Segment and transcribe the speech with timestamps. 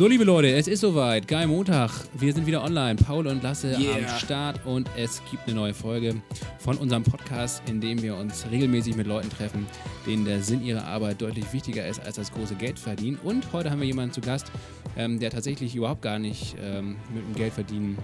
[0.00, 1.28] So, liebe Leute, es ist soweit.
[1.28, 1.90] Geil Montag.
[2.14, 2.96] Wir sind wieder online.
[2.96, 3.96] Paul und Lasse Yeah.
[3.98, 6.14] am Start und es gibt eine neue Folge
[6.58, 9.66] von unserem Podcast, in dem wir uns regelmäßig mit Leuten treffen,
[10.06, 13.18] denen der Sinn ihrer Arbeit deutlich wichtiger ist als das große Geld verdienen.
[13.22, 14.50] Und heute haben wir jemanden zu Gast,
[14.96, 17.98] ähm, der tatsächlich überhaupt gar nicht ähm, mit dem Geld verdienen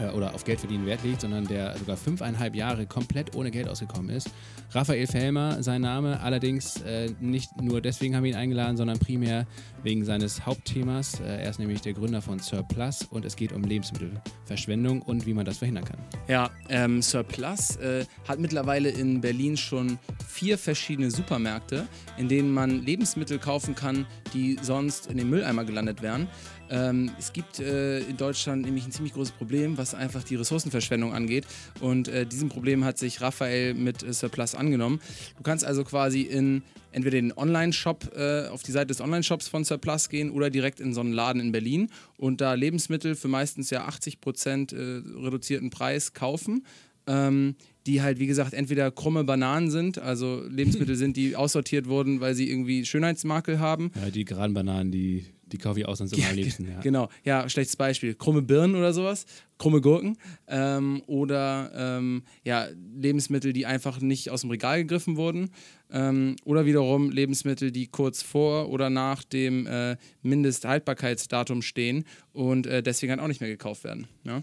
[0.00, 3.68] äh, oder auf Geld verdienen Wert legt, sondern der sogar fünfeinhalb Jahre komplett ohne Geld
[3.68, 4.30] ausgekommen ist.
[4.72, 9.46] Raphael Fellmer, sein Name, allerdings äh, nicht nur deswegen haben wir ihn eingeladen, sondern primär
[9.82, 11.20] wegen seines Hauptthemas.
[11.20, 15.34] Äh, er ist nämlich der Gründer von Surplus und es geht um Lebensmittelverschwendung und wie
[15.34, 15.98] man das verhindern kann.
[16.28, 21.86] Ja, ähm, Surplus äh, hat mittlerweile in Berlin schon vier verschiedene Supermärkte,
[22.16, 26.28] in denen man Lebensmittel kaufen kann, die sonst in den Mülleimer gelandet wären.
[26.70, 31.12] Ähm, es gibt äh, in Deutschland nämlich ein ziemlich großes Problem, was einfach die Ressourcenverschwendung
[31.14, 31.46] angeht.
[31.80, 35.00] Und äh, diesem Problem hat sich Raphael mit äh, Surplus angenommen.
[35.36, 36.62] Du kannst also quasi in
[36.92, 40.94] entweder den Online-Shop, äh, auf die Seite des Online-Shops von Surplus gehen oder direkt in
[40.94, 46.12] so einen Laden in Berlin und da Lebensmittel für meistens ja 80% äh, reduzierten Preis
[46.12, 46.66] kaufen.
[47.06, 52.20] Ähm, die halt, wie gesagt, entweder krumme Bananen sind, also Lebensmittel sind, die aussortiert wurden,
[52.20, 53.92] weil sie irgendwie Schönheitsmakel haben.
[53.94, 56.68] Ja, die geraden Bananen, die, die kaufe ich ausnahmsweise immer am liebsten.
[56.68, 56.80] Ja.
[56.80, 58.14] Genau, ja, schlechtes Beispiel.
[58.14, 59.26] Krumme Birnen oder sowas,
[59.58, 65.50] krumme Gurken ähm, oder ähm, ja, Lebensmittel, die einfach nicht aus dem Regal gegriffen wurden
[65.90, 72.82] ähm, oder wiederum Lebensmittel, die kurz vor oder nach dem äh, Mindesthaltbarkeitsdatum stehen und äh,
[72.82, 74.06] deswegen halt auch nicht mehr gekauft werden.
[74.24, 74.42] Ja?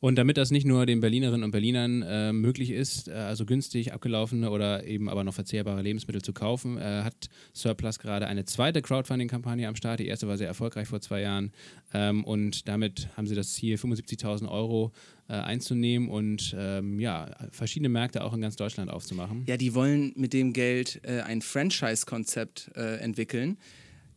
[0.00, 3.92] Und damit das nicht nur den Berlinerinnen und Berlinern äh, möglich ist, äh, also günstig
[3.92, 8.80] abgelaufene oder eben aber noch verzehrbare Lebensmittel zu kaufen, äh, hat Surplus gerade eine zweite
[8.80, 10.00] Crowdfunding-Kampagne am Start.
[10.00, 11.52] Die erste war sehr erfolgreich vor zwei Jahren.
[11.92, 14.92] Ähm, und damit haben sie das Ziel, 75.000 Euro
[15.28, 19.44] äh, einzunehmen und ähm, ja, verschiedene Märkte auch in ganz Deutschland aufzumachen.
[19.46, 23.58] Ja, die wollen mit dem Geld äh, ein Franchise-Konzept äh, entwickeln.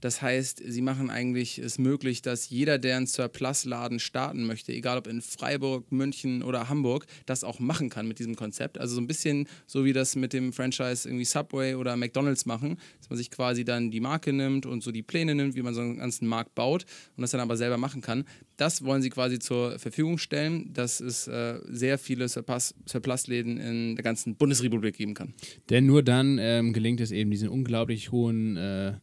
[0.02, 4.98] Das heißt, sie machen eigentlich es möglich, dass jeder, der einen Surplus-Laden starten möchte, egal
[4.98, 8.80] ob in Freiburg, München oder Hamburg, das auch machen kann mit diesem Konzept.
[8.80, 12.78] Also so ein bisschen so wie das mit dem Franchise irgendwie Subway oder McDonalds machen,
[13.00, 15.74] dass man sich quasi dann die Marke nimmt und so die Pläne nimmt, wie man
[15.74, 18.26] so einen ganzen Markt baut und das dann aber selber machen kann.
[18.58, 23.96] Das wollen sie quasi zur Verfügung stellen, dass es äh, sehr viele Surplus- Surplus-Läden in
[23.96, 25.34] der ganzen Bundesrepublik geben kann.
[25.70, 28.94] Denn nur dann ähm, gelingt es eben, diesen unglaublich hohen äh,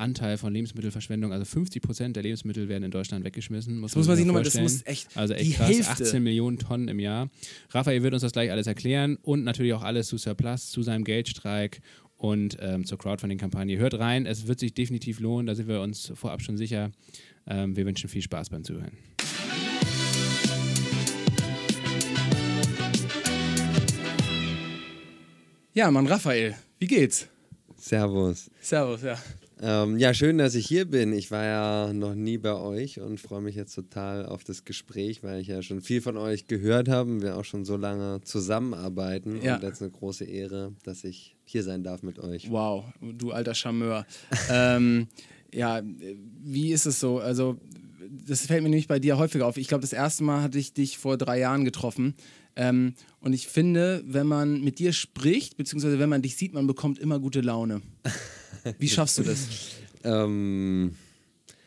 [0.00, 3.80] Anteil von Lebensmittelverschwendung, also 50 Prozent der Lebensmittel werden in Deutschland weggeschmissen.
[3.82, 4.80] Das muss man sich nochmal, das vorstellen.
[4.80, 6.04] muss echt Also echt die krass, Hälfte.
[6.04, 7.28] 18 Millionen Tonnen im Jahr.
[7.70, 11.04] Raphael wird uns das gleich alles erklären und natürlich auch alles zu Surplus, zu seinem
[11.04, 11.80] Geldstreik
[12.16, 13.78] und ähm, zur Crowdfunding-Kampagne.
[13.78, 16.90] Hört rein, es wird sich definitiv lohnen, da sind wir uns vorab schon sicher.
[17.46, 18.92] Ähm, wir wünschen viel Spaß beim Zuhören.
[25.72, 27.28] Ja, Mann, Raphael, wie geht's?
[27.76, 28.50] Servus.
[28.60, 29.16] Servus, ja.
[29.62, 31.12] Ähm, ja, schön, dass ich hier bin.
[31.12, 35.22] Ich war ja noch nie bei euch und freue mich jetzt total auf das Gespräch,
[35.22, 39.42] weil ich ja schon viel von euch gehört habe wir auch schon so lange zusammenarbeiten.
[39.42, 39.56] Ja.
[39.56, 42.50] Und jetzt eine große Ehre, dass ich hier sein darf mit euch.
[42.50, 44.06] Wow, du alter Charmeur.
[44.50, 45.08] ähm,
[45.52, 47.18] ja, wie ist es so?
[47.18, 47.58] Also,
[48.26, 49.56] das fällt mir nämlich bei dir häufiger auf.
[49.58, 52.14] Ich glaube, das erste Mal hatte ich dich vor drei Jahren getroffen.
[52.56, 56.66] Ähm, und ich finde, wenn man mit dir spricht, beziehungsweise wenn man dich sieht, man
[56.66, 57.82] bekommt immer gute Laune.
[58.78, 59.46] Wie schaffst du das?
[60.02, 60.94] Ähm,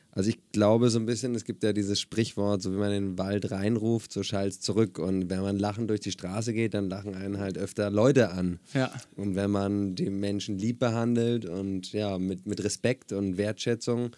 [0.09, 3.03] also ich glaube so ein bisschen, es gibt ja dieses Sprichwort, so wie man in
[3.09, 4.97] den Wald reinruft, so schallt zurück.
[4.97, 8.59] Und wenn man lachend durch die Straße geht, dann lachen einen halt öfter Leute an.
[8.73, 8.91] Ja.
[9.15, 14.09] Und wenn man die Menschen lieb behandelt und ja, mit, mit Respekt und Wertschätzung,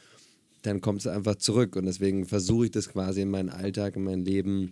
[0.62, 1.76] dann kommt es einfach zurück.
[1.76, 4.72] Und deswegen versuche ich das quasi in meinen Alltag, in mein Leben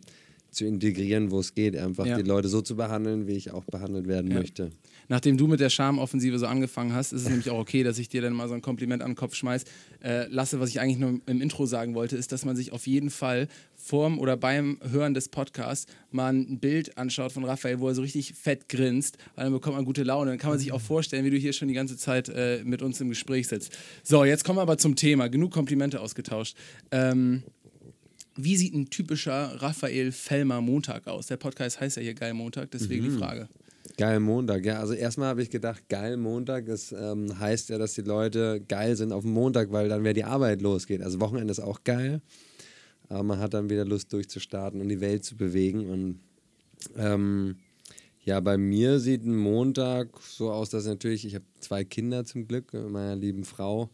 [0.52, 1.76] zu integrieren, wo es geht.
[1.76, 2.16] Einfach Ja.
[2.18, 4.38] die Leute so zu behandeln, wie ich auch behandelt werden Ja.
[4.40, 4.72] möchte.
[5.10, 8.10] Nachdem du mit der Charmoffensive so angefangen hast, ist es nämlich auch okay, dass ich
[8.10, 9.66] dir dann mal so ein Kompliment an den Kopf schmeiß.
[10.04, 12.88] Äh, Lasse, was ich eigentlich nur im Intro sagen wollte, ist, dass man sich auf
[12.88, 17.88] jeden Fall vorm oder beim Hören des Podcasts mal ein Bild anschaut von Raphael, wo
[17.88, 20.32] er so richtig fett grinst, weil dann bekommt man gute Laune.
[20.32, 22.82] Dann kann man sich auch vorstellen, wie du hier schon die ganze Zeit äh, mit
[22.82, 23.78] uns im Gespräch sitzt.
[24.04, 25.28] So, jetzt kommen wir aber zum Thema.
[25.28, 26.56] Genug Komplimente ausgetauscht.
[26.92, 27.44] Ähm,
[28.36, 31.28] wie sieht ein typischer Raphael Fellmer Montag aus?
[31.28, 33.48] Der Podcast heißt ja hier Geil Montag, deswegen die Frage.
[33.98, 34.80] Geil Montag, ja.
[34.80, 38.96] Also erstmal habe ich gedacht, geil Montag, das ähm, heißt ja, dass die Leute geil
[38.96, 41.02] sind auf dem Montag, weil dann wieder die Arbeit losgeht.
[41.02, 42.22] Also Wochenende ist auch geil,
[43.10, 45.90] aber man hat dann wieder Lust durchzustarten und die Welt zu bewegen.
[45.90, 46.20] Und
[46.98, 47.58] ähm,
[48.24, 52.48] ja, bei mir sieht ein Montag so aus, dass natürlich, ich habe zwei Kinder zum
[52.48, 53.92] Glück, meiner lieben Frau,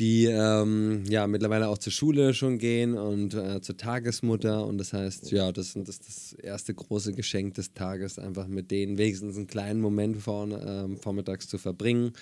[0.00, 4.66] die ähm, ja mittlerweile auch zur Schule schon gehen und äh, zur Tagesmutter.
[4.66, 8.70] Und das heißt, ja, das, das ist das erste große Geschenk des Tages, einfach mit
[8.70, 12.14] denen wenigstens einen kleinen Moment vor, äh, vormittags zu verbringen,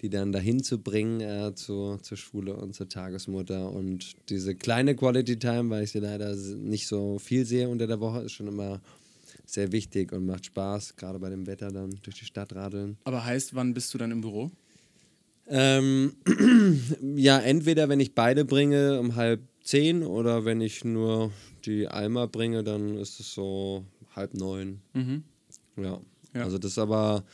[0.00, 3.70] die dann dahin zu bringen äh, zu, zur Schule und zur Tagesmutter.
[3.70, 8.00] Und diese kleine Quality Time, weil ich sie leider nicht so viel sehe unter der
[8.00, 8.80] Woche, ist schon immer
[9.46, 12.96] sehr wichtig und macht Spaß, gerade bei dem Wetter dann durch die Stadt radeln.
[13.04, 14.50] Aber heißt, wann bist du dann im Büro?
[15.50, 16.12] Ähm,
[17.16, 21.32] ja, entweder wenn ich beide bringe um halb zehn oder wenn ich nur
[21.64, 24.80] die Alma bringe, dann ist es so halb neun.
[24.94, 25.24] Mhm.
[25.76, 26.00] Ja.
[26.34, 26.44] ja.
[26.44, 27.24] Also das ist aber,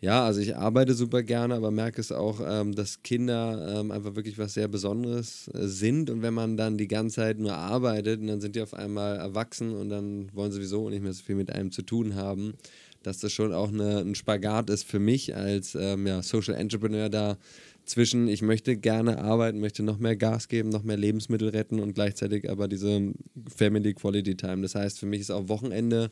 [0.00, 4.16] ja, also ich arbeite super gerne, aber merke es auch, ähm, dass Kinder ähm, einfach
[4.16, 8.26] wirklich was sehr Besonderes äh, sind und wenn man dann die ganze Zeit nur arbeitet
[8.26, 11.36] dann sind die auf einmal erwachsen und dann wollen sie sowieso nicht mehr so viel
[11.36, 12.54] mit einem zu tun haben
[13.02, 17.08] dass das schon auch eine, ein Spagat ist für mich als ähm, ja, Social Entrepreneur
[17.08, 17.38] da
[17.84, 21.94] zwischen, ich möchte gerne arbeiten, möchte noch mehr Gas geben, noch mehr Lebensmittel retten und
[21.94, 23.12] gleichzeitig aber diese
[23.54, 24.62] Family Quality Time.
[24.62, 26.10] Das heißt, für mich ist auch Wochenende,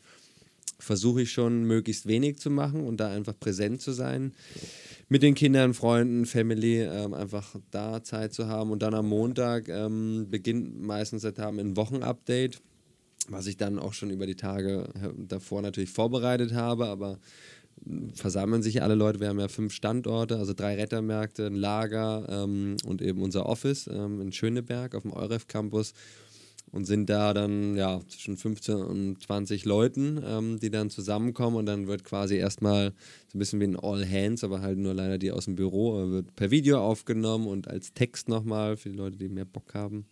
[0.79, 4.33] versuche ich schon möglichst wenig zu machen und da einfach präsent zu sein.
[5.09, 8.71] Mit den Kindern, Freunden, Family, ähm, einfach da Zeit zu haben.
[8.71, 12.61] Und dann am Montag ähm, beginnt meistens seit haben ein Wochenupdate
[13.29, 17.19] was ich dann auch schon über die Tage davor natürlich vorbereitet habe, aber
[18.13, 19.19] versammeln sich alle Leute.
[19.19, 23.87] Wir haben ja fünf Standorte, also drei Rettermärkte, ein Lager ähm, und eben unser Office
[23.87, 25.93] ähm, in Schöneberg auf dem Euref Campus
[26.71, 31.65] und sind da dann ja zwischen 15 und 20 Leuten, ähm, die dann zusammenkommen und
[31.65, 32.93] dann wird quasi erstmal
[33.27, 36.09] so ein bisschen wie ein All Hands, aber halt nur leider die aus dem Büro,
[36.11, 40.05] wird per Video aufgenommen und als Text nochmal für die Leute, die mehr Bock haben,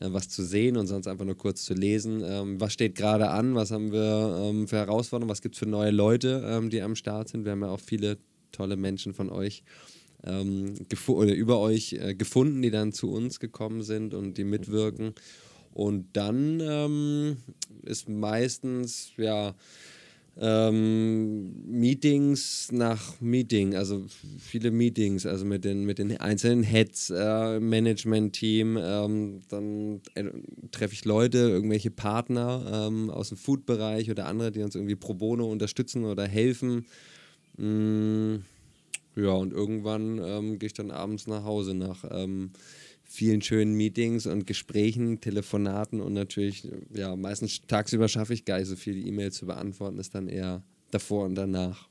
[0.00, 2.22] äh, was zu sehen und sonst einfach nur kurz zu lesen.
[2.24, 5.66] Ähm, was steht gerade an, was haben wir ähm, für Herausforderungen, was gibt es für
[5.66, 7.44] neue Leute, ähm, die am Start sind.
[7.44, 8.18] Wir haben ja auch viele
[8.52, 9.62] tolle Menschen von euch
[10.24, 10.74] ähm,
[11.06, 15.14] oder über euch äh, gefunden, die dann zu uns gekommen sind und die mitwirken.
[15.72, 17.36] Und dann ähm,
[17.82, 19.54] ist meistens, ja,
[20.40, 24.04] ähm, Meetings nach Meeting, also
[24.38, 30.24] viele Meetings, also mit den, mit den einzelnen Heads, äh, Management-Team, ähm, dann äh,
[30.72, 35.14] treffe ich Leute, irgendwelche Partner ähm, aus dem Food-Bereich oder andere, die uns irgendwie pro
[35.14, 36.86] bono unterstützen oder helfen.
[37.56, 38.36] Mm,
[39.14, 42.50] ja, und irgendwann ähm, gehe ich dann abends nach Hause nach ähm,
[43.14, 48.68] vielen schönen Meetings und Gesprächen, Telefonaten und natürlich, ja, meistens tagsüber schaffe ich gar nicht
[48.68, 51.88] so viele E-Mails zu beantworten, ist dann eher davor und danach.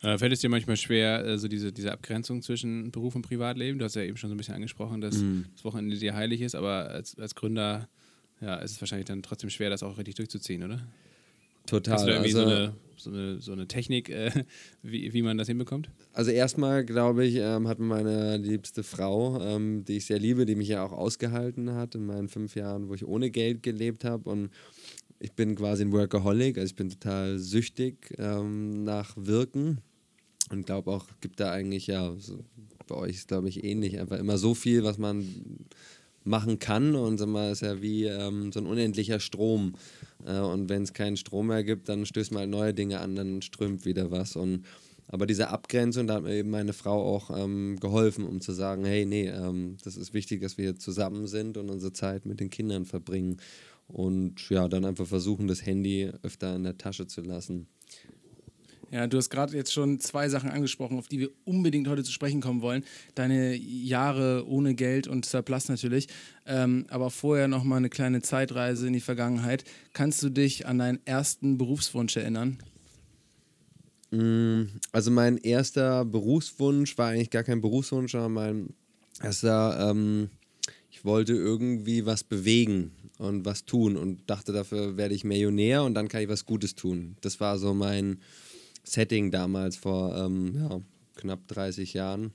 [0.00, 3.78] Äh, fällt es dir manchmal schwer, äh, so diese, diese Abgrenzung zwischen Beruf und Privatleben?
[3.78, 5.42] Du hast ja eben schon so ein bisschen angesprochen, dass mm.
[5.54, 7.88] das Wochenende dir heilig ist, aber als, als Gründer
[8.40, 10.82] ja, ist es wahrscheinlich dann trotzdem schwer, das auch richtig durchzuziehen, oder?
[11.66, 11.94] Total.
[11.94, 14.30] Hast du da irgendwie also, so, eine, so, eine, so eine Technik, äh,
[14.82, 15.90] wie, wie man das hinbekommt?
[16.12, 20.54] Also erstmal, glaube ich, ähm, hat meine liebste Frau, ähm, die ich sehr liebe, die
[20.54, 24.28] mich ja auch ausgehalten hat in meinen fünf Jahren, wo ich ohne Geld gelebt habe
[24.28, 24.50] und
[25.18, 29.78] ich bin quasi ein Workaholic, also ich bin total süchtig ähm, nach Wirken
[30.50, 32.44] und glaube auch, gibt da eigentlich, ja, so,
[32.88, 35.24] bei euch ist glaube ich ähnlich, einfach immer so viel, was man
[36.24, 39.74] machen kann und sag mal, ist ja wie ähm, so ein unendlicher Strom.
[40.24, 43.16] Äh, und wenn es keinen Strom mehr gibt, dann stößt man halt neue Dinge an,
[43.16, 44.36] dann strömt wieder was.
[44.36, 44.64] Und
[45.08, 48.84] aber diese Abgrenzung, da hat mir eben meine Frau auch ähm, geholfen, um zu sagen,
[48.84, 52.48] hey, nee, ähm, das ist wichtig, dass wir zusammen sind und unsere Zeit mit den
[52.48, 53.36] Kindern verbringen.
[53.88, 57.66] Und ja, dann einfach versuchen, das Handy öfter in der Tasche zu lassen.
[58.92, 62.12] Ja, du hast gerade jetzt schon zwei Sachen angesprochen, auf die wir unbedingt heute zu
[62.12, 62.84] sprechen kommen wollen.
[63.14, 66.08] Deine Jahre ohne Geld und Surplus natürlich.
[66.44, 69.64] Ähm, aber vorher nochmal eine kleine Zeitreise in die Vergangenheit.
[69.94, 72.58] Kannst du dich an deinen ersten Berufswunsch erinnern?
[74.10, 78.74] Mm, also mein erster Berufswunsch war eigentlich gar kein Berufswunsch, sondern mein
[79.22, 80.28] erster, ähm,
[80.90, 85.94] ich wollte irgendwie was bewegen und was tun und dachte, dafür werde ich Millionär und
[85.94, 87.16] dann kann ich was Gutes tun.
[87.22, 88.18] Das war so mein
[88.84, 90.80] Setting damals vor ähm, ja,
[91.16, 92.32] knapp 30 Jahren,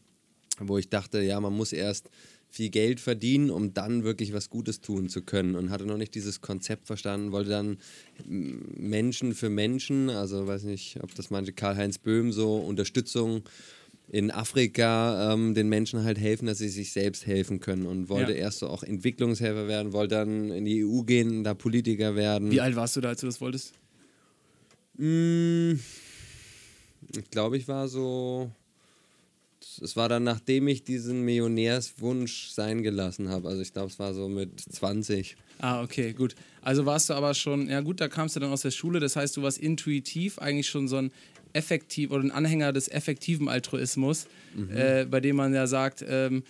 [0.59, 2.09] wo ich dachte, ja, man muss erst
[2.49, 6.15] viel Geld verdienen, um dann wirklich was Gutes tun zu können und hatte noch nicht
[6.15, 7.77] dieses Konzept verstanden, wollte dann
[8.25, 13.43] Menschen für Menschen, also weiß nicht, ob das manche Karl-Heinz Böhm so Unterstützung
[14.09, 18.31] in Afrika ähm, den Menschen halt helfen, dass sie sich selbst helfen können und wollte
[18.31, 18.37] ja.
[18.37, 22.49] erst so auch Entwicklungshelfer werden, wollte dann in die EU gehen, da Politiker werden.
[22.49, 23.73] Wie alt warst du da, als du das wolltest?
[24.95, 25.79] Mmh
[27.15, 28.51] ich glaube, ich war so.
[29.81, 33.49] Es war dann, nachdem ich diesen Millionärswunsch sein gelassen habe.
[33.49, 35.35] Also ich glaube, es war so mit 20.
[35.59, 36.35] Ah, okay, gut.
[36.61, 39.15] Also warst du aber schon, ja gut, da kamst du dann aus der Schule, das
[39.15, 41.11] heißt, du warst intuitiv eigentlich schon so ein
[41.53, 44.75] effektiv oder ein Anhänger des effektiven Altruismus, mhm.
[44.75, 46.43] äh, bei dem man ja sagt, ähm,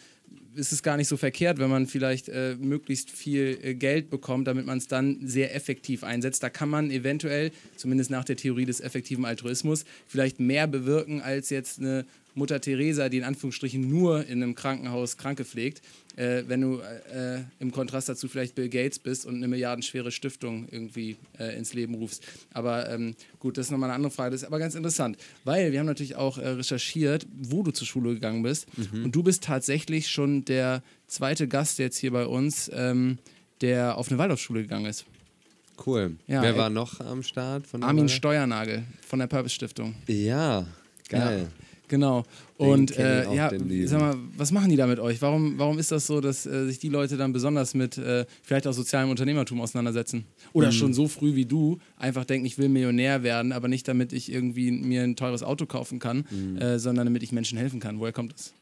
[0.58, 4.48] ist es gar nicht so verkehrt, wenn man vielleicht äh, möglichst viel äh, Geld bekommt,
[4.48, 6.44] damit man es dann sehr effektiv einsetzt.
[6.44, 11.50] Da kann man eventuell, zumindest nach der Theorie des effektiven Altruismus, vielleicht mehr bewirken als
[11.50, 12.06] jetzt eine
[12.38, 15.82] Mutter Teresa, die in Anführungsstrichen nur in einem Krankenhaus Kranke pflegt,
[16.18, 20.68] äh, wenn du äh, im Kontrast dazu vielleicht Bill Gates bist und eine milliardenschwere Stiftung
[20.70, 22.24] irgendwie äh, ins Leben rufst.
[22.54, 24.32] Aber ähm, gut, das ist nochmal eine andere Frage.
[24.32, 27.88] Das ist aber ganz interessant, weil wir haben natürlich auch äh, recherchiert, wo du zur
[27.88, 28.68] Schule gegangen bist.
[28.78, 29.06] Mhm.
[29.06, 33.18] Und du bist tatsächlich schon der zweite Gast jetzt hier bei uns, ähm,
[33.62, 35.06] der auf eine Waldorfschule gegangen ist.
[35.86, 36.18] Cool.
[36.28, 37.66] Ja, Wer war noch am Start?
[37.82, 39.96] Armin Steuernagel von der Purpose Stiftung.
[40.08, 40.66] Ja,
[41.10, 41.42] geil.
[41.44, 41.66] Ja.
[41.88, 42.24] Genau.
[42.58, 43.50] Und äh, ja,
[43.86, 45.22] sag mal, was machen die da mit euch?
[45.22, 48.68] Warum, warum ist das so, dass äh, sich die Leute dann besonders mit äh, vielleicht
[48.68, 50.26] auch sozialem Unternehmertum auseinandersetzen?
[50.54, 50.72] Oder mhm.
[50.74, 54.32] schon so früh wie du einfach denken, ich will Millionär werden, aber nicht damit ich
[54.32, 56.58] irgendwie mir ein teures Auto kaufen kann, mhm.
[56.58, 58.00] Äh, sondern damit ich Menschen helfen kann.
[58.00, 58.54] Woher kommt das?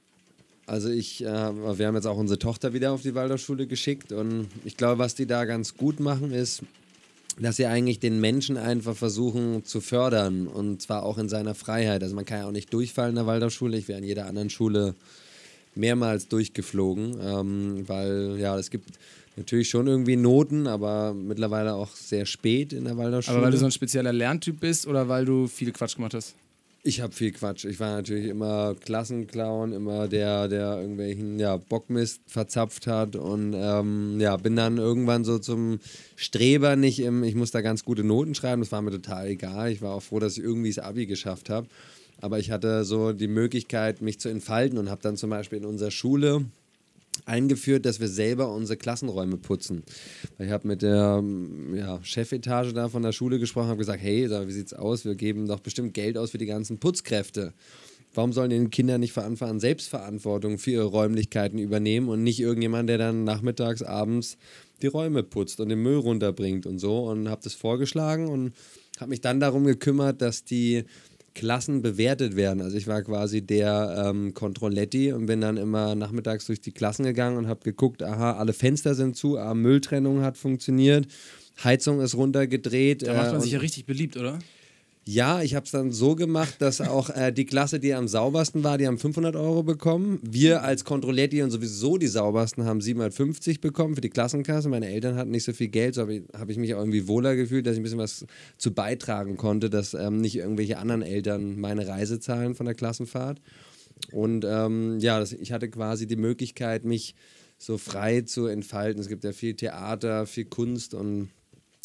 [0.67, 4.47] Also ich, äh, wir haben jetzt auch unsere Tochter wieder auf die Waldorfschule geschickt und
[4.63, 6.63] ich glaube, was die da ganz gut machen, ist,
[7.39, 12.01] dass sie eigentlich den Menschen einfach versuchen zu fördern und zwar auch in seiner Freiheit.
[12.01, 13.77] Also man kann ja auch nicht durchfallen in der Waldorfschule.
[13.77, 14.95] Ich wäre in jeder anderen Schule
[15.75, 18.89] mehrmals durchgeflogen, ähm, weil ja, es gibt
[19.35, 23.37] natürlich schon irgendwie Noten, aber mittlerweile auch sehr spät in der Waldorfschule.
[23.37, 26.35] Aber weil du so ein spezieller Lerntyp bist oder weil du viel Quatsch gemacht hast?
[26.87, 27.65] Ich habe viel Quatsch.
[27.65, 34.19] Ich war natürlich immer Klassenclown, immer der, der irgendwelchen ja, Bockmist verzapft hat und ähm,
[34.19, 35.79] ja, bin dann irgendwann so zum
[36.15, 39.71] Streber nicht im, ich muss da ganz gute Noten schreiben, das war mir total egal.
[39.71, 41.65] Ich war auch froh, dass ich irgendwie das Abi geschafft habe.
[42.21, 45.65] Aber ich hatte so die Möglichkeit, mich zu entfalten und habe dann zum Beispiel in
[45.65, 46.45] unserer Schule
[47.25, 49.83] eingeführt, dass wir selber unsere Klassenräume putzen.
[50.37, 51.23] Ich habe mit der
[51.75, 55.05] ja, Chefetage da von der Schule gesprochen, habe gesagt, hey, wie sieht's aus?
[55.05, 57.53] Wir geben doch bestimmt Geld aus für die ganzen Putzkräfte.
[58.13, 62.97] Warum sollen die Kinder nicht von Selbstverantwortung für ihre Räumlichkeiten übernehmen und nicht irgendjemand, der
[62.97, 64.37] dann nachmittags, abends
[64.81, 67.09] die Räume putzt und den Müll runterbringt und so?
[67.09, 68.53] Und habe das vorgeschlagen und
[68.99, 70.85] habe mich dann darum gekümmert, dass die
[71.35, 72.61] Klassen bewertet werden.
[72.61, 77.03] Also ich war quasi der ähm, Controlletti und bin dann immer nachmittags durch die Klassen
[77.03, 81.05] gegangen und habe geguckt, aha, alle Fenster sind zu, ah, Mülltrennung hat funktioniert,
[81.63, 83.05] Heizung ist runtergedreht.
[83.05, 84.39] Da macht man äh, sich ja richtig beliebt, oder?
[85.07, 88.63] Ja, ich habe es dann so gemacht, dass auch äh, die Klasse, die am saubersten
[88.63, 90.19] war, die haben 500 Euro bekommen.
[90.23, 94.67] Wir als Kontrolletti und sowieso die saubersten haben 750 bekommen für die Klassenkasse.
[94.67, 97.07] Meine Eltern hatten nicht so viel Geld, so habe ich, hab ich mich auch irgendwie
[97.07, 98.25] wohler gefühlt, dass ich ein bisschen was
[98.57, 103.39] zu beitragen konnte, dass ähm, nicht irgendwelche anderen Eltern meine Reise zahlen von der Klassenfahrt.
[104.11, 107.13] Und ähm, ja, das, ich hatte quasi die Möglichkeit, mich
[107.59, 109.01] so frei zu entfalten.
[109.01, 111.29] Es gibt ja viel Theater, viel Kunst und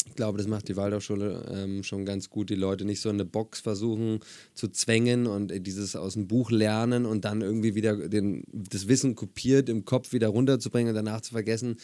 [0.07, 3.15] ich glaube, das macht die Waldorfschule ähm, schon ganz gut, die Leute nicht so in
[3.15, 4.19] eine Box versuchen
[4.53, 9.15] zu zwängen und dieses aus dem Buch lernen und dann irgendwie wieder den, das Wissen
[9.15, 11.77] kopiert im Kopf wieder runterzubringen und danach zu vergessen.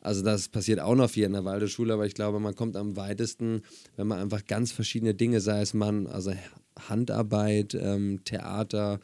[0.00, 2.96] Also das passiert auch noch viel in der Waldorfschule, aber ich glaube, man kommt am
[2.96, 3.62] weitesten,
[3.96, 6.32] wenn man einfach ganz verschiedene Dinge, sei es man, also
[6.88, 9.00] Handarbeit, ähm, Theater,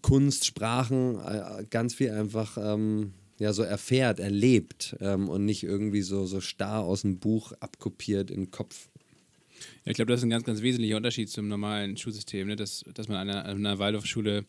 [0.00, 6.02] Kunst, Sprachen, äh, ganz viel einfach ähm, ja so erfährt, erlebt ähm, und nicht irgendwie
[6.02, 8.88] so, so starr aus dem Buch abkopiert in den Kopf.
[9.84, 12.56] Ja, ich glaube, das ist ein ganz, ganz wesentlicher Unterschied zum normalen Schulsystem, ne?
[12.56, 14.44] dass, dass man an einer, einer Waldorfschule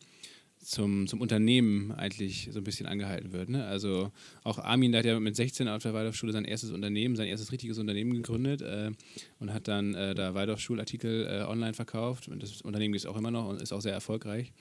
[0.60, 3.50] zum, zum Unternehmen eigentlich so ein bisschen angehalten wird.
[3.50, 3.66] Ne?
[3.66, 4.12] Also
[4.44, 7.78] auch Armin hat ja mit 16 auf der Waldorfschule sein erstes Unternehmen, sein erstes richtiges
[7.78, 8.92] Unternehmen gegründet äh,
[9.40, 12.28] und hat dann äh, da Waldorfschulartikel äh, online verkauft.
[12.28, 14.52] Und das Unternehmen ist auch immer noch und ist auch sehr erfolgreich.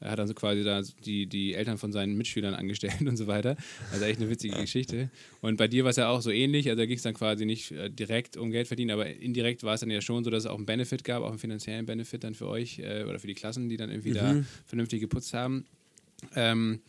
[0.00, 3.56] Er hat also quasi da die, die Eltern von seinen Mitschülern angestellt und so weiter.
[3.92, 5.10] Also echt eine witzige Geschichte.
[5.40, 6.68] Und bei dir war es ja auch so ähnlich.
[6.68, 9.74] Also da ging es dann quasi nicht äh, direkt um Geld verdienen, aber indirekt war
[9.74, 12.24] es dann ja schon so, dass es auch einen Benefit gab, auch einen finanziellen Benefit
[12.24, 14.14] dann für euch äh, oder für die Klassen, die dann irgendwie mhm.
[14.14, 15.64] da vernünftig geputzt haben.
[16.34, 16.80] Ähm,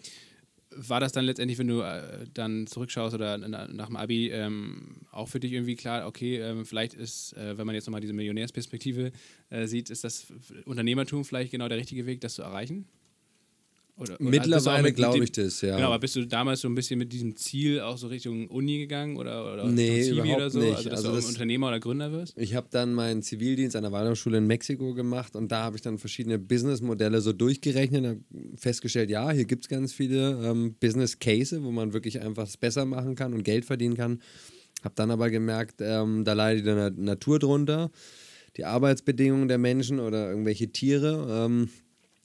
[0.75, 4.97] war das dann letztendlich, wenn du äh, dann zurückschaust oder na, nach dem Abi, ähm,
[5.11, 8.13] auch für dich irgendwie klar, okay, ähm, vielleicht ist, äh, wenn man jetzt nochmal diese
[8.13, 9.11] Millionärsperspektive
[9.49, 10.27] äh, sieht, ist das
[10.65, 12.87] Unternehmertum vielleicht genau der richtige Weg, das zu erreichen?
[13.97, 15.77] Oder, oder Mittlerweile glaube ich das, ja.
[15.77, 18.79] Genau, aber bist du damals so ein bisschen mit diesem Ziel auch so Richtung Uni
[18.79, 20.59] gegangen oder, oder nee, Zivi oder so?
[20.59, 20.75] Nicht.
[20.75, 22.37] Also, dass also du das, Unternehmer oder Gründer wirst?
[22.37, 25.81] Ich habe dann meinen Zivildienst an der Waldorfschule in Mexiko gemacht und da habe ich
[25.81, 31.17] dann verschiedene Businessmodelle so durchgerechnet und festgestellt, ja, hier gibt es ganz viele ähm, Business
[31.17, 34.21] Cases, wo man wirklich einfach es besser machen kann und Geld verdienen kann.
[34.83, 37.91] Habe dann aber gemerkt, ähm, da leidet die Natur drunter,
[38.57, 41.45] die Arbeitsbedingungen der Menschen oder irgendwelche Tiere.
[41.45, 41.69] Ähm,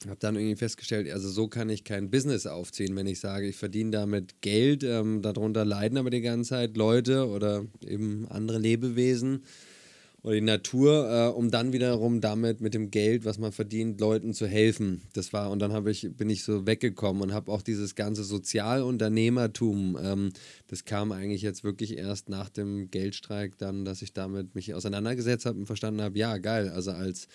[0.08, 3.56] habe dann irgendwie festgestellt, also so kann ich kein Business aufziehen, wenn ich sage, ich
[3.56, 9.44] verdiene damit Geld, ähm, darunter leiden aber die ganze Zeit Leute oder eben andere Lebewesen.
[10.22, 14.34] Oder die Natur, äh, um dann wiederum damit mit dem Geld, was man verdient, Leuten
[14.34, 15.02] zu helfen.
[15.14, 18.24] Das war, und dann habe ich, bin ich so weggekommen und habe auch dieses ganze
[18.24, 20.32] Sozialunternehmertum, ähm,
[20.66, 25.46] das kam eigentlich jetzt wirklich erst nach dem Geldstreik dann, dass ich damit mich auseinandergesetzt
[25.46, 27.26] habe und verstanden habe, ja, geil, also als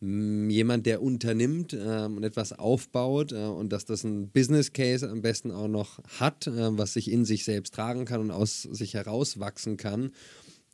[0.00, 5.08] mh, jemand, der unternimmt äh, und etwas aufbaut äh, und dass das ein Business Case
[5.08, 8.62] am besten auch noch hat, äh, was sich in sich selbst tragen kann und aus
[8.62, 10.10] sich herauswachsen kann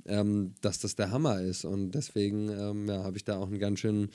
[0.09, 1.65] ähm, dass das der Hammer ist.
[1.65, 4.11] Und deswegen ähm, ja, habe ich da auch einen ganz schönen,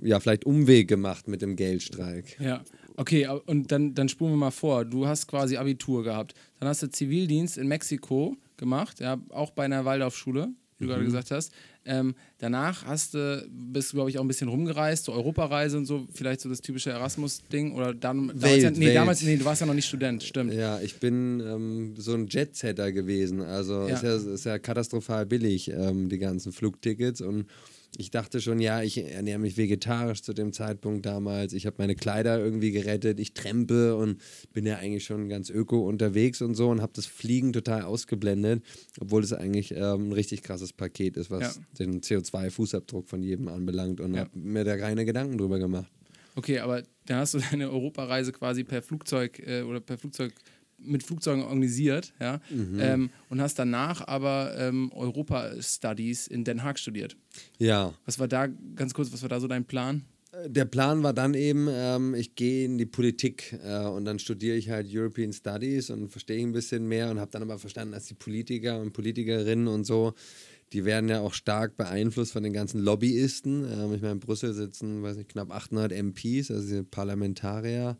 [0.00, 2.38] ja, vielleicht Umweg gemacht mit dem Geldstreik.
[2.40, 2.62] Ja,
[2.96, 4.84] okay, und dann, dann spulen wir mal vor.
[4.84, 6.34] Du hast quasi Abitur gehabt.
[6.60, 10.48] Dann hast du Zivildienst in Mexiko gemacht, ja, auch bei einer Waldorfschule,
[10.78, 10.88] wie du mhm.
[10.88, 11.52] gerade gesagt hast.
[11.84, 15.86] Ähm, danach hast du, bist du, glaube ich, auch ein bisschen rumgereist, so Europareise und
[15.86, 17.74] so, vielleicht so das typische Erasmus-Ding.
[17.74, 18.96] Oder dann, Welt, damals, ja, nee, Welt.
[18.96, 20.52] damals, nee, du warst ja noch nicht Student, stimmt.
[20.52, 23.40] Ja, ich bin ähm, so ein Jetsetter gewesen.
[23.40, 23.94] Also ja.
[23.94, 27.20] Ist, ja, ist ja katastrophal billig, ähm, die ganzen Flugtickets.
[27.20, 27.46] Und
[27.96, 31.52] ich dachte schon, ja, ich ernähre mich vegetarisch zu dem Zeitpunkt damals.
[31.52, 33.20] Ich habe meine Kleider irgendwie gerettet.
[33.20, 34.20] Ich trempe und
[34.52, 38.64] bin ja eigentlich schon ganz öko unterwegs und so und habe das Fliegen total ausgeblendet,
[39.00, 41.62] obwohl es eigentlich ähm, ein richtig krasses Paket ist, was ja.
[41.78, 44.20] den CO2-Fußabdruck von jedem anbelangt und ja.
[44.20, 45.90] habe mir da keine Gedanken drüber gemacht.
[46.34, 50.32] Okay, aber dann hast du deine Europareise quasi per Flugzeug äh, oder per Flugzeug
[50.84, 52.78] mit Flugzeugen organisiert, ja, mhm.
[52.80, 57.16] ähm, und hast danach aber ähm, Europa-Studies in Den Haag studiert.
[57.58, 57.94] Ja.
[58.04, 60.04] Was war da, ganz kurz, was war da so dein Plan?
[60.32, 64.18] Äh, der Plan war dann eben, ähm, ich gehe in die Politik äh, und dann
[64.18, 67.92] studiere ich halt European Studies und verstehe ein bisschen mehr und habe dann aber verstanden,
[67.92, 70.14] dass die Politiker und Politikerinnen und so,
[70.72, 73.64] die werden ja auch stark beeinflusst von den ganzen Lobbyisten.
[73.64, 77.96] Ähm, ich meine, in Brüssel sitzen, weiß nicht, knapp 800 MPs, also Parlamentarier.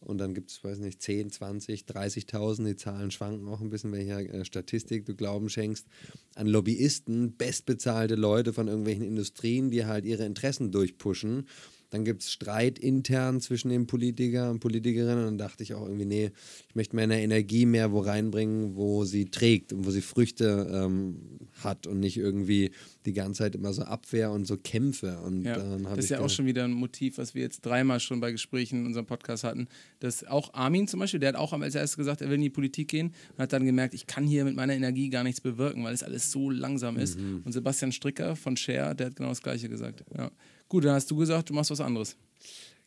[0.00, 3.92] Und dann gibt es, weiß nicht, 10, 20, 30.000, die Zahlen schwanken auch ein bisschen,
[3.92, 5.86] welcher äh, Statistik du Glauben schenkst,
[6.34, 11.46] an Lobbyisten, bestbezahlte Leute von irgendwelchen Industrien, die halt ihre Interessen durchpushen.
[11.90, 15.18] Dann gibt es Streit intern zwischen den Politikern und Politikerinnen.
[15.18, 16.30] Und dann dachte ich auch irgendwie, nee,
[16.68, 21.16] ich möchte meine Energie mehr wo reinbringen, wo sie trägt und wo sie Früchte ähm,
[21.62, 22.72] hat und nicht irgendwie
[23.06, 25.18] die ganze Zeit immer so Abwehr und so Kämpfe.
[25.20, 28.20] Und ja, das ist ja auch schon wieder ein Motiv, was wir jetzt dreimal schon
[28.20, 29.68] bei Gesprächen in unserem Podcast hatten.
[30.00, 32.50] Dass auch Armin zum Beispiel, der hat auch als erstes gesagt, er will in die
[32.50, 35.84] Politik gehen und hat dann gemerkt, ich kann hier mit meiner Energie gar nichts bewirken,
[35.84, 37.18] weil es alles so langsam ist.
[37.18, 37.42] Mhm.
[37.44, 40.04] Und Sebastian Stricker von Share, der hat genau das Gleiche gesagt.
[40.16, 40.30] Ja.
[40.68, 42.16] Gut, dann hast du gesagt, du machst was anderes.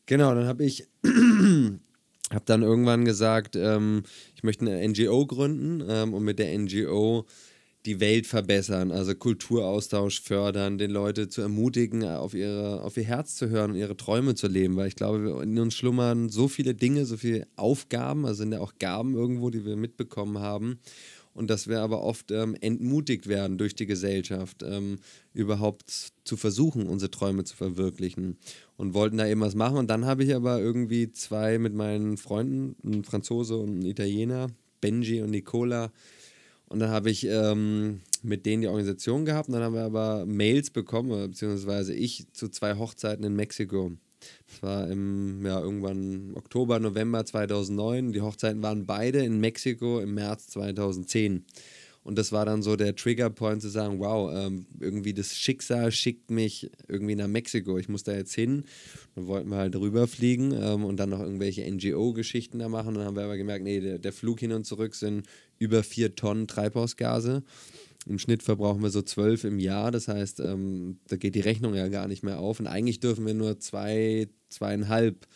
[0.06, 4.04] Genau, dann habe ich habe dann irgendwann gesagt, ähm,
[4.36, 7.26] ich möchte eine NGO gründen ähm, und mit der NGO
[7.86, 13.36] die Welt verbessern, also Kulturaustausch fördern, den Leute zu ermutigen, auf, ihre, auf ihr Herz
[13.36, 16.76] zu hören und ihre Träume zu leben, weil ich glaube, in uns schlummern so viele
[16.76, 20.80] Dinge, so viele Aufgaben, also sind ja auch Gaben irgendwo, die wir mitbekommen haben
[21.40, 25.00] und dass wir aber oft ähm, entmutigt werden durch die Gesellschaft, ähm,
[25.34, 28.38] überhaupt zu versuchen, unsere Träume zu verwirklichen
[28.76, 29.78] und wollten da eben was machen.
[29.78, 34.48] Und dann habe ich aber irgendwie zwei mit meinen Freunden, ein Franzose und ein Italiener,
[34.82, 35.94] Benji und Nicola,
[36.68, 40.26] und dann habe ich ähm, mit denen die Organisation gehabt und dann haben wir aber
[40.26, 43.94] Mails bekommen, beziehungsweise ich zu zwei Hochzeiten in Mexiko.
[44.48, 48.14] Das war im, ja, irgendwann Oktober, November 2009.
[48.14, 51.46] Die Hochzeiten waren beide in Mexiko im März 2010.
[52.04, 56.32] Und das war dann so der Triggerpoint zu sagen, wow, ähm, irgendwie das Schicksal schickt
[56.32, 57.78] mich irgendwie nach Mexiko.
[57.78, 58.64] Ich muss da jetzt hin.
[59.16, 62.96] Dann wollten wir halt rüberfliegen ähm, und dann noch irgendwelche NGO-Geschichten da machen.
[62.96, 65.28] dann haben wir aber gemerkt, nee, der, der Flug hin und zurück sind
[65.60, 67.44] über vier Tonnen Treibhausgase.
[68.06, 69.92] Im Schnitt verbrauchen wir so zwölf im Jahr.
[69.92, 72.60] Das heißt, ähm, da geht die Rechnung ja gar nicht mehr auf.
[72.60, 75.28] Und eigentlich dürfen wir nur zwei, zweieinhalb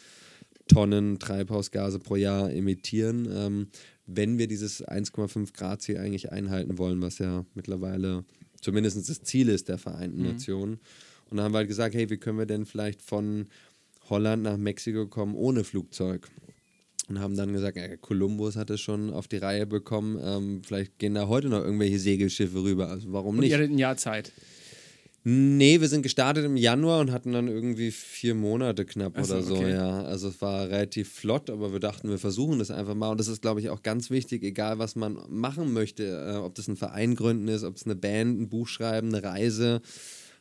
[0.67, 3.67] Tonnen Treibhausgase pro Jahr emittieren, ähm,
[4.05, 8.23] wenn wir dieses 1,5 Grad Ziel eigentlich einhalten wollen, was ja mittlerweile
[8.61, 10.27] zumindest das Ziel ist der Vereinten mhm.
[10.27, 10.79] Nationen.
[11.29, 13.47] Und dann haben wir halt gesagt, hey, wie können wir denn vielleicht von
[14.09, 16.29] Holland nach Mexiko kommen ohne Flugzeug?
[17.09, 20.19] Und haben dann gesagt, ja, Kolumbus hat es schon auf die Reihe bekommen.
[20.23, 22.89] Ähm, vielleicht gehen da heute noch irgendwelche Segelschiffe rüber.
[22.89, 23.45] Also warum nicht?
[23.45, 24.31] Und ihr hattet ein Jahr Zeit.
[25.25, 29.43] Nee, wir sind gestartet im Januar und hatten dann irgendwie vier Monate knapp so, oder
[29.43, 29.71] so, okay.
[29.71, 30.03] ja.
[30.03, 33.09] Also es war relativ flott, aber wir dachten, wir versuchen das einfach mal.
[33.09, 36.55] Und das ist, glaube ich, auch ganz wichtig, egal was man machen möchte, äh, ob
[36.55, 39.81] das ein Verein gründen ist, ob es eine Band, ein Buch schreiben, eine Reise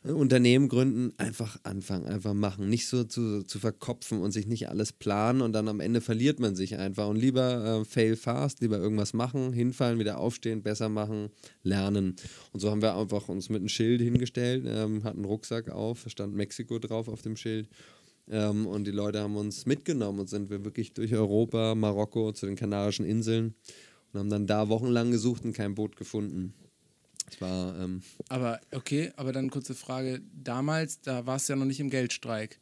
[0.03, 2.69] Unternehmen gründen, einfach anfangen, einfach machen.
[2.69, 6.41] Nicht so zu, zu verkopfen und sich nicht alles planen und dann am Ende verliert
[6.41, 7.07] man sich einfach.
[7.07, 11.29] Und lieber äh, fail fast, lieber irgendwas machen, hinfallen, wieder aufstehen, besser machen,
[11.63, 12.17] lernen.
[12.51, 16.03] Und so haben wir einfach uns mit einem Schild hingestellt, ähm, hatten einen Rucksack auf,
[16.07, 17.69] stand Mexiko drauf auf dem Schild.
[18.29, 22.45] Ähm, und die Leute haben uns mitgenommen und sind wir wirklich durch Europa, Marokko, zu
[22.45, 23.55] den Kanarischen Inseln
[24.11, 26.53] und haben dann da wochenlang gesucht und kein Boot gefunden.
[27.33, 30.21] Es war, ähm, Aber okay, aber dann kurze Frage.
[30.43, 32.59] Damals, da warst du ja noch nicht im Geldstreik.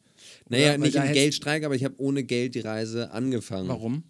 [0.48, 3.68] naja, nicht im Geldstreik, aber ich habe ohne Geld die Reise angefangen.
[3.68, 4.04] Warum?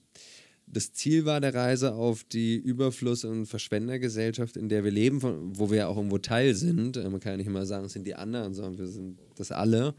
[0.66, 5.58] Das Ziel war der Reise auf die Überfluss- und Verschwendergesellschaft, in der wir leben, von,
[5.58, 6.96] wo wir ja auch irgendwo Teil sind.
[6.96, 9.52] Äh, Man kann ja nicht immer sagen, es sind die anderen, sondern wir sind das
[9.52, 9.94] alle.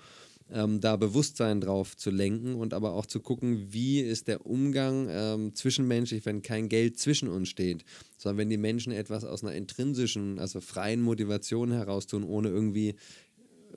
[0.56, 5.08] Ähm, da Bewusstsein drauf zu lenken und aber auch zu gucken, wie ist der Umgang
[5.10, 7.84] ähm, zwischenmenschlich, wenn kein Geld zwischen uns steht,
[8.18, 12.96] sondern wenn die Menschen etwas aus einer intrinsischen, also freien Motivation heraus tun, ohne irgendwie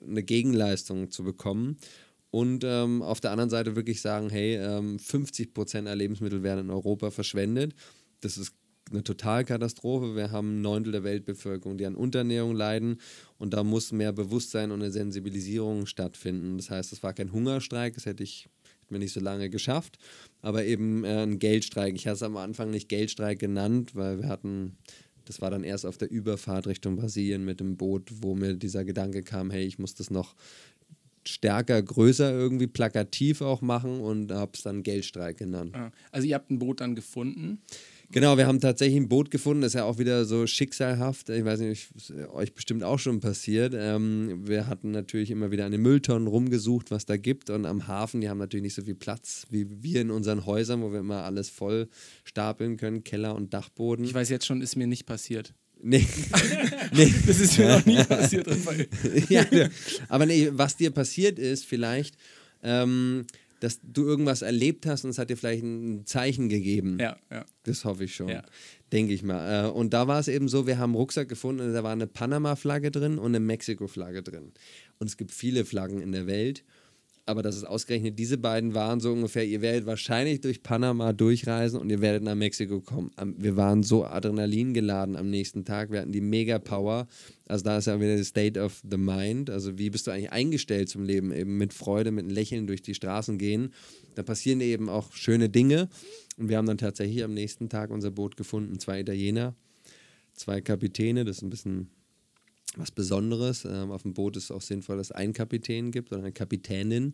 [0.07, 1.77] eine Gegenleistung zu bekommen.
[2.29, 6.65] Und ähm, auf der anderen Seite wirklich sagen, hey, ähm, 50 Prozent der Lebensmittel werden
[6.65, 7.73] in Europa verschwendet.
[8.21, 8.53] Das ist
[8.91, 10.15] eine Totalkatastrophe.
[10.15, 12.99] Wir haben ein Neuntel der Weltbevölkerung, die an Unterernährung leiden.
[13.37, 16.57] Und da muss mehr Bewusstsein und eine Sensibilisierung stattfinden.
[16.57, 18.47] Das heißt, es war kein Hungerstreik, das hätte ich
[18.87, 19.97] hätten wir nicht so lange geschafft,
[20.41, 21.93] aber eben äh, ein Geldstreik.
[21.95, 24.77] Ich habe es am Anfang nicht Geldstreik genannt, weil wir hatten,
[25.25, 28.85] das war dann erst auf der Überfahrt Richtung Brasilien mit dem Boot, wo mir dieser
[28.85, 30.35] Gedanke kam, hey, ich muss das noch
[31.27, 35.75] stärker, größer irgendwie plakativ auch machen und habe es dann Geldstreik genannt.
[35.75, 37.61] Ah, Also ihr habt ein Boot dann gefunden.
[38.09, 41.27] Genau, wir haben tatsächlich ein Boot gefunden, das ist ja auch wieder so schicksalhaft.
[41.29, 43.73] Ich weiß nicht, ist euch bestimmt auch schon passiert.
[43.75, 47.49] Ähm, wir hatten natürlich immer wieder an den Mülltonnen rumgesucht, was da gibt.
[47.49, 50.81] Und am Hafen, die haben natürlich nicht so viel Platz wie wir in unseren Häusern,
[50.81, 51.89] wo wir immer alles voll
[52.23, 54.05] stapeln können, Keller und Dachboden.
[54.05, 55.53] Ich weiß jetzt schon, ist mir nicht passiert.
[55.81, 56.07] nee.
[56.93, 57.13] nee.
[57.25, 58.87] Das ist mir noch nie passiert, Raphael.
[59.27, 59.67] ja, ja.
[60.07, 62.15] aber nee, was dir passiert ist, vielleicht,
[62.63, 63.25] ähm,
[63.59, 66.97] dass du irgendwas erlebt hast und es hat dir vielleicht ein Zeichen gegeben.
[66.99, 67.45] Ja, ja.
[67.63, 68.29] Das hoffe ich schon.
[68.29, 68.43] Ja.
[68.91, 69.67] Denke ich mal.
[69.67, 71.91] Äh, Und da war es eben so, wir haben einen Rucksack gefunden und da war
[71.91, 74.53] eine Panama-Flagge drin und eine Mexiko-Flagge drin.
[74.99, 76.63] Und es gibt viele Flaggen in der Welt.
[77.27, 81.77] Aber dass es ausgerechnet diese beiden waren, so ungefähr, ihr werdet wahrscheinlich durch Panama durchreisen
[81.77, 83.11] und ihr werdet nach Mexiko kommen.
[83.37, 87.05] Wir waren so Adrenalin geladen am nächsten Tag, wir hatten die Mega-Power.
[87.45, 89.49] Also da ist ja wieder das State of the Mind.
[89.49, 91.33] Also wie bist du eigentlich eingestellt zum Leben?
[91.33, 93.73] Eben mit Freude, mit einem Lächeln durch die Straßen gehen.
[94.15, 95.89] Da passieren eben auch schöne Dinge.
[96.37, 98.79] Und wir haben dann tatsächlich am nächsten Tag unser Boot gefunden.
[98.79, 99.53] Zwei Italiener,
[100.33, 101.89] zwei Kapitäne, das ist ein bisschen
[102.75, 103.65] was Besonderes.
[103.65, 106.31] Ähm, auf dem Boot ist es auch sinnvoll, dass es einen Kapitän gibt oder eine
[106.31, 107.13] Kapitänin.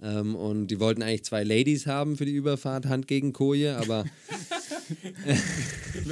[0.00, 4.04] Ähm, und die wollten eigentlich zwei Ladies haben für die Überfahrt, Hand gegen Koje, aber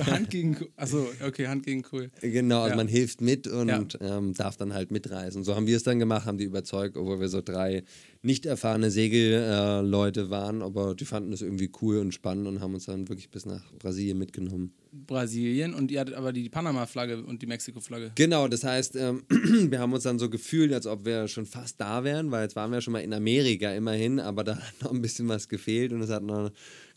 [0.07, 0.57] Hand gegen.
[0.77, 2.11] Achso, okay, Hand gegen Kohl.
[2.21, 2.77] genau, also Ja.
[2.77, 3.85] man hilft mit und Ja.
[4.01, 5.45] ähm, darf dann halt mitreisen.
[5.45, 7.85] So haben wir es dann gemacht, haben die überzeugt, obwohl wir so drei
[8.23, 12.75] nicht erfahrene Segelleute äh, waren, aber die fanden es irgendwie cool und spannend und haben
[12.75, 14.73] uns dann wirklich bis nach Brasilien mitgenommen.
[15.07, 18.13] Brasilien und ihr hattet aber die Panama-Flagge und die Mexiko-Flagge.
[18.15, 21.81] Genau, das heißt, ähm, wir haben uns dann so gefühlt, als ob wir schon fast
[21.81, 24.93] da wären, weil jetzt waren wir schon mal in Amerika immerhin, aber da hat noch
[24.93, 26.51] ein bisschen was gefehlt und es hat noch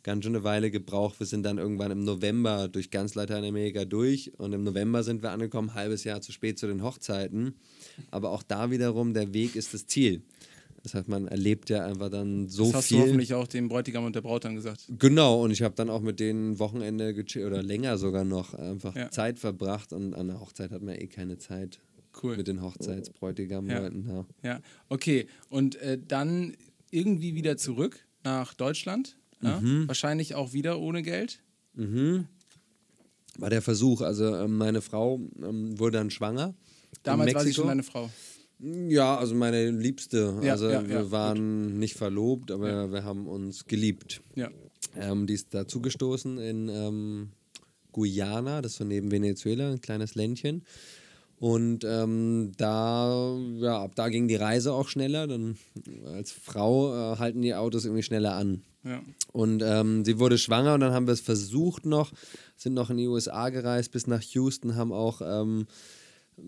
[0.03, 1.19] ganz schön eine Weile gebraucht.
[1.19, 5.31] Wir sind dann irgendwann im November durch ganz Lateinamerika durch und im November sind wir
[5.31, 7.55] angekommen, halbes Jahr zu spät zu den Hochzeiten.
[8.11, 10.21] Aber auch da wiederum, der Weg ist das Ziel.
[10.83, 12.97] Das heißt, man erlebt ja einfach dann so Das hast viel.
[12.97, 14.85] du hoffentlich auch dem Bräutigam und der Braut dann gesagt.
[14.97, 17.13] Genau, und ich habe dann auch mit denen Wochenende
[17.45, 19.11] oder länger sogar noch einfach Ja.
[19.11, 21.79] Zeit verbracht und an der Hochzeit hat man eh keine Zeit
[22.23, 22.37] Cool.
[22.37, 24.07] mit den Hochzeitsbräutigam-Leuten.
[24.07, 24.25] Ja.
[24.43, 25.27] Ja, okay.
[25.49, 26.55] Und äh, dann
[26.91, 29.17] irgendwie wieder zurück nach Deutschland.
[29.41, 29.59] Ja?
[29.59, 29.87] Mhm.
[29.87, 31.41] Wahrscheinlich auch wieder ohne Geld.
[33.37, 36.55] War der Versuch, also ähm, meine Frau ähm, wurde dann schwanger.
[37.03, 38.09] Damals war sie schon deine Frau.
[38.59, 40.37] Ja, also meine Liebste.
[40.41, 44.21] Ja, also ja, wir ja, waren nicht verlobt, aber wir haben uns geliebt.
[44.35, 44.49] Ja.
[44.97, 47.29] Ähm, die ist dazugestoßen in ähm,
[47.91, 50.63] Guyana, das ist so neben Venezuela, ein kleines Ländchen.
[51.39, 55.25] Und ähm, da, ja, ab da ging die Reise auch schneller.
[55.25, 55.57] Dann
[56.05, 58.63] als Frau äh, halten die Autos irgendwie schneller an.
[58.83, 59.01] ja.
[59.31, 62.11] Und ähm, sie wurde schwanger und dann haben wir es versucht noch,
[62.57, 65.67] sind noch in die USA gereist bis nach Houston, haben auch ähm,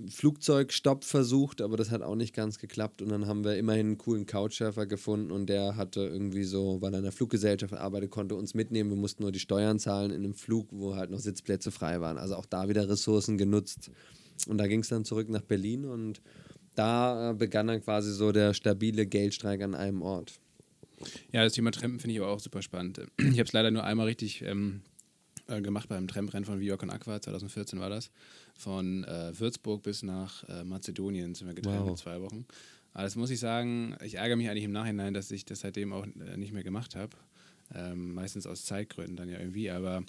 [0.10, 3.02] Flugzeugstopp versucht, aber das hat auch nicht ganz geklappt.
[3.02, 6.94] Und dann haben wir immerhin einen coolen Couchsurfer gefunden und der hatte irgendwie so, weil
[6.94, 8.90] er in einer Fluggesellschaft arbeitet, konnte uns mitnehmen.
[8.90, 12.18] Wir mussten nur die Steuern zahlen in einem Flug, wo halt noch Sitzplätze frei waren.
[12.18, 13.92] Also auch da wieder Ressourcen genutzt.
[14.48, 16.22] Und da ging es dann zurück nach Berlin und
[16.76, 20.40] da äh, begann dann quasi so der stabile Geldstreik an einem Ort.
[21.32, 23.02] Ja, das Thema Trampen finde ich aber auch super spannend.
[23.18, 24.82] Ich habe es leider nur einmal richtig ähm,
[25.48, 28.12] äh, gemacht beim Tramprennen von Viork und Aqua, 2014 war das.
[28.56, 31.90] Von äh, Würzburg bis nach äh, Mazedonien sind wir getrennt Wow.
[31.90, 32.46] mit zwei Wochen.
[32.94, 35.94] Aber das muss ich sagen, ich ärgere mich eigentlich im Nachhinein, dass ich das seitdem
[35.94, 37.16] auch äh, nicht mehr gemacht habe.
[37.74, 40.04] Ähm, meistens aus Zeitgründen dann ja irgendwie, aber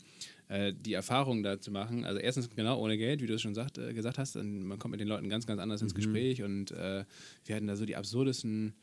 [0.48, 3.54] äh, die Erfahrung da zu machen, also erstens genau ohne Geld, wie du es schon
[3.54, 6.42] sagt, äh, gesagt hast, und man kommt mit den Leuten ganz, ganz anders ins Gespräch
[6.42, 7.04] und äh,
[7.44, 8.74] wir hatten da so die absurdesten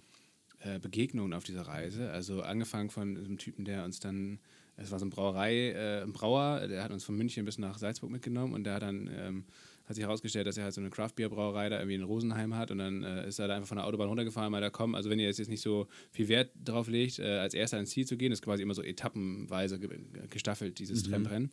[0.62, 2.10] äh, Begegnungen auf dieser Reise.
[2.12, 4.40] Also angefangen von einem Typen, der uns dann,
[4.82, 7.78] es war so ein Brauerei, äh, ein Brauer, der hat uns von München bis nach
[7.78, 9.46] Salzburg mitgenommen und der hat dann ähm,
[9.90, 12.78] hat sich herausgestellt, dass er halt so eine Craft-Bier-Brauerei da irgendwie in Rosenheim hat und
[12.78, 15.18] dann äh, ist er da einfach von der Autobahn runtergefahren, weil da kommen, also wenn
[15.18, 18.32] ihr jetzt nicht so viel Wert drauf legt, äh, als erster ans Ziel zu gehen,
[18.32, 19.90] ist quasi immer so etappenweise ge
[20.30, 21.12] gestaffelt, dieses mhm.
[21.12, 21.52] Tramprennen,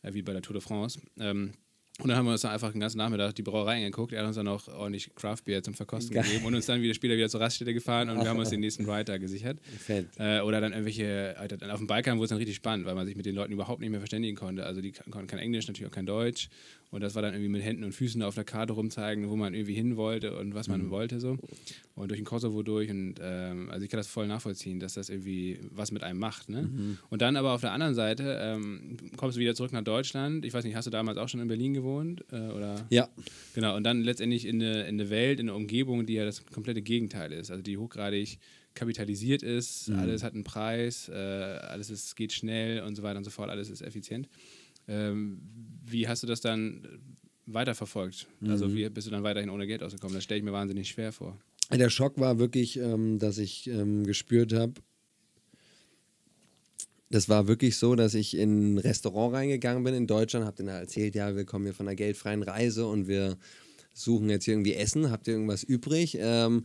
[0.00, 0.98] äh, wie bei der Tour de France.
[1.18, 1.52] Ähm,
[2.00, 4.12] und dann haben wir uns dann einfach den ganzen Nachmittag die Brauerei angeguckt.
[4.12, 6.24] Er hat uns dann auch ordentlich Craft-Bier zum Verkosten Geil.
[6.24, 8.58] gegeben und uns dann wieder später wieder zur Raststätte gefahren und wir haben uns den
[8.58, 9.58] nächsten Rider gesichert.
[10.18, 13.06] Äh, oder dann irgendwelche, Alter, auf dem Balkan wurde es dann richtig spannend, weil man
[13.06, 14.66] sich mit den Leuten überhaupt nicht mehr verständigen konnte.
[14.66, 16.48] Also die konnten kein Englisch, natürlich auch kein Deutsch.
[16.90, 19.52] Und das war dann irgendwie mit Händen und Füßen auf der Karte rumzeigen, wo man
[19.52, 20.90] irgendwie hin wollte und was man mhm.
[20.90, 21.38] wollte so.
[21.96, 22.88] Und durch den Kosovo durch.
[22.90, 26.48] Und ähm, also ich kann das voll nachvollziehen, dass das irgendwie was mit einem macht.
[26.48, 26.62] Ne?
[26.62, 26.98] Mhm.
[27.10, 30.44] Und dann aber auf der anderen Seite ähm, kommst du wieder zurück nach Deutschland.
[30.44, 32.24] Ich weiß nicht, hast du damals auch schon in Berlin gewohnt?
[32.30, 32.86] Äh, oder?
[32.90, 33.08] Ja.
[33.54, 33.76] Genau.
[33.76, 36.82] Und dann letztendlich in eine, in eine Welt, in eine Umgebung, die ja das komplette
[36.82, 37.50] Gegenteil ist.
[37.50, 38.38] Also die hochgradig
[38.74, 39.98] kapitalisiert ist, mhm.
[39.98, 43.48] alles hat einen Preis, äh, alles ist, geht schnell und so weiter und so fort,
[43.50, 44.28] alles ist effizient.
[44.88, 45.40] Ähm,
[45.84, 46.86] wie hast du das dann
[47.46, 48.26] weiterverfolgt?
[48.40, 48.50] Also mhm.
[48.50, 50.14] Also wie bist du dann weiterhin ohne Geld ausgekommen?
[50.14, 51.38] Das stelle ich mir wahnsinnig schwer vor.
[51.72, 54.74] Der Schock war wirklich, ähm, dass ich ähm, gespürt habe,
[57.14, 60.70] das war wirklich so, dass ich in ein Restaurant reingegangen bin in Deutschland, habe denen
[60.70, 63.36] erzählt, ja, wir kommen hier von einer geldfreien Reise und wir
[63.92, 66.18] suchen jetzt hier irgendwie Essen, habt ihr irgendwas übrig?
[66.20, 66.64] Ähm,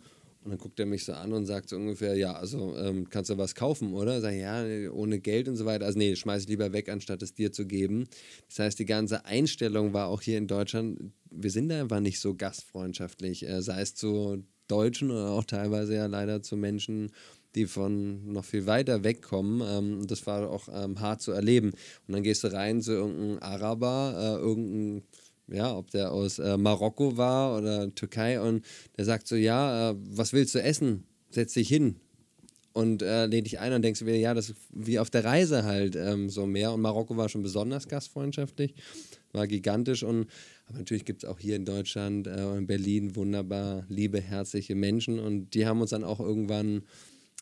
[0.49, 3.38] dann guckt er mich so an und sagt so ungefähr, ja, also ähm, kannst du
[3.38, 4.21] was kaufen, oder?
[4.21, 5.85] Sag ich, ja, ohne Geld und so weiter.
[5.85, 8.07] Also nee, schmeiß ich lieber weg, anstatt es dir zu geben.
[8.47, 12.19] Das heißt, die ganze Einstellung war auch hier in Deutschland, wir sind da einfach nicht
[12.19, 17.12] so gastfreundschaftlich, äh, sei es zu Deutschen oder auch teilweise ja leider zu Menschen,
[17.55, 19.62] die von noch viel weiter wegkommen.
[19.65, 21.71] Ähm, das war auch ähm, hart zu erleben.
[22.07, 25.03] Und dann gehst du rein zu irgendeinem Araber, äh, irgendein
[25.51, 28.65] ja, ob der aus äh, Marokko war oder Türkei und
[28.97, 31.03] der sagt so, ja, äh, was willst du essen?
[31.31, 31.95] Setz dich hin
[32.73, 35.25] und äh, lehnt dich ein und denkst du wieder, ja, das ist wie auf der
[35.25, 38.73] Reise halt ähm, so mehr und Marokko war schon besonders gastfreundschaftlich,
[39.31, 40.27] war gigantisch und
[40.67, 45.19] aber natürlich gibt es auch hier in Deutschland äh, in Berlin wunderbar liebe, herzliche Menschen
[45.19, 46.83] und die haben uns dann auch irgendwann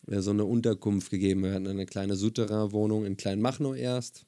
[0.06, 1.42] äh, so eine Unterkunft gegeben.
[1.42, 4.24] Wir hatten eine kleine Souterrain-Wohnung in Kleinmachnow erst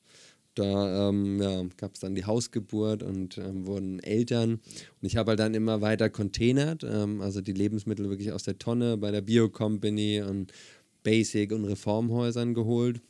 [0.60, 4.52] da ähm, ja, gab es dann die Hausgeburt und ähm, wurden Eltern.
[4.52, 4.60] Und
[5.06, 8.96] ich habe halt dann immer weiter containert, ähm, also die Lebensmittel wirklich aus der Tonne
[8.96, 10.52] bei der Bio Company und
[11.02, 13.00] Basic und Reformhäusern geholt.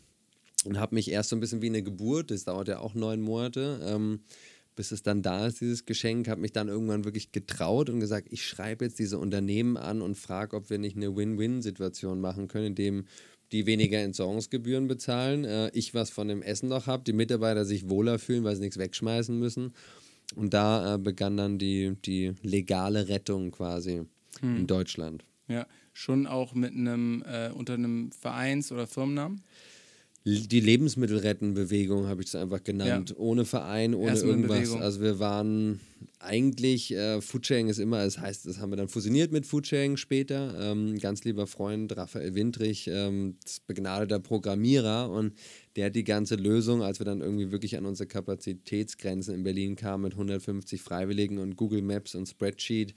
[0.65, 3.21] Und habe mich erst so ein bisschen wie eine Geburt, das dauert ja auch neun
[3.21, 4.21] Monate, ähm,
[4.77, 8.29] bis es dann da ist, dieses Geschenk, habe mich dann irgendwann wirklich getraut und gesagt,
[8.31, 12.67] ich schreibe jetzt diese Unternehmen an und frage, ob wir nicht eine Win-Win-Situation machen können,
[12.67, 13.07] indem
[13.53, 17.89] die weniger Entsorgungsgebühren bezahlen, äh, ich was von dem Essen noch habe, die Mitarbeiter sich
[17.89, 19.75] wohler fühlen, weil sie nichts wegschmeißen müssen.
[20.37, 24.03] Und da äh, begann dann die, die legale Rettung quasi
[24.41, 24.57] hm.
[24.57, 25.25] in Deutschland.
[25.49, 29.43] Ja, schon auch mit einem, äh, unter einem Vereins- oder Firmennamen?
[30.25, 33.11] Die Lebensmittelrettenbewegung habe ich es einfach genannt.
[33.11, 33.17] Ja.
[33.17, 34.73] Ohne Verein, ohne Erstmal irgendwas.
[34.73, 35.81] Also wir waren
[36.19, 40.55] eigentlich, äh, Foodsharing ist immer, das heißt, das haben wir dann fusioniert mit Foodsharing später.
[40.61, 45.33] Ähm, ganz lieber Freund Raphael Windrich, ähm, begnadeter Programmierer und
[45.77, 49.75] der hat die ganze Lösung, als wir dann irgendwie wirklich an unsere Kapazitätsgrenzen in Berlin
[49.77, 52.95] kamen mit 150 Freiwilligen und Google Maps und Spreadsheet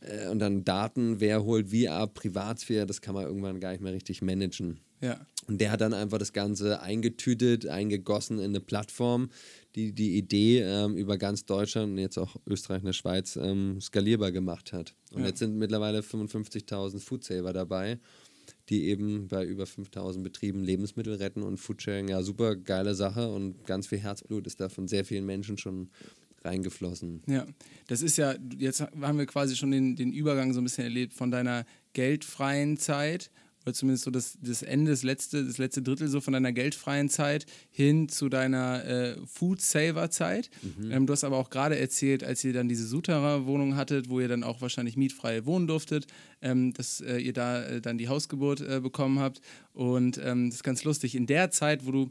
[0.00, 3.82] äh, und dann Daten, wer holt wie ab, Privatsphäre, das kann man irgendwann gar nicht
[3.82, 4.80] mehr richtig managen.
[5.02, 5.20] Ja.
[5.46, 9.30] Und der hat dann einfach das Ganze eingetütet, eingegossen in eine Plattform,
[9.74, 13.80] die die Idee ähm, über ganz Deutschland und jetzt auch Österreich und der Schweiz ähm,
[13.80, 14.94] skalierbar gemacht hat.
[15.12, 15.28] Und ja.
[15.28, 17.98] jetzt sind mittlerweile 55.000 Foodsaver dabei,
[18.68, 23.66] die eben bei über 5.000 Betrieben Lebensmittel retten und Foodsharing, ja, super geile Sache und
[23.66, 25.90] ganz viel Herzblut ist da von sehr vielen Menschen schon
[26.44, 27.22] reingeflossen.
[27.26, 27.46] Ja,
[27.86, 31.14] das ist ja, jetzt haben wir quasi schon den, den Übergang so ein bisschen erlebt
[31.14, 33.30] von deiner geldfreien Zeit
[33.64, 37.08] oder zumindest so das, das Ende, das letzte, das letzte Drittel so von deiner geldfreien
[37.08, 40.50] Zeit hin zu deiner äh, Food-Saver-Zeit.
[40.62, 40.90] Mhm.
[40.90, 44.28] Ähm, du hast aber auch gerade erzählt, als ihr dann diese Souterrain-Wohnung hattet, wo ihr
[44.28, 46.06] dann auch wahrscheinlich mietfrei wohnen durftet,
[46.42, 49.40] ähm, dass äh, ihr da äh, dann die Hausgeburt äh, bekommen habt.
[49.72, 51.14] Und ähm, das ist ganz lustig.
[51.14, 52.10] In der Zeit, wo du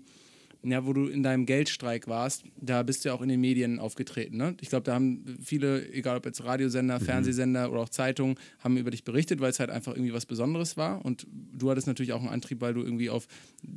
[0.63, 3.80] ja, wo du in deinem Geldstreik warst, da bist du ja auch in den Medien
[3.80, 4.38] aufgetreten.
[4.38, 4.56] Ne?
[4.62, 7.06] Ich glaube, da haben viele, egal ob jetzt Radiosender, mhm.
[7.06, 10.78] Fernsehsender oder auch Zeitungen, haben über dich berichtet, weil es halt einfach irgendwie was Besonderes
[10.78, 11.04] war.
[11.04, 13.28] Und du hattest natürlich auch einen Antrieb, weil du irgendwie auf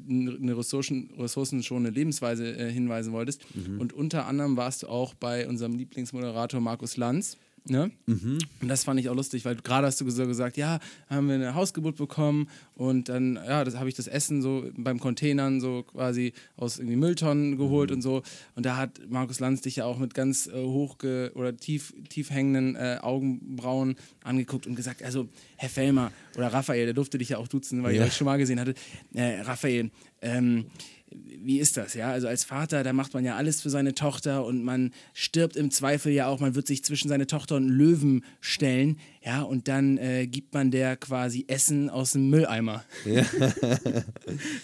[0.08, 3.44] eine Ressourcen, ressourcenschonende Lebensweise äh, hinweisen wolltest.
[3.54, 3.80] Mhm.
[3.80, 7.36] Und unter anderem warst du auch bei unserem Lieblingsmoderator Markus Lanz
[7.68, 7.90] Ne?
[8.06, 10.78] Und das fand ich auch lustig, weil gerade hast du so gesagt, ja,
[11.10, 15.00] haben wir eine Hausgeburt bekommen und dann, ja, das habe ich das Essen so beim
[15.00, 18.22] Containern so quasi aus irgendwie Mülltonnen geholt und so.
[18.54, 22.30] Und da hat Markus Lanz dich ja auch mit ganz äh, hochge oder tief, tief
[22.30, 27.38] hängenden äh, Augenbrauen angeguckt und gesagt, also Herr Fellmer oder Raphael, der durfte dich ja
[27.38, 28.02] auch duzen, weil Ja.
[28.02, 28.74] ich euch schon mal gesehen hatte.
[29.14, 29.90] Äh, Raphael,
[30.22, 30.66] ähm,
[31.10, 32.10] wie ist das, ja?
[32.10, 35.70] Also als Vater, da macht man ja alles für seine Tochter und man stirbt im
[35.70, 39.98] Zweifel ja auch, man wird sich zwischen seine Tochter und Löwen stellen, ja, und dann
[39.98, 42.84] äh, gibt man der quasi Essen aus dem Mülleimer.
[43.04, 43.24] Ja.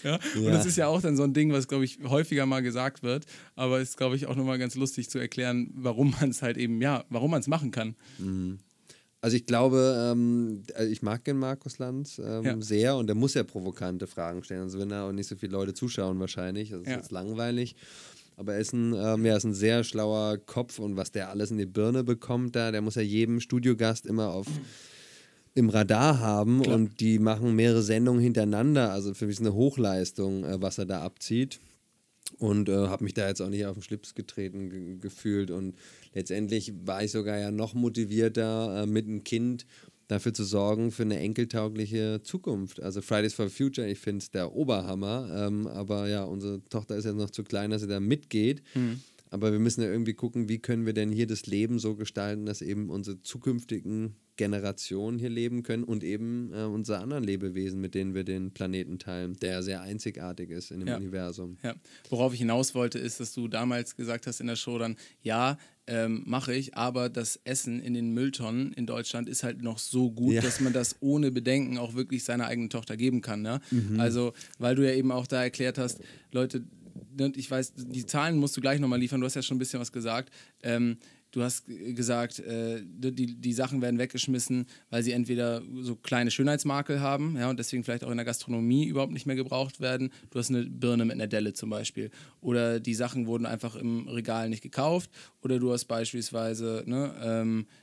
[0.05, 0.51] Und Ja.
[0.51, 3.27] das ist ja auch dann so ein Ding, was, glaube ich, häufiger mal gesagt wird,
[3.55, 6.81] aber ist, glaube ich, auch nochmal ganz lustig zu erklären, warum man es halt eben,
[6.81, 7.95] ja, warum man es machen kann.
[9.25, 12.57] Also ich glaube, ähm, also ich mag den Markus Lanz ähm, Ja.
[12.61, 14.63] sehr und der muss ja provokante Fragen stellen.
[14.63, 16.97] Also wenn da auch nicht so viele Leute zuschauen wahrscheinlich, das ist Ja.
[16.97, 17.77] jetzt langweilig.
[18.37, 21.53] Aber er ist ein, ähm, ja, ist ein sehr schlauer Kopf und was der alles
[21.53, 24.47] in die Birne bekommt da, der muss ja jedem Studiogast immer auf
[25.55, 26.75] im Radar haben Klar.
[26.75, 28.91] und die machen mehrere Sendungen hintereinander.
[28.91, 31.61] Also für mich ist eine Hochleistung, äh, was er da abzieht.
[32.39, 35.51] Und äh, habe mich da jetzt auch nicht auf den Schlips getreten ge gefühlt.
[35.51, 35.75] Und
[36.15, 39.67] letztendlich war ich sogar ja noch motivierter, äh, mit einem Kind
[40.09, 42.83] dafür zu sorgen für eine enkeltaugliche Zukunft.
[42.83, 45.29] Also Fridays for Future, ich finde es der Oberhammer.
[45.35, 48.63] Ähm, aber ja, unsere Tochter ist jetzt noch zu klein, dass sie da mitgeht.
[49.33, 52.45] Aber wir müssen ja irgendwie gucken, wie können wir denn hier das Leben so gestalten,
[52.45, 57.95] dass eben unsere zukünftigen Generationen hier leben können und eben äh, unsere anderen Lebewesen, mit
[57.95, 60.97] denen wir den Planeten teilen, der sehr einzigartig ist in dem Ja.
[60.99, 61.57] Universum.
[61.63, 61.75] Ja.
[62.11, 65.57] Worauf ich hinaus wollte, ist, dass du damals gesagt hast in der Show dann, ja,
[65.87, 70.11] ähm, mache ich, aber das Essen in den Mülltonnen in Deutschland ist halt noch so
[70.13, 70.43] gut, Ja.
[70.43, 73.41] dass man das ohne Bedenken auch wirklich seiner eigenen Tochter geben kann.
[73.43, 73.61] Ne?
[73.71, 73.99] Mhm.
[73.99, 76.01] Also, weil du ja eben auch da erklärt hast,
[76.33, 76.65] Leute,
[77.37, 79.81] ich weiß, die Zahlen musst du gleich nochmal liefern, du hast ja schon ein bisschen
[79.81, 80.31] was gesagt.
[80.63, 80.99] Ähm,
[81.33, 87.01] Du hast gesagt, äh, die, die Sachen werden weggeschmissen, weil sie entweder so kleine Schönheitsmakel
[87.01, 90.13] haben ja, und deswegen vielleicht auch in der Gastronomie überhaupt nicht mehr gebraucht werden.
[90.31, 92.11] Du hast eine Birne mit einer Delle zum Beispiel.
[92.43, 95.11] Oder die Sachen wurden einfach im Regal nicht gekauft.
[95.41, 97.82] Oder du hast beispielsweise ne, ähm, äh,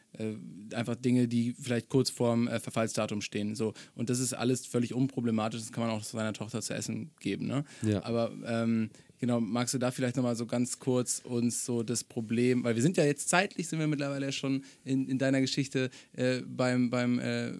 [0.73, 3.55] einfach Dinge, die vielleicht kurz vorm äh, Verfallsdatum stehen.
[3.55, 3.73] So.
[3.95, 5.61] Und das ist alles völlig unproblematisch.
[5.61, 7.47] Das kann man auch seiner Tochter zu essen geben.
[7.47, 7.63] Ne?
[7.83, 8.03] Ja.
[8.03, 12.63] Aber ähm, genau, magst du da vielleicht nochmal so ganz kurz uns so das Problem,
[12.63, 16.41] weil wir sind ja jetzt zeitlich, sind wir mittlerweile schon in, in deiner Geschichte äh,
[16.41, 17.51] beim, beim äh,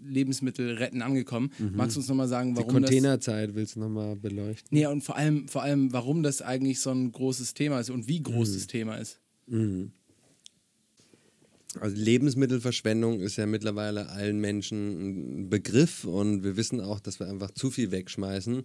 [0.00, 1.50] Lebensmittelretten angekommen.
[1.72, 2.90] Magst du uns nochmal sagen, Die warum das...
[2.90, 4.68] Containerzeit willst du nochmal beleuchten?
[4.70, 8.06] Nee, und vor allem, vor allem, warum das eigentlich so ein großes Thema ist und
[8.06, 9.20] wie groß das Thema ist.
[11.80, 17.28] Also Lebensmittelverschwendung ist ja mittlerweile allen Menschen ein Begriff und wir wissen auch, dass wir
[17.28, 18.64] einfach zu viel wegschmeißen.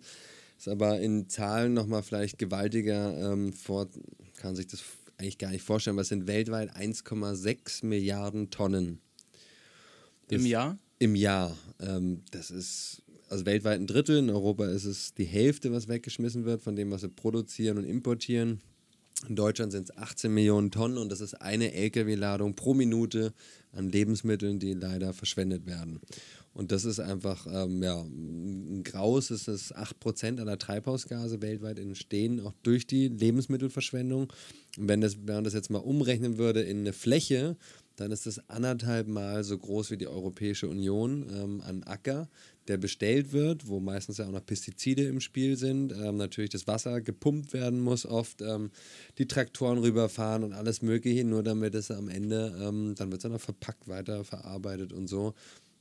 [0.58, 3.90] Ist aber in Zahlen nochmal vielleicht gewaltiger ähm, vor,
[4.38, 4.84] kann sich das
[5.18, 9.02] eigentlich gar nicht vorstellen, aber es sind weltweit 1,6 Milliarden Tonnen.
[10.30, 10.78] Im Jahr?
[11.00, 11.58] Im Jahr.
[11.80, 14.18] Ähm, das ist also weltweit ein Drittel.
[14.18, 17.86] In Europa ist es die Hälfte, was weggeschmissen wird von dem, was wir produzieren und
[17.86, 18.62] importieren.
[19.28, 23.34] In Deutschland sind es 18 Millionen Tonnen und das ist eine Lkw-Ladung pro Minute
[23.72, 26.00] an Lebensmitteln, die leider verschwendet werden.
[26.54, 32.42] Und das ist einfach, ähm, ja, ein Graus ist es 8% aller Treibhausgase weltweit entstehen,
[32.46, 34.34] auch durch die Lebensmittelverschwendung.
[34.78, 37.56] Und wenn, das, wenn man das jetzt mal umrechnen würde in eine Fläche,
[38.02, 42.28] dann ist das anderthalb Mal so groß wie die Europäische Union ähm, an Acker,
[42.68, 46.68] der bestellt wird, wo meistens ja auch noch Pestizide im Spiel sind, ähm, natürlich das
[46.68, 48.72] Wasser gepumpt werden muss, oft ähm,
[49.18, 53.24] die Traktoren rüberfahren und alles Mögliche, nur damit es am Ende, ähm, dann wird es
[53.24, 55.34] dann auch verpackt, weiterverarbeitet und so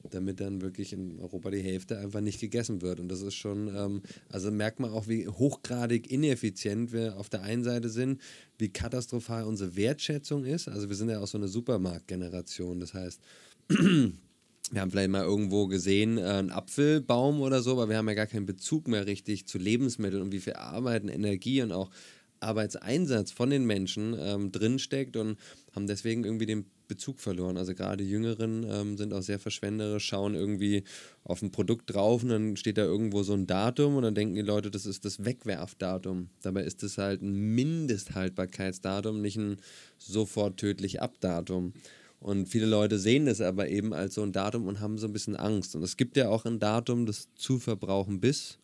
[0.08, 3.00] damit dann wirklich in Europa die Hälfte einfach nicht gegessen wird.
[3.00, 7.42] Und das ist schon, ähm, also merkt man auch, wie hochgradig ineffizient wir auf der
[7.42, 8.20] einen Seite sind,
[8.58, 10.68] wie katastrophal unsere Wertschätzung ist.
[10.68, 12.80] Also wir sind ja auch so eine Supermarktgeneration.
[12.80, 13.20] Das heißt,
[13.68, 18.14] wir haben vielleicht mal irgendwo gesehen, äh, einen Apfelbaum oder so, aber wir haben ja
[18.14, 21.90] gar keinen Bezug mehr richtig zu Lebensmitteln und wie viel Arbeit und Energie und auch
[22.40, 25.38] Arbeitseinsatz von den Menschen ähm, drinsteckt und
[25.74, 27.56] haben deswegen irgendwie den Bezug verloren.
[27.56, 30.82] Also gerade Jüngeren ähm, sind auch sehr verschwenderisch, schauen irgendwie
[31.22, 34.34] auf ein Produkt drauf und dann steht da irgendwo so ein Datum und dann denken
[34.34, 36.30] die Leute, das ist das Wegwerfdatum.
[36.42, 39.58] Dabei ist es halt ein Mindesthaltbarkeitsdatum, nicht ein
[39.98, 41.72] sofort tödlich Abdatum.
[42.18, 45.12] Und viele Leute sehen das aber eben als so ein Datum und haben so ein
[45.12, 45.76] bisschen Angst.
[45.76, 48.58] Und es gibt ja auch ein Datum, das zu verbrauchen bis.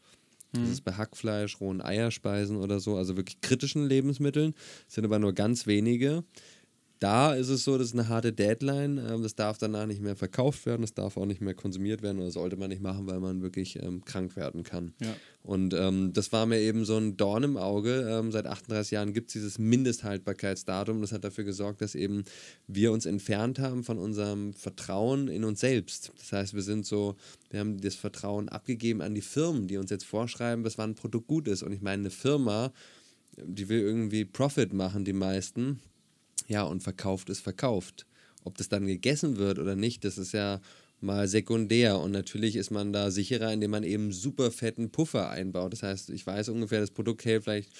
[0.53, 4.55] Das ist bei Hackfleisch, rohen Eierspeisen oder so, also wirklich kritischen Lebensmitteln.
[4.89, 6.25] Es sind aber nur ganz wenige.
[6.99, 8.99] Da ist es so, das ist eine harte Deadline.
[8.99, 12.19] Ähm, das darf danach nicht mehr verkauft werden, das darf auch nicht mehr konsumiert werden
[12.21, 14.95] oder sollte man nicht machen, weil man wirklich ähm, krank werden kann.
[15.01, 15.15] Ja.
[15.43, 18.07] Und ähm, das war mir eben so ein Dorn im Auge.
[18.11, 21.01] Ähm, seit 38 Jahren gibt es dieses Mindesthaltbarkeitsdatum.
[21.01, 22.25] Das hat dafür gesorgt, dass eben
[22.67, 26.13] wir uns entfernt haben von unserem Vertrauen in uns selbst.
[26.19, 27.17] Das heißt, wir sind so,
[27.51, 30.95] wir haben das Vertrauen abgegeben an die Firmen, die uns jetzt vorschreiben, was wann ein
[30.95, 31.63] Produkt gut ist.
[31.63, 32.73] Und ich meine, eine Firma,
[33.37, 35.81] die will irgendwie Profit machen, die meisten.
[36.47, 38.07] Ja, und verkauft ist verkauft.
[38.45, 40.61] Ob das dann gegessen wird oder nicht, das ist ja
[41.01, 41.99] mal sekundär.
[41.99, 45.73] Und natürlich ist man da sicherer, indem man eben super fetten Puffer einbaut.
[45.73, 47.71] Das heißt, ich weiß ungefähr, das Produkt hält vielleicht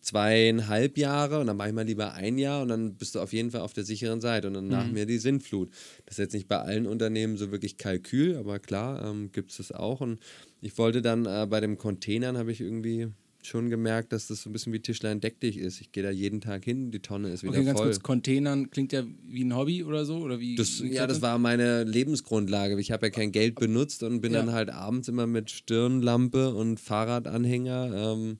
[0.00, 3.32] zweieinhalb Jahre und dann mache ich mal lieber ein Jahr und dann bist du auf
[3.32, 4.92] jeden Fall auf der sicheren Seite und dann nach Mhm.
[4.92, 5.70] mir die Sintflut.
[6.04, 9.56] Das ist jetzt nicht bei allen Unternehmen so wirklich Kalkül, aber klar ähm, gibt es
[9.56, 10.00] das auch.
[10.00, 10.20] Und
[10.60, 13.08] ich wollte dann äh, bei den Containern, habe ich irgendwie
[13.46, 15.80] schon gemerkt, dass das so ein bisschen wie Tischlein deck dich ist.
[15.80, 17.86] Ich gehe da jeden Tag hin, die Tonne ist wieder Okay, ganz voll.
[17.88, 20.18] kurz, Containern klingt ja wie ein Hobby oder so?
[20.18, 22.78] Oder wie, Das, ja, das war meine Lebensgrundlage.
[22.80, 24.40] Ich habe ja kein Geld benutzt und bin Ja.
[24.40, 28.38] dann halt abends immer mit Stirnlampe und Fahrradanhänger ähm,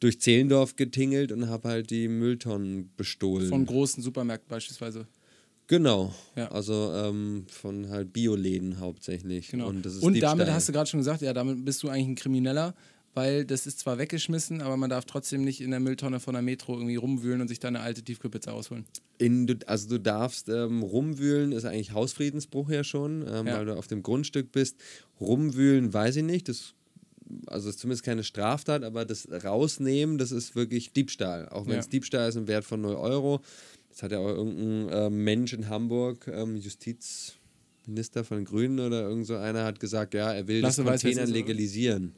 [0.00, 3.48] durch Zehlendorf getingelt und habe halt die Mülltonnen bestohlen.
[3.48, 5.06] von großen Supermärkten beispielsweise.
[5.66, 6.12] genau.
[6.36, 6.50] Ja.
[6.50, 9.48] Also ähm, von halt Bioläden hauptsächlich.
[9.50, 9.68] Genau.
[9.68, 12.74] Und, Und damit hast du gerade schon gesagt, ja, damit bist du eigentlich ein Krimineller,
[13.14, 16.42] weil das ist zwar weggeschmissen, aber man darf trotzdem nicht in der Mülltonne von der
[16.42, 18.84] Metro irgendwie rumwühlen und sich da eine alte Tiefkühlpizza rausholen.
[19.18, 23.58] In, also du darfst ähm, rumwühlen, ist eigentlich Hausfriedensbruch ja schon, ähm, Ja.
[23.58, 24.76] weil du auf dem Grundstück bist.
[25.20, 26.74] Rumwühlen weiß ich nicht, das
[27.46, 31.48] also ist zumindest keine Straftat, aber das Rausnehmen, das ist wirklich Diebstahl.
[31.48, 31.90] Auch wenn es Ja.
[31.90, 33.40] Diebstahl ist, im Wert von 0 Euro.
[33.88, 36.56] Das hat ja auch irgendein ähm, Mensch in Hamburg, ähm,
[37.90, 41.02] Justizminister von Grünen oder irgend so einer, hat gesagt, ja, er will Lasse das weiß,
[41.02, 41.38] Containern ist, oder?
[41.38, 42.12] legalisieren.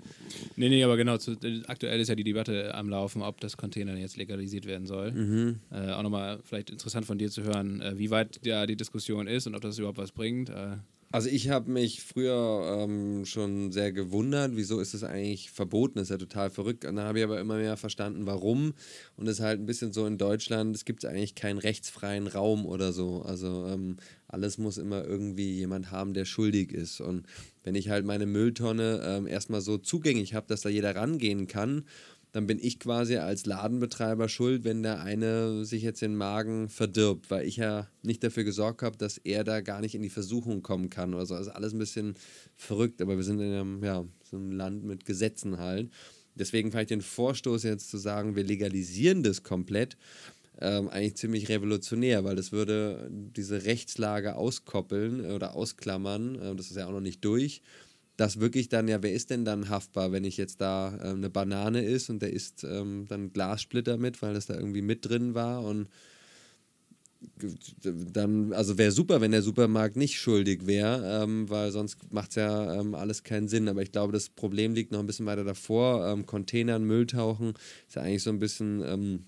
[0.57, 3.97] Nee, nee, aber genau, zu, aktuell ist ja die Debatte am Laufen, ob das Container
[3.97, 5.13] jetzt legalisiert werden soll.
[5.13, 5.61] Mhm.
[5.71, 9.27] Äh, auch nochmal vielleicht interessant von dir zu hören, äh, wie weit ja die Diskussion
[9.27, 10.51] ist und ob das überhaupt was bringt.
[10.51, 10.77] Äh,
[11.13, 16.09] Also ich habe mich früher ähm, schon sehr gewundert, wieso ist es eigentlich verboten, ist
[16.09, 16.87] ja total verrückt.
[16.87, 18.73] Und dann habe ich aber immer mehr verstanden, warum.
[19.17, 22.65] Und es ist halt ein bisschen so in Deutschland, es gibt eigentlich keinen rechtsfreien Raum
[22.65, 23.21] oder so.
[23.21, 23.97] Also ähm,
[24.27, 27.03] alles muss immer irgendwie jemand haben, der schuldig ist.
[27.03, 27.27] Und
[27.63, 31.85] wenn ich halt meine Mülltonne ähm, erstmal so zugänglich habe, dass da jeder rangehen kann,
[32.33, 37.31] dann bin ich quasi als Ladenbetreiber schuld, wenn der eine sich jetzt den Magen verdirbt,
[37.31, 40.63] weil ich ja nicht dafür gesorgt habe, dass er da gar nicht in die Versuchung
[40.63, 41.35] kommen kann oder so.
[41.35, 42.15] Also alles ein bisschen
[42.57, 45.91] verrückt, aber wir sind in einem, ja, so einem Land mit Gesetzen halt.
[46.35, 49.99] Deswegen fand ich den Vorstoß jetzt zu sagen, wir legalisieren das komplett,
[50.59, 56.37] ähm, eigentlich ziemlich revolutionär, weil das würde diese Rechtslage auskoppeln oder ausklammern.
[56.37, 57.61] Äh, das ist ja auch noch nicht durch
[58.17, 61.31] dass wirklich dann, ja, wer ist denn dann haftbar, wenn ich jetzt da ähm, eine
[61.31, 65.35] Banane isst und der isst ähm, dann Glassplitter mit, weil das da irgendwie mit drin
[65.35, 65.89] war und
[68.13, 72.37] dann, also wäre super, wenn der Supermarkt nicht schuldig wäre, ähm, weil sonst macht es
[72.37, 73.69] ja ähm, alles keinen Sinn.
[73.69, 76.07] Aber ich glaube, das Problem liegt noch ein bisschen weiter davor.
[76.09, 77.55] Ähm, Containern, Mülltauchen
[77.87, 79.25] ist ja eigentlich so ein bisschen ähm,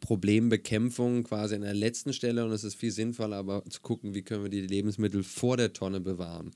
[0.00, 4.22] Problembekämpfung quasi an der letzten Stelle und es ist viel sinnvoller, aber zu gucken, wie
[4.22, 6.50] können wir die Lebensmittel vor der Tonne bewahren.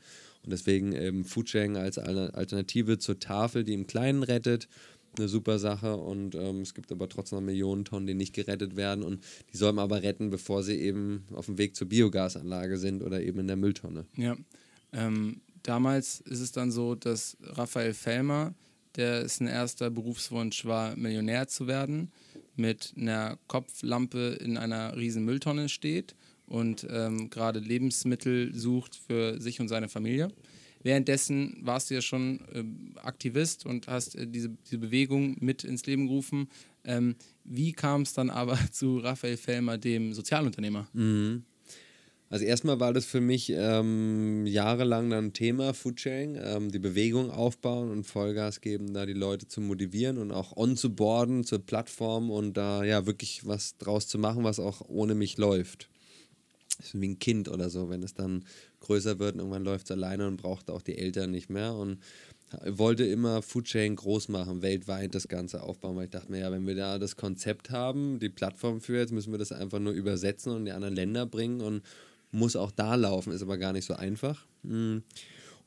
[0.45, 4.69] Und deswegen ähm, Foodsharing als Al- Alternative zur Tafel, die im Kleinen rettet,
[5.17, 5.97] eine super Sache.
[5.97, 9.03] Und ähm, es gibt aber trotzdem noch Millionen Tonnen, die nicht gerettet werden.
[9.03, 13.03] Und die soll man aber retten, bevor sie eben auf dem Weg zur Biogasanlage sind
[13.03, 14.07] oder eben in der Mülltonne.
[14.17, 14.37] Ja.
[14.93, 18.55] Ähm, damals ist es dann so, dass Raphael Fellmer,
[18.97, 22.11] dessen erster Berufswunsch war, Millionär zu werden,
[22.57, 26.17] mit einer Kopflampe in einer riesen Mülltonne steht
[26.49, 30.29] und ähm, gerade Lebensmittel sucht für sich und seine Familie.
[30.83, 35.87] Währenddessen warst du ja schon ähm, Aktivist und hast äh, diese, diese Bewegung mit ins
[35.87, 36.49] Leben gerufen.
[36.85, 40.89] Ähm, wie kam es dann aber zu Raphael Fellmer, dem Sozialunternehmer?
[42.31, 47.91] Also erstmal war das für mich ähm, jahrelang dann Thema Foodsharing, ähm, die Bewegung aufbauen
[47.91, 52.31] und Vollgas geben, da die Leute zu motivieren und auch on zu boarden zur Plattform
[52.31, 55.89] und da ja wirklich was draus zu machen, was auch ohne mich läuft.
[56.79, 58.45] Ist wie ein Kind oder so, wenn es dann
[58.81, 61.99] größer wird und irgendwann läuft es alleine und braucht auch die Eltern nicht mehr und
[62.65, 66.67] wollte immer Foodsharing groß machen, weltweit das Ganze aufbauen, weil ich dachte mir, ja, wenn
[66.67, 70.53] wir da das Konzept haben, die Plattform für jetzt, müssen wir das einfach nur übersetzen
[70.53, 71.83] und in die anderen Länder bringen und
[72.31, 74.47] muss auch da laufen, ist aber gar nicht so einfach.
[74.63, 74.99] Mm.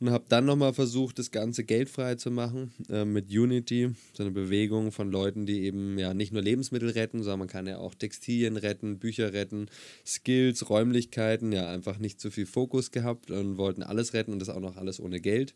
[0.01, 4.31] Und habe dann nochmal versucht, das Ganze geldfrei zu machen äh, mit Unity, so eine
[4.31, 7.93] Bewegung von Leuten, die eben ja nicht nur Lebensmittel retten, sondern man kann ja auch
[7.93, 9.67] Textilien retten, Bücher retten,
[10.03, 14.49] Skills, Räumlichkeiten, ja einfach nicht zu viel Fokus gehabt und wollten alles retten und das
[14.49, 15.53] auch noch alles ohne Geld.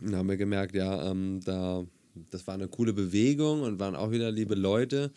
[0.00, 1.86] Dann haben wir gemerkt, ja, ähm, da,
[2.32, 5.12] das war eine coole Bewegung und waren auch wieder liebe Leute.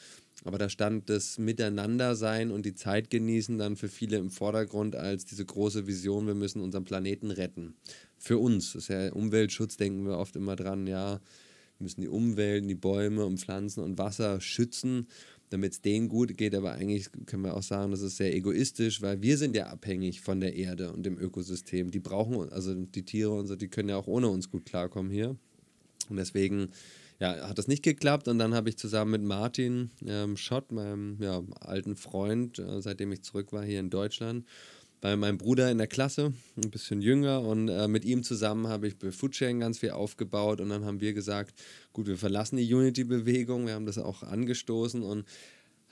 [0.46, 5.26] Aber da stand das Miteinandersein und die Zeit genießen dann für viele im Vordergrund als
[5.26, 7.74] diese große Vision, wir müssen unseren Planeten retten.
[8.20, 11.20] Für uns, das ist ja Umweltschutz, denken wir oft immer dran, ja,
[11.78, 15.08] wir müssen die Umwelt, die Bäume und Pflanzen und Wasser schützen,
[15.50, 16.54] damit es denen gut geht.
[16.54, 20.22] Aber eigentlich können wir auch sagen, das ist sehr egoistisch, weil wir sind ja abhängig
[20.22, 21.90] von der Erde und dem Ökosystem.
[21.90, 25.12] Die brauchen, also die Tiere und so, die können ja auch ohne uns gut klarkommen
[25.12, 25.36] hier.
[26.08, 26.70] Und deswegen
[27.20, 31.18] ja, hat das nicht geklappt und dann habe ich zusammen mit Martin ähm, Schott, meinem
[31.22, 34.46] ja, alten Freund, äh, seitdem ich zurück war hier in Deutschland,
[35.02, 38.88] bei meinem Bruder in der Klasse, ein bisschen jünger und äh, mit ihm zusammen habe
[38.88, 41.54] ich bei Foodsharing ganz viel aufgebaut und dann haben wir gesagt,
[41.94, 45.26] gut, wir verlassen die Unity-Bewegung, wir haben das auch angestoßen und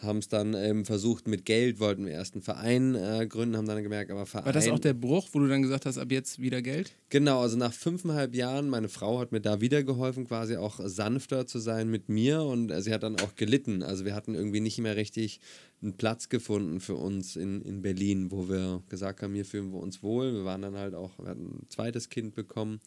[0.04, 3.68] haben es dann ähm, versucht mit Geld, wollten wir erst einen Verein äh, gründen, haben
[3.68, 4.46] dann gemerkt, aber Verein...
[4.46, 6.94] War das auch der Bruch, wo du dann gesagt hast, ab jetzt wieder Geld?
[7.10, 11.48] Genau, also nach fünfeinhalb Jahren, meine Frau hat mir da wieder geholfen, quasi auch sanfter
[11.48, 13.84] zu sein mit mir und äh, sie hat dann auch gelitten.
[13.84, 15.40] Also wir hatten irgendwie nicht mehr richtig
[15.82, 19.80] einen Platz gefunden für uns in, in Berlin, wo wir gesagt haben, hier fühlen wir
[19.80, 20.34] uns wohl.
[20.34, 22.80] Wir waren dann halt auch, wir hatten ein zweites Kind bekommen,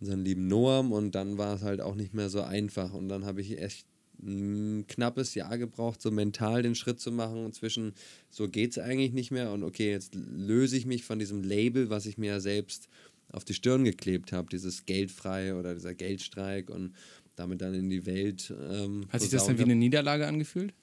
[0.00, 3.26] unseren lieben Noam und dann war es halt auch nicht mehr so einfach und dann
[3.26, 3.86] habe ich echt
[4.22, 7.94] ein knappes Jahr gebraucht, so mental den Schritt zu machen und zwischen
[8.28, 11.90] so geht es eigentlich nicht mehr und okay, jetzt löse ich mich von diesem Label,
[11.90, 12.88] was ich mir ja selbst
[13.32, 16.94] auf die Stirn geklebt habe, dieses Geldfrei oder dieser Geldstreik und
[17.36, 18.52] damit dann in die Welt.
[18.70, 20.74] Ähm, Hat sich das dann wie eine Niederlage angefühlt?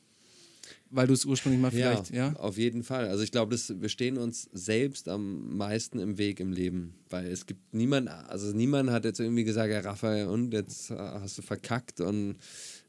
[0.89, 2.35] Weil du es ursprünglich mal vielleicht, ja, ja?
[2.37, 3.07] Auf jeden Fall.
[3.07, 6.93] Also ich glaube, wir stehen uns selbst am meisten im Weg im Leben.
[7.09, 11.37] Weil es gibt niemand, also niemand hat jetzt irgendwie gesagt, ja, Raphael, und jetzt hast
[11.37, 12.37] du verkackt und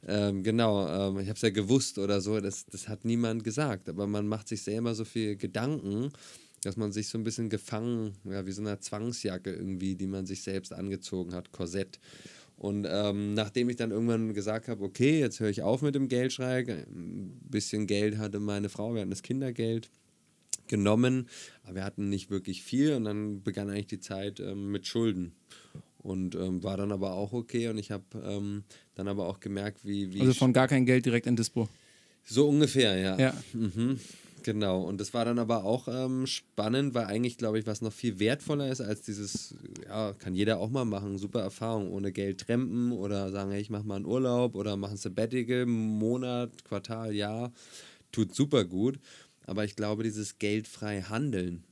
[0.06, 3.88] ähm, genau, ähm, ich habe es ja gewusst oder so, das, das hat niemand gesagt.
[3.88, 6.10] Aber man macht sich selber so viel Gedanken,
[6.62, 10.26] dass man sich so ein bisschen gefangen, ja, wie so eine Zwangsjacke irgendwie, die man
[10.26, 11.98] sich selbst angezogen hat, Korsett.
[12.56, 16.08] Und ähm, nachdem ich dann irgendwann gesagt habe, okay, jetzt höre ich auf mit dem
[16.08, 19.90] Geldschreik, ein bisschen Geld hatte meine Frau, wir hatten das Kindergeld
[20.66, 21.28] genommen,
[21.62, 25.34] aber wir hatten nicht wirklich viel und dann begann eigentlich die Zeit ähm, mit Schulden.
[26.08, 29.84] Und ähm, war dann aber auch okay und ich habe ähm, dann aber auch gemerkt,
[29.84, 30.20] wie, wie.
[30.22, 31.68] Also von gar kein Geld direkt in Dispo.
[32.24, 33.18] So ungefähr, ja.
[33.18, 33.34] Ja.
[33.52, 34.00] Mhm.
[34.42, 37.92] Genau, und das war dann aber auch ähm, spannend, weil eigentlich, glaube ich, was noch
[37.92, 39.54] viel wertvoller ist als dieses,
[39.86, 43.68] ja, kann jeder auch mal machen, super Erfahrung, ohne Geld trampen oder sagen, hey, ich
[43.68, 47.52] mache mal einen Urlaub oder mache ein Sabbatical, Monat, Quartal, Jahr,
[48.12, 48.98] tut super gut.
[49.44, 51.64] Aber ich glaube, dieses geldfrei Handeln,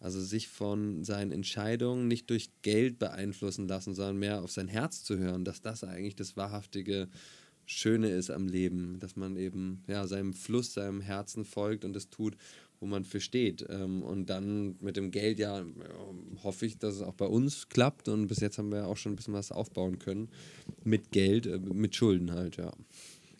[0.00, 5.04] also sich von seinen Entscheidungen nicht durch Geld beeinflussen lassen, sondern mehr auf sein Herz
[5.04, 7.08] zu hören, dass das eigentlich das wahrhaftige
[7.66, 12.10] Schöne ist am Leben, dass man eben ja, seinem Fluss, seinem Herzen folgt und es
[12.10, 12.36] tut,
[12.80, 13.64] wo man für steht.
[13.68, 15.64] Ähm, und dann mit dem Geld, ja,
[16.42, 18.08] hoffe ich, dass es auch bei uns klappt.
[18.08, 20.30] Und bis jetzt haben wir auch schon ein bisschen was aufbauen können.
[20.82, 22.72] Mit Geld, äh, mit Schulden halt, ja.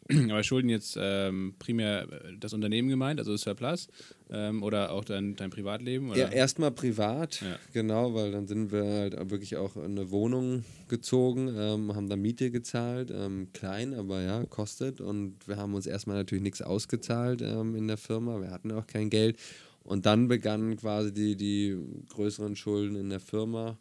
[0.09, 3.89] Aber Schulden jetzt ähm, primär äh, das Unternehmen gemeint, also Surplus
[4.31, 6.11] ähm, oder auch dein, dein Privatleben?
[6.11, 6.19] Oder?
[6.19, 7.59] Ja, erstmal privat, ja.
[7.73, 12.17] genau, weil dann sind wir halt wirklich auch in eine Wohnung gezogen, ähm, haben da
[12.17, 17.43] Miete gezahlt, ähm, klein, aber ja, kostet und wir haben uns erstmal natürlich nichts ausgezahlt
[17.43, 19.39] ähm, in der Firma, wir hatten auch kein Geld
[19.85, 21.79] und dann begannen quasi die, die
[22.09, 23.79] größeren Schulden in der Firma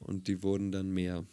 [0.00, 1.24] und die wurden dann mehr.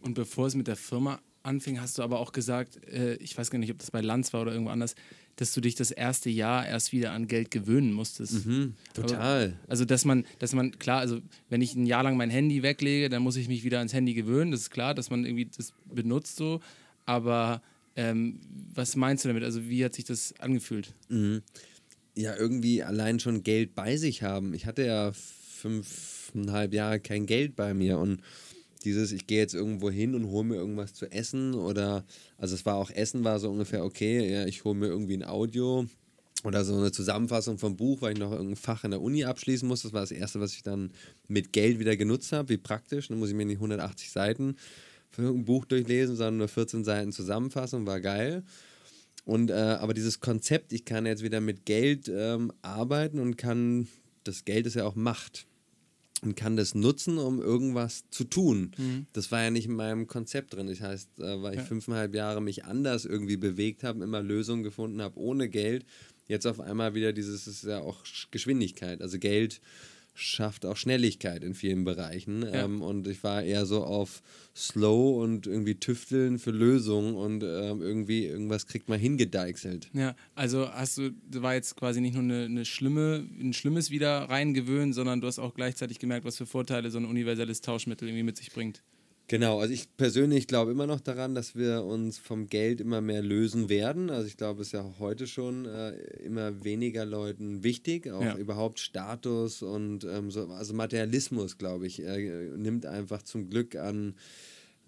[0.00, 3.50] Und bevor es mit der Firma anfing, hast du aber auch gesagt, äh, ich weiß
[3.50, 4.94] gar nicht, ob das bei Lanz war oder irgendwo anders,
[5.36, 8.44] dass du dich das erste Jahr erst wieder an Geld gewöhnen musstest.
[8.44, 9.46] Mhm, total.
[9.50, 12.62] Aber, also, dass man, dass man, klar, also wenn ich ein Jahr lang mein Handy
[12.62, 14.50] weglege, dann muss ich mich wieder ans Handy gewöhnen.
[14.50, 16.60] Das ist klar, dass man irgendwie das benutzt so.
[17.06, 17.62] Aber
[17.94, 18.40] ähm,
[18.74, 19.44] was meinst du damit?
[19.44, 20.92] Also, wie hat sich das angefühlt?
[21.08, 21.42] Mhm.
[22.16, 24.54] Ja, irgendwie allein schon Geld bei sich haben.
[24.54, 28.22] Ich hatte ja fünfeinhalb Jahre kein Geld bei mir und
[28.78, 32.04] dieses, ich gehe jetzt irgendwo hin und hole mir irgendwas zu essen oder,
[32.36, 35.24] also es war auch Essen war so ungefähr okay, ja, ich hole mir irgendwie ein
[35.24, 35.86] Audio
[36.44, 39.66] oder so eine Zusammenfassung vom Buch, weil ich noch irgendein Fach in der Uni abschließen
[39.66, 39.82] muss.
[39.82, 40.92] Das war das erste, was ich dann
[41.26, 43.08] mit Geld wieder genutzt habe, wie praktisch.
[43.08, 44.56] Dann muss ich mir nicht 180 Seiten
[45.10, 48.44] für irgendein Buch durchlesen, sondern nur 14 Seiten Zusammenfassung, war geil.
[49.24, 53.88] Und äh, aber dieses Konzept, ich kann jetzt wieder mit Geld ähm, arbeiten und kann,
[54.24, 55.46] das Geld ist ja auch Macht
[56.22, 58.72] und kann das nutzen, um irgendwas zu tun.
[58.76, 59.06] Mhm.
[59.12, 60.66] Das war ja nicht in meinem Konzept drin.
[60.66, 61.64] Das heißt, äh, weil ich ja.
[61.64, 65.84] fünfeinhalb Jahre mich anders irgendwie bewegt habe, immer Lösungen gefunden habe ohne Geld.
[66.26, 69.00] Jetzt auf einmal wieder dieses, ist ja auch Geschwindigkeit.
[69.00, 69.60] Also Geld
[70.18, 72.42] schafft auch Schnelligkeit in vielen Bereichen.
[72.42, 72.64] Ja.
[72.64, 74.22] Ähm, und ich war eher so auf
[74.54, 79.88] Slow und irgendwie Tüfteln für Lösungen und ähm, irgendwie irgendwas kriegt man hingedeichselt.
[79.92, 84.22] Ja, also hast du, war jetzt quasi nicht nur eine, eine schlimme, ein schlimmes wieder
[84.28, 88.24] reingewöhnt, sondern du hast auch gleichzeitig gemerkt, was für Vorteile so ein universelles Tauschmittel irgendwie
[88.24, 88.82] mit sich bringt.
[89.30, 93.20] Genau, also ich persönlich glaube immer noch daran, dass wir uns vom Geld immer mehr
[93.20, 94.08] lösen werden.
[94.08, 95.90] Also ich glaube, es ist ja heute schon äh,
[96.24, 98.36] immer weniger Leuten wichtig, auch Ja.
[98.36, 104.14] überhaupt Status und ähm, so, also Materialismus, glaube ich, äh, nimmt einfach zum Glück an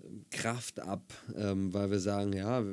[0.02, 2.64] ähm, Kraft ab, ähm, weil wir sagen, ja,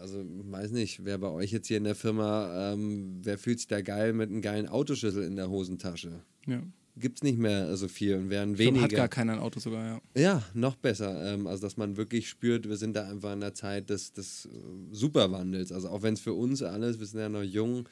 [0.00, 3.66] also weiß nicht, wer bei euch jetzt hier in der Firma, ähm, wer fühlt sich
[3.66, 6.20] da geil mit einem geilen Autoschlüssel in der Hosentasche?
[6.46, 6.62] Ja.
[6.96, 8.84] Gibt es nicht mehr so viel und werden glaub, weniger.
[8.84, 10.00] hat gar keiner ein Auto sogar, ja.
[10.16, 11.34] Ja, noch besser.
[11.34, 14.46] Ähm, also, dass man wirklich spürt, wir sind da einfach in der Zeit des, des
[14.46, 14.48] äh,
[14.92, 15.72] Superwandels.
[15.72, 17.88] Also, auch wenn es für uns alles, wir sind ja noch jung,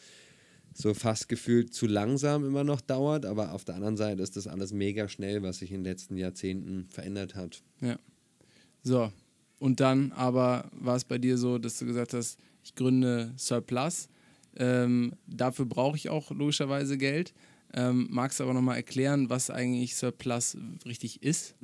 [0.73, 3.27] so fast gefühlt zu langsam immer noch dauert.
[3.27, 6.17] Aber auf der anderen Seite ist das alles mega schnell, was sich in den letzten
[6.17, 7.63] Jahrzehnten verändert hat.
[7.81, 7.99] Ja.
[8.85, 9.11] So.
[9.59, 14.09] Und dann aber war es bei dir so, dass du gesagt hast, ich gründe Surplus.
[14.57, 17.33] Ähm, dafür brauche ich auch logischerweise Geld.
[17.75, 21.55] Ähm, magst du aber nochmal erklären, was eigentlich Surplus richtig ist?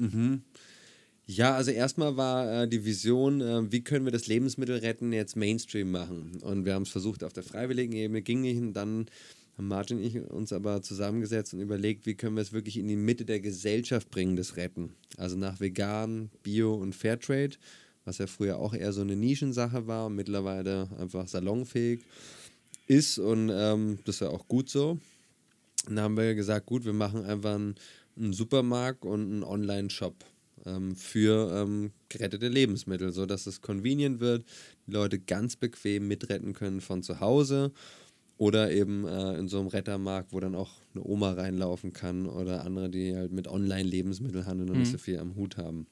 [1.27, 5.91] Ja, also erstmal war äh, die Vision, äh, wie können wir das Lebensmittelretten jetzt Mainstream
[5.91, 6.39] machen?
[6.41, 8.57] Und wir haben es versucht auf der freiwilligen Ebene, ging nicht.
[8.57, 9.07] Und dann
[9.59, 12.89] haben Martin und ich uns aber zusammengesetzt und überlegt, wie können wir es wirklich in
[12.89, 14.95] die Mitte der Gesellschaft bringen, das Retten.
[15.19, 17.57] Also nach vegan, Bio und Fairtrade,
[18.07, 22.01] was ja früher auch eher so eine Nischensache war und mittlerweile einfach salonfähig
[22.87, 23.19] ist.
[23.19, 24.99] Und ähm, das ja auch gut so.
[25.89, 27.74] Und dann haben wir gesagt, gut, wir machen einfach einen,
[28.16, 30.14] einen Supermarkt und einen Online-Shop
[30.66, 34.45] ähm, für ähm, gerettete Lebensmittel, sodass es convenient wird,
[34.86, 37.72] die Leute ganz bequem mitretten können von zu Hause
[38.36, 42.64] oder eben äh, in so einem Rettermarkt, wo dann auch eine Oma reinlaufen kann oder
[42.64, 45.86] andere, die halt mit Online-Lebensmitteln handeln und nicht so viel am Hut haben.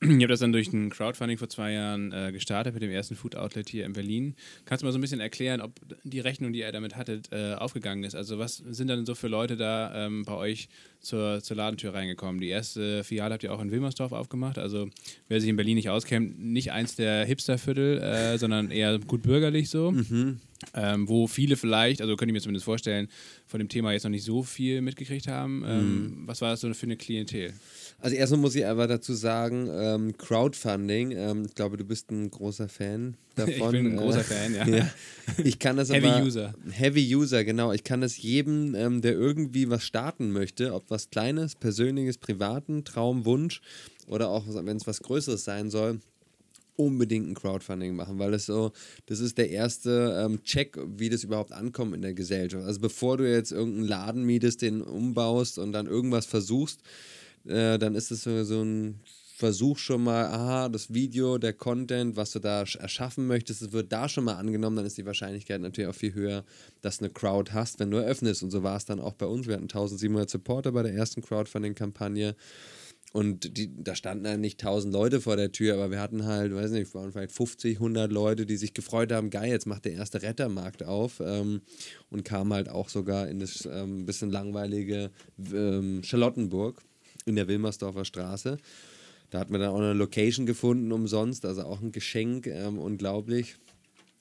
[0.00, 3.16] Ich habe das dann durch ein Crowdfunding vor zwei Jahren äh, gestartet mit dem ersten
[3.16, 4.34] Food Outlet hier in Berlin.
[4.64, 5.72] Kannst du mal so ein bisschen erklären, ob
[6.02, 8.14] die Rechnung, die ihr damit hattet, äh, aufgegangen ist?
[8.14, 10.68] Also was sind dann so für Leute da ähm, bei euch
[11.00, 12.40] zur, zur Ladentür reingekommen?
[12.40, 14.58] Die erste Filiale habt ihr auch in Wilmersdorf aufgemacht.
[14.58, 14.88] Also
[15.28, 19.70] wer sich in Berlin nicht auskennt, nicht eins der Hipsterviertel, äh, sondern eher gut bürgerlich
[19.70, 19.92] so.
[20.74, 23.08] Ähm, wo viele vielleicht, also könnte ich mir zumindest vorstellen,
[23.46, 25.62] von dem Thema jetzt noch nicht so viel mitgekriegt haben.
[25.66, 27.52] Ähm, Was war das so für eine Klientel?
[28.00, 32.30] Also erstmal muss ich aber dazu sagen, ähm, Crowdfunding, ähm, ich glaube, du bist ein
[32.30, 33.52] großer Fan davon.
[33.52, 34.66] Ich bin ein großer äh, Fan, ja.
[34.78, 34.90] ja.
[35.42, 36.54] Ich kann das Heavy aber, User.
[36.70, 37.72] Heavy User, genau.
[37.72, 42.84] Ich kann es jedem, ähm, der irgendwie was starten möchte, ob was Kleines, Persönliches, Privaten,
[42.84, 43.62] Traum, Wunsch
[44.06, 46.00] oder auch, wenn es was Größeres sein soll,
[46.76, 48.72] unbedingt ein Crowdfunding machen, weil es so,
[49.06, 52.64] das ist der erste ähm, Check, wie das überhaupt ankommt in der Gesellschaft.
[52.64, 56.80] Also bevor du jetzt irgendeinen Laden mietest, den umbaust und dann irgendwas versuchst,
[57.46, 59.00] äh, dann ist es so, so ein
[59.36, 63.72] Versuch schon mal, aha, das Video, der Content, was du da sch- erschaffen möchtest, es
[63.72, 66.44] wird da schon mal angenommen, dann ist die Wahrscheinlichkeit natürlich auch viel höher,
[66.82, 68.44] dass eine Crowd hast, wenn du eröffnest.
[68.44, 69.48] Und so war es dann auch bei uns.
[69.48, 72.36] Wir hatten 1700 Supporter bei der ersten Crowdfunding-Kampagne.
[73.12, 76.54] Und die, da standen dann nicht 1000 Leute vor der Tür, aber wir hatten halt,
[76.54, 79.92] weiß nicht, waren vielleicht 50, 100 Leute, die sich gefreut haben, geil, jetzt macht der
[79.92, 81.60] erste Rettermarkt auf ähm,
[82.10, 85.10] und kam halt auch sogar in das ähm, bisschen langweilige
[85.52, 86.82] ähm, Charlottenburg
[87.26, 88.58] in der Wilmersdorfer Straße.
[89.30, 93.56] Da hatten wir dann auch eine Location gefunden umsonst, also auch ein Geschenk, ähm, unglaublich.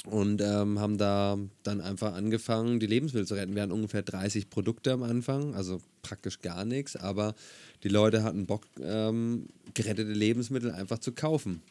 [0.05, 3.55] Und ähm, haben da dann einfach angefangen, die Lebensmittel zu retten.
[3.55, 7.35] Wir hatten ungefähr 30 Produkte am Anfang, also praktisch gar nichts, aber
[7.83, 11.61] die Leute hatten Bock, ähm, gerettete Lebensmittel einfach zu kaufen.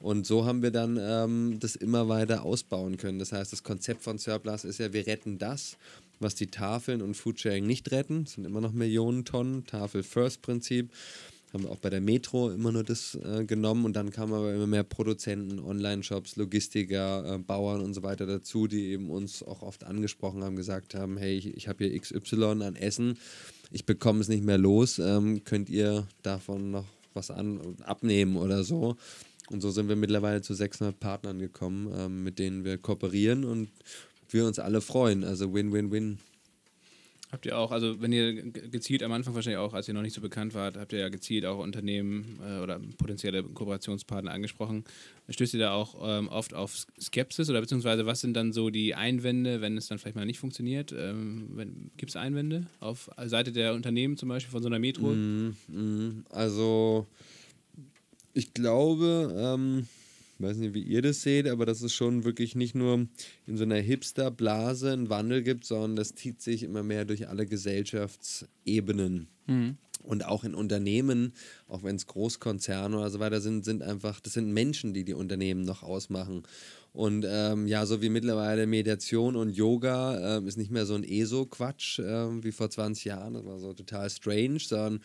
[0.00, 3.18] Und so haben wir dann ähm, das immer weiter ausbauen können.
[3.18, 5.78] Das heißt, das Konzept von Surplus ist ja, wir retten das,
[6.20, 8.24] was die Tafeln und Foodsharing nicht retten.
[8.24, 10.90] Das sind immer noch Millionen Tonnen, Tafel-First-Prinzip
[11.52, 13.84] haben wir auch bei der Metro immer nur das äh, genommen.
[13.84, 18.66] Und dann kamen aber immer mehr Produzenten, Online-Shops, Logistiker, äh, Bauern und so weiter dazu,
[18.66, 22.62] die eben uns auch oft angesprochen haben, gesagt haben, hey, ich, ich habe hier XY
[22.62, 23.18] an Essen,
[23.70, 28.62] ich bekomme es nicht mehr los, ähm, könnt ihr davon noch was an abnehmen oder
[28.62, 28.96] so.
[29.50, 33.44] Und so sind wir mittlerweile zu 600 Partnern gekommen, ähm, mit denen wir kooperieren.
[33.44, 33.70] Und
[34.30, 35.24] wir uns alle freuen.
[35.24, 36.18] Also Win-Win-Win.
[37.30, 40.00] Habt ihr auch, also wenn ihr ge- gezielt am Anfang wahrscheinlich auch, als ihr noch
[40.00, 44.84] nicht so bekannt wart, habt ihr ja gezielt auch Unternehmen äh, oder potenzielle Kooperationspartner angesprochen.
[45.28, 48.94] Stößt ihr da auch ähm, oft auf Skepsis oder beziehungsweise was sind dann so die
[48.94, 50.94] Einwände, wenn es dann vielleicht mal nicht funktioniert?
[50.96, 55.08] Ähm, Gibt es Einwände auf Seite der Unternehmen zum Beispiel von so einer Metro?
[55.08, 57.06] Mhm, Also,
[58.32, 59.86] ich glaube, ähm,
[60.40, 63.06] weiß nicht, wie ihr das seht, aber dass es schon wirklich nicht nur
[63.46, 67.46] in so einer Hipster-Blase einen Wandel gibt, sondern das zieht sich immer mehr durch alle
[67.46, 69.28] Gesellschaftsebenen.
[70.04, 71.32] Und auch in Unternehmen,
[71.66, 75.14] auch wenn es Großkonzerne oder so weiter sind, sind einfach, das sind Menschen, die die
[75.14, 76.44] Unternehmen noch ausmachen.
[76.92, 81.04] Und ähm, ja, so wie mittlerweile Meditation und Yoga ähm, ist nicht mehr so ein
[81.04, 83.34] ESO-Quatsch ähm, wie vor 20 Jahren.
[83.34, 85.00] Das war so total strange, sondern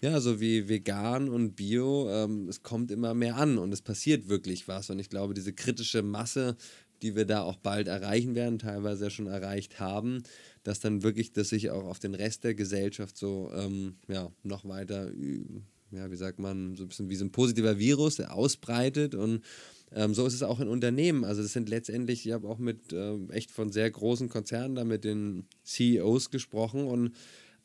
[0.00, 4.28] ja, so wie vegan und Bio, ähm, es kommt immer mehr an und es passiert
[4.28, 4.90] wirklich was.
[4.90, 6.56] Und ich glaube, diese kritische Masse,
[7.02, 10.22] die wir da auch bald erreichen werden, teilweise ja schon erreicht haben,
[10.62, 14.64] dass dann wirklich das sich auch auf den Rest der Gesellschaft so ähm, ja, noch
[14.64, 15.12] weiter,
[15.92, 19.42] ja, wie sagt man, so ein bisschen wie so ein positiver Virus, der ausbreitet und
[19.92, 21.24] ähm, so ist es auch in Unternehmen.
[21.24, 24.84] Also das sind letztendlich, ich habe auch mit ähm, echt von sehr großen Konzernen da
[24.84, 27.14] mit den CEOs gesprochen und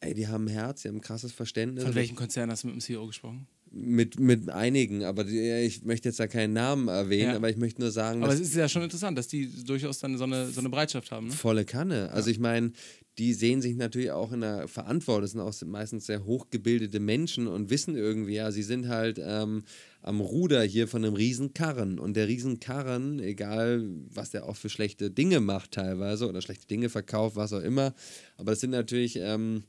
[0.02, 1.84] ey, die haben ein Herz, die haben ein krasses Verständnis.
[1.84, 3.48] Von welchem Konzern hast du mit dem CEO gesprochen?
[3.74, 7.36] Mit, mit einigen, aber die, ich möchte jetzt da keinen Namen erwähnen, Ja.
[7.38, 10.18] aber ich möchte nur sagen, Aber es ist ja schon interessant, dass die durchaus dann
[10.18, 11.28] so eine, so eine Bereitschaft haben.
[11.28, 11.34] Ne?
[11.34, 12.12] Volle Kanne.
[12.12, 12.74] Also ich meine,
[13.18, 15.22] die sehen sich natürlich auch in der Verantwortung.
[15.22, 19.64] Das sind auch meistens sehr hochgebildete Menschen und wissen irgendwie, ja, sie sind halt ähm,
[20.02, 21.98] am Ruder hier von einem Riesenkarren.
[21.98, 26.90] Und der Riesenkarren, egal was der auch für schlechte Dinge macht teilweise oder schlechte Dinge
[26.90, 27.94] verkauft, was auch immer,
[28.36, 29.64] aber das sind natürlich ähm,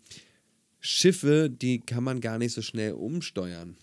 [0.81, 3.77] Schiffe, die kann man gar nicht so schnell umsteuern.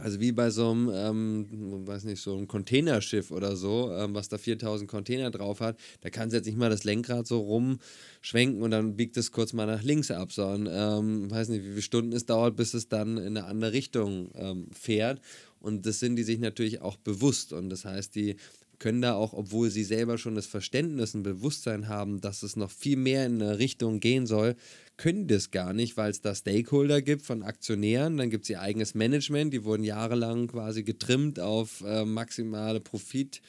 [0.00, 4.28] Also wie bei so einem, ähm, weiß nicht, so einem Containerschiff oder so, ähm, was
[4.28, 8.62] da 4000 Container drauf hat, da kannst du jetzt nicht mal das Lenkrad so rumschwenken
[8.62, 11.82] und dann biegt es kurz mal nach links ab, sondern ähm, weiß nicht, wie viele
[11.82, 15.20] Stunden es dauert, bis es dann in eine andere Richtung ähm, fährt.
[15.60, 17.52] Und das sind die sich natürlich auch bewusst.
[17.52, 18.36] Und das heißt, die
[18.78, 22.70] können da auch, obwohl sie selber schon das Verständnis und Bewusstsein haben, dass es noch
[22.70, 24.56] viel mehr in eine Richtung gehen soll,
[24.96, 28.60] können das gar nicht, weil es da Stakeholder gibt von Aktionären, dann gibt es ihr
[28.60, 33.40] eigenes Management, die wurden jahrelang quasi getrimmt auf äh, maximale Profit.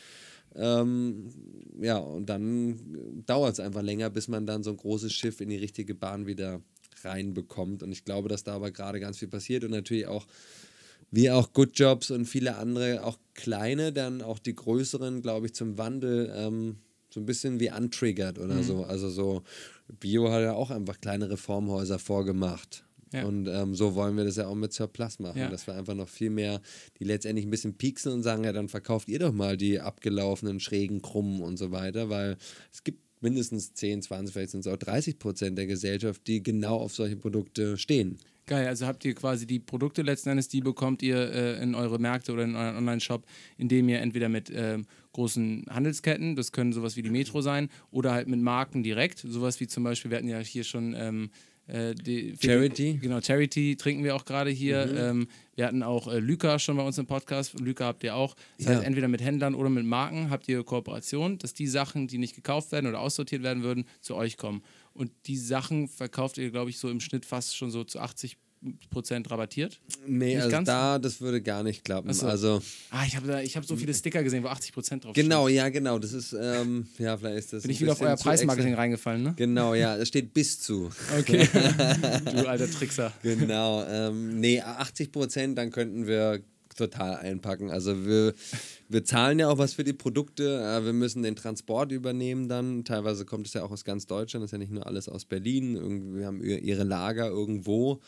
[0.55, 1.29] Ähm,
[1.79, 5.49] ja, und dann dauert es einfach länger, bis man dann so ein großes Schiff in
[5.49, 6.61] die richtige Bahn wieder
[7.03, 7.83] reinbekommt.
[7.83, 10.25] Und ich glaube, dass da aber gerade ganz viel passiert und natürlich auch
[11.11, 15.53] wie auch Good Jobs und viele andere, auch kleine, dann auch die größeren, glaube ich,
[15.53, 16.77] zum Wandel ähm,
[17.11, 18.63] so ein bisschen wie untriggert oder Mhm.
[18.63, 18.83] so.
[18.83, 19.43] Also so,
[19.99, 22.85] Bio hat ja auch einfach kleine Reformhäuser vorgemacht.
[23.11, 23.25] Ja.
[23.25, 25.49] Und ähm, so wollen wir das ja auch mit Surplus machen, Ja.
[25.49, 26.61] dass wir einfach noch viel mehr,
[26.99, 30.59] die letztendlich ein bisschen pieksen und sagen, ja, dann verkauft ihr doch mal die abgelaufenen,
[30.59, 32.37] schrägen, krummen und so weiter, weil
[32.71, 36.77] es gibt mindestens 10, 20, vielleicht sind es auch 30 Prozent der Gesellschaft, die genau
[36.77, 38.19] auf solche Produkte stehen.
[38.49, 41.99] Geil, also habt ihr quasi die Produkte letzten Endes, die bekommt ihr äh, in eure
[41.99, 43.23] Märkte oder in euren Online-Shop,
[43.59, 48.11] indem ihr entweder mit ähm, großen Handelsketten, das können sowas wie die Metro sein, oder
[48.11, 51.29] halt mit Marken direkt, sowas wie zum Beispiel, wir hatten ja hier schon ähm,
[51.67, 52.93] äh, die, Charity.
[52.93, 54.91] Die, genau, Charity trinken wir auch gerade hier.
[54.97, 57.59] Ähm, wir hatten auch äh, Lyca schon bei uns im Podcast.
[57.59, 58.35] Lyca habt ihr auch.
[58.57, 58.73] Das Ja.
[58.73, 62.33] heißt, entweder mit Händlern oder mit Marken habt ihr Kooperation, dass die Sachen, die nicht
[62.35, 64.63] gekauft werden oder aussortiert werden würden, zu euch kommen.
[64.93, 68.37] Und die Sachen verkauft ihr, glaube ich, so im Schnitt fast schon so zu 80
[68.89, 69.79] Prozent rabattiert.
[70.05, 70.65] Nee, Nicht also ganz?
[70.67, 72.11] da, das würde gar nicht klappen.
[72.11, 72.27] So.
[72.27, 75.47] Also, Ah, ich habe ich hab so viele Sticker gesehen, wo 80 Prozent drauf genau,
[75.47, 75.97] ja, genau.
[75.97, 77.61] Das ist, ähm, ja, vielleicht ist das.
[77.61, 79.33] Bin ich wieder auf euer Preismarketing reingefallen, ne?
[79.37, 80.89] Genau, ja, es steht bis zu.
[81.17, 81.47] Okay.
[82.25, 83.13] du alter Trickser.
[83.23, 83.85] Genau.
[83.85, 86.41] Ähm, nee, 80 Prozent, dann könnten wir
[86.79, 87.69] total einpacken.
[87.69, 88.33] Also wir,
[88.87, 90.59] wir zahlen ja auch was für die Produkte.
[90.83, 92.83] Wir müssen den Transport übernehmen dann.
[92.85, 94.41] Teilweise kommt es ja auch aus ganz Deutschland.
[94.43, 96.15] Das ist ja nicht nur alles aus Berlin.
[96.15, 97.99] Wir haben ihr- ihre Lager irgendwo.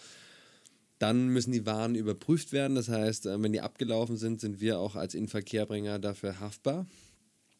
[0.97, 2.75] Dann müssen die Waren überprüft werden.
[2.75, 6.85] Das heißt, äh, wenn die abgelaufen sind, sind wir auch als Inverkehrbringer dafür haftbar.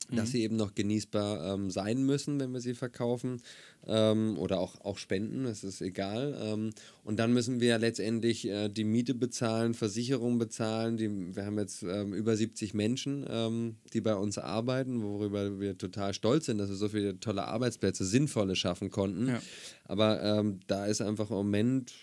[0.10, 3.42] Dass sie eben noch genießbar ähm, sein müssen, wenn wir sie verkaufen
[3.88, 6.38] ähm, oder auch, auch spenden, das ist egal.
[6.42, 6.72] Ähm,
[7.04, 10.98] und dann müssen wir letztendlich äh, die Miete bezahlen, Versicherung bezahlen.
[10.98, 15.78] Die, wir haben jetzt ähm, über 70 Menschen, ähm, die bei uns arbeiten, worüber wir
[15.78, 19.30] total stolz sind, dass wir so viele tolle Arbeitsplätze, sinnvolle schaffen konnten.
[19.30, 19.42] Ja.
[19.86, 21.94] Aber ähm, da ist einfach im Moment,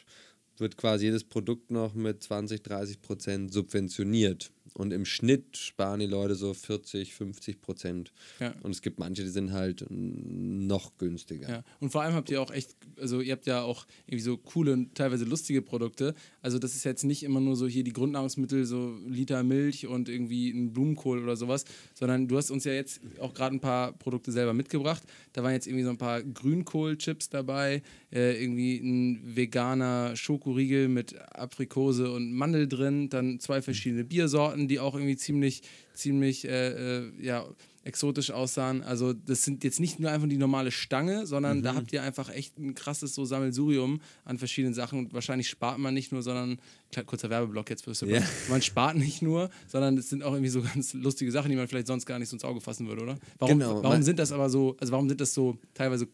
[0.57, 4.51] wird quasi jedes Produkt noch mit 20, 30 Prozent subventioniert.
[4.79, 8.13] Und im Schnitt sparen die Leute so 40, 50 Prozent.
[8.39, 8.55] Ja.
[8.63, 11.49] Und es gibt manche, die sind halt noch günstiger.
[11.49, 11.65] Ja.
[11.81, 14.73] Und vor allem habt ihr auch echt, also ihr habt ja auch irgendwie so coole
[14.73, 16.15] und teilweise lustige Produkte.
[16.43, 20.09] Also das ist jetzt nicht immer nur so hier die Grundnahrungsmittel, so Liter Milch und
[20.09, 21.65] irgendwie ein Blumenkohl oder sowas,
[21.95, 25.03] sondern du hast uns ja jetzt auch gerade ein paar Produkte selber mitgebracht.
[25.33, 31.19] Da waren jetzt irgendwie so ein paar Grünkohlchips dabei, äh, irgendwie ein veganer Schokoriegel mit
[31.35, 35.63] Aprikose und Mandel drin, dann zwei verschiedene Biersorten, die auch irgendwie ziemlich,
[35.95, 37.47] ziemlich, äh, äh, ja,
[37.85, 38.83] exotisch aussahen.
[38.83, 42.29] Also das sind jetzt nicht nur einfach die normale Stange, sondern da habt ihr einfach
[42.29, 46.61] echt ein krasses so Sammelsurium an verschiedenen Sachen und wahrscheinlich spart man nicht nur, sondern
[47.07, 48.21] kurzer Werbeblock jetzt fürs Ja.
[48.51, 51.67] Man spart nicht nur, sondern es sind auch irgendwie so ganz lustige Sachen, die man
[51.67, 53.19] vielleicht sonst gar nicht so ins Auge fassen würde, oder?
[53.39, 53.83] Warum, Genau.
[53.83, 56.09] warum sind das aber so, also warum sind das so teilweise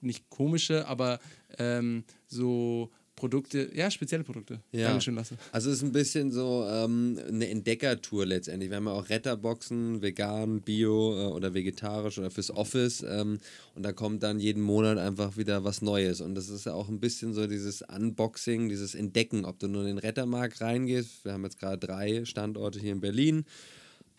[0.00, 1.20] nicht komische, aber
[1.58, 2.90] ähm, so
[3.20, 4.60] Produkte, ja, spezielle Produkte.
[4.72, 4.88] Ja.
[4.88, 5.36] Dankeschön, Lasse.
[5.52, 8.70] Also es ist ein bisschen so ähm, eine Entdeckertour letztendlich.
[8.70, 13.04] Wir haben ja auch Retterboxen, vegan, bio äh, oder vegetarisch oder fürs Office.
[13.06, 13.38] Ähm,
[13.74, 16.22] und da kommt dann jeden Monat einfach wieder was Neues.
[16.22, 19.82] Und das ist ja auch ein bisschen so dieses Unboxing, dieses Entdecken, ob du nur
[19.82, 21.26] in den Rettermarkt reingehst.
[21.26, 23.44] Wir haben jetzt gerade drei Standorte hier in Berlin.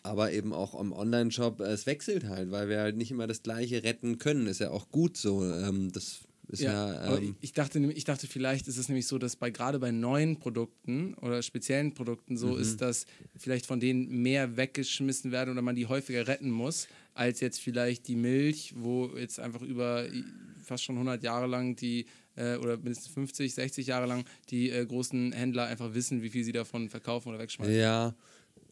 [0.04, 3.82] Aber eben auch im Online-Shop, es wechselt halt, weil wir halt nicht immer das Gleiche
[3.82, 4.46] retten können.
[4.46, 5.44] Ist ja auch gut so.
[5.44, 6.20] Ähm, das
[6.52, 9.50] ist ja, aber ähm, ich, dachte, ich dachte, vielleicht ist es nämlich so, dass bei
[9.50, 12.60] gerade bei neuen Produkten oder speziellen Produkten so Mhm.
[12.60, 17.40] ist, dass vielleicht von denen mehr weggeschmissen werden oder man die häufiger retten muss, als
[17.40, 20.24] jetzt vielleicht die Milch, wo jetzt einfach über i-
[20.62, 24.86] fast schon 100 Jahre lang die äh, oder mindestens 50, 60 Jahre lang die äh,
[24.86, 27.74] großen Händler einfach wissen, wie viel sie davon verkaufen oder wegschmeißen.
[27.74, 28.14] Ja,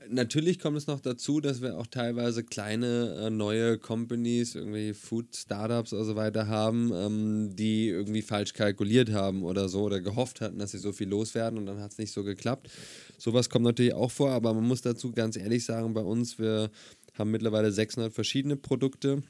[0.09, 5.92] natürlich kommt es noch dazu, dass wir auch teilweise kleine äh, neue Companies, irgendwie Food-Startups
[5.92, 10.59] oder so weiter haben, ähm, die irgendwie falsch kalkuliert haben oder so oder gehofft hatten,
[10.59, 12.70] dass sie so viel loswerden und dann hat es nicht so geklappt.
[13.18, 16.70] Sowas kommt natürlich auch vor, aber man muss dazu ganz ehrlich sagen, bei uns, wir
[17.18, 19.22] haben mittlerweile 600 verschiedene Produkte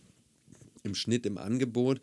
[0.82, 2.00] im Schnitt im Angebot.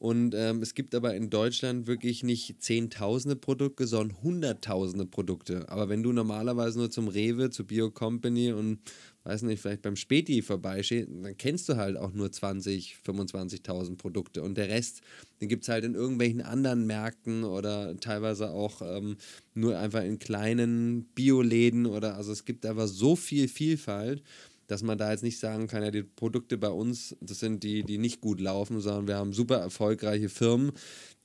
[0.00, 5.68] Und ähm, es gibt aber in Deutschland wirklich nicht Zehntausende Produkte, sondern Hunderttausende Produkte.
[5.68, 8.78] Aber wenn du normalerweise nur zum Rewe, zur Bio Company und
[9.24, 14.42] weiß nicht, vielleicht beim Späti vorbeischiehst, dann kennst du halt auch nur 20, 25.000 Produkte.
[14.42, 15.02] Und der Rest,
[15.42, 19.18] den gibt es halt in irgendwelchen anderen Märkten oder teilweise auch ähm,
[19.52, 24.22] nur einfach in kleinen Bioläden oder also es gibt einfach so viel Vielfalt
[24.70, 27.82] dass man da jetzt nicht sagen kann, ja, die Produkte bei uns, das sind die,
[27.82, 30.70] die nicht gut laufen, sondern wir haben super erfolgreiche Firmen,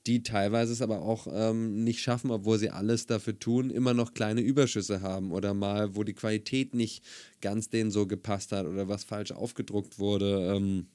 [0.07, 4.15] die teilweise es aber auch ähm, nicht schaffen, obwohl sie alles dafür tun, immer noch
[4.15, 7.03] kleine Überschüsse haben oder mal, wo die Qualität nicht
[7.39, 10.55] ganz denen so gepasst hat oder was falsch aufgedruckt wurde.
[10.55, 10.87] Ähm,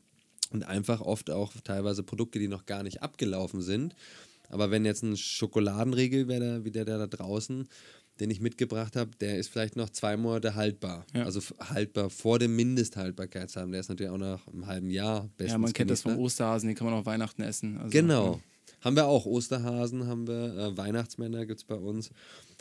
[0.53, 3.95] und einfach oft auch teilweise Produkte, die noch gar nicht abgelaufen sind.
[4.49, 7.69] Aber wenn jetzt ein Schokoladenriegel wäre, wie der, der da draußen,
[8.21, 11.07] den ich mitgebracht habe, der ist vielleicht noch zwei Monate haltbar.
[11.15, 11.25] Ja.
[11.25, 13.73] Also haltbar vor dem Mindesthaltbarkeitsdatum.
[13.73, 16.19] Der ist natürlich auch nach einem halben Jahr bestens Ja, man kennt das vom.
[16.19, 17.79] Osterhasen, den kann man auch Weihnachten essen.
[17.79, 18.41] Also, Genau.
[18.83, 19.27] Haben wir auch.
[19.27, 22.11] Osterhasen haben wir, äh, Weihnachtsmänner gibt es bei uns.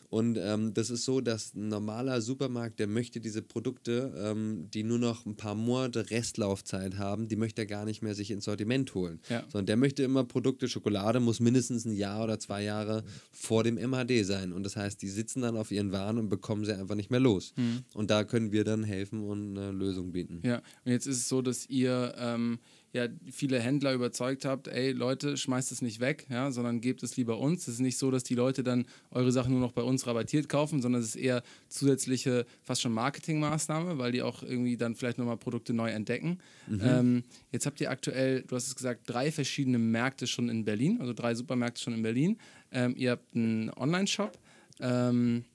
[0.09, 4.83] Und ähm, das ist so, dass ein normaler Supermarkt, der möchte diese Produkte, ähm, die
[4.83, 8.45] nur noch ein paar Monate Restlaufzeit haben, die möchte er gar nicht mehr sich ins
[8.45, 9.19] Sortiment holen.
[9.29, 9.43] Ja.
[9.49, 13.75] Sondern der möchte immer Produkte, Schokolade muss mindestens ein Jahr oder zwei Jahre vor dem
[13.75, 14.51] MHD sein.
[14.51, 17.19] Und das heißt, die sitzen dann auf ihren Waren und bekommen sie einfach nicht mehr
[17.19, 17.53] los.
[17.93, 20.41] Und da können wir dann helfen und eine Lösung bieten.
[20.43, 22.59] Ja, und jetzt ist es so, dass ihr ähm,
[22.93, 27.17] ja viele Händler überzeugt habt, ey Leute, schmeißt es nicht weg, ja, sondern gebt es
[27.17, 27.67] lieber uns.
[27.67, 30.49] Es ist nicht so, dass die Leute dann eure Sachen nur noch bei uns rabattiert
[30.49, 35.17] kaufen, sondern es ist eher zusätzliche, fast schon Marketingmaßnahme, weil die auch irgendwie dann vielleicht
[35.17, 36.39] nochmal Produkte neu entdecken.
[36.81, 40.97] Ähm, jetzt habt ihr aktuell, du hast es gesagt, drei verschiedene Märkte schon in Berlin,
[40.99, 42.37] also drei Supermärkte schon in Berlin.
[42.71, 44.37] Ähm, ihr habt einen Online-Shop.
[44.79, 45.45] Ähm,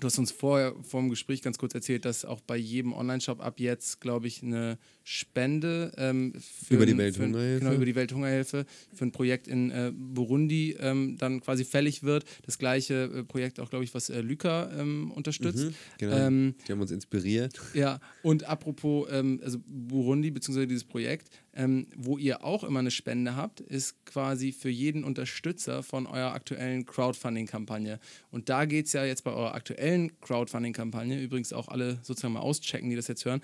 [0.00, 3.40] Du hast uns vorher vor dem Gespräch ganz kurz erzählt, dass auch bei jedem Online-Shop
[3.40, 4.78] ab jetzt, glaube ich, eine
[5.10, 7.60] Spende ähm, für Über die ein- ein- Welthungerhilfe.
[7.60, 12.26] Genau, über die Welthungerhilfe für ein Projekt in äh, Burundi ähm, dann quasi fällig wird.
[12.44, 15.68] Das gleiche äh, Projekt auch, glaube ich, was äh, Lyca ähm, unterstützt.
[15.96, 16.14] Genau.
[16.14, 17.58] Ähm, die haben uns inspiriert.
[17.72, 22.90] ja, und apropos, ähm, also Burundi, beziehungsweise dieses Projekt, ähm, wo ihr auch immer eine
[22.90, 27.98] Spende habt, ist quasi für jeden Unterstützer von eurer aktuellen Crowdfunding-Kampagne.
[28.30, 32.40] Und da geht es ja jetzt bei eurer aktuellen Crowdfunding-Kampagne, übrigens auch alle sozusagen mal
[32.40, 33.40] auschecken, die das jetzt hören,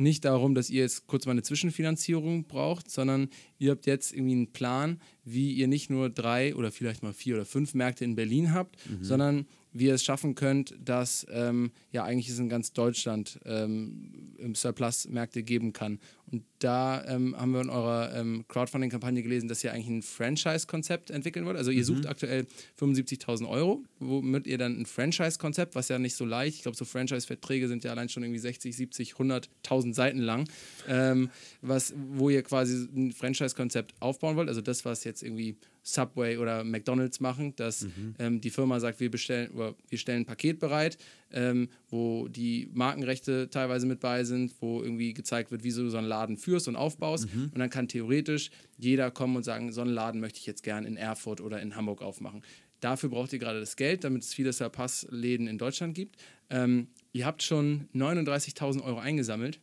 [0.00, 3.28] nicht darum, dass ihr jetzt kurz mal eine Zwischenfinanzierung braucht, sondern
[3.58, 7.36] ihr habt jetzt irgendwie einen Plan, wie ihr nicht nur drei oder vielleicht mal vier
[7.36, 12.04] oder fünf Märkte in Berlin habt, sondern wie ihr es schaffen könnt, dass ähm, ja
[12.04, 16.00] eigentlich es in ganz Deutschland ähm, im Surplus Märkte geben kann.
[16.26, 21.10] Und da ähm, haben wir in eurer ähm, Crowdfunding-Kampagne gelesen, dass ihr eigentlich ein Franchise-Konzept
[21.10, 21.56] entwickeln wollt.
[21.56, 22.46] Also ihr sucht aktuell
[22.78, 26.84] 75.000 Euro, womit ihr dann ein Franchise-Konzept, was ja nicht so leicht, ich glaube so
[26.84, 30.48] Franchise-Verträge sind ja allein schon irgendwie 60, 70, 100.000 Seiten lang,
[30.86, 31.30] ähm,
[31.62, 34.48] was, wo ihr quasi ein Franchise-Konzept aufbauen wollt.
[34.48, 37.86] Also das, was jetzt irgendwie Subway oder McDonalds machen, dass
[38.18, 40.98] ähm, die Firma sagt, wir bestellen wir stellen ein Paket bereit,
[41.32, 45.96] ähm, wo die Markenrechte teilweise mit bei sind, wo irgendwie gezeigt wird, wie du so
[45.96, 47.26] einen Laden führst und aufbaust.
[47.52, 50.84] Und dann kann theoretisch jeder kommen und sagen, so einen Laden möchte ich jetzt gern
[50.84, 52.42] in Erfurt oder in Hamburg aufmachen.
[52.80, 56.16] Dafür braucht ihr gerade das Geld, damit es viele Surpass-Läden in Deutschland gibt.
[56.48, 59.60] Ähm, ihr habt schon 39.000 Euro eingesammelt,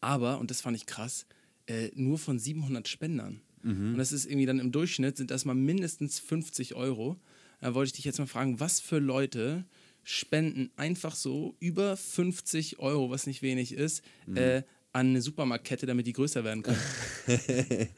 [0.00, 1.26] aber, und das fand ich krass,
[1.66, 3.40] äh, nur von 700 Spendern.
[3.92, 7.16] Und das ist irgendwie dann im Durchschnitt sind das mal mindestens 50 Euro.
[7.60, 9.64] Da wollte ich dich jetzt mal fragen, was für Leute
[10.08, 14.02] spenden einfach so über 50 Euro, was nicht wenig ist,
[14.34, 16.76] äh, an eine Supermarktkette, damit die größer werden kann.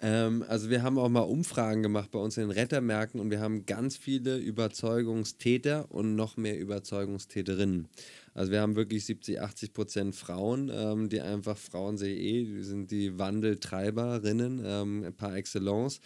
[0.00, 3.40] Ähm, also wir haben auch mal Umfragen gemacht bei uns in den Rettermärkten und wir
[3.40, 7.88] haben ganz viele Überzeugungstäter und noch mehr Überzeugungstäterinnen.
[8.32, 12.62] Also wir haben wirklich 70, 80 Prozent Frauen, ähm, die einfach, Frauen sehe eh, die
[12.62, 16.00] sind die Wandeltreiberinnen ähm, par excellence.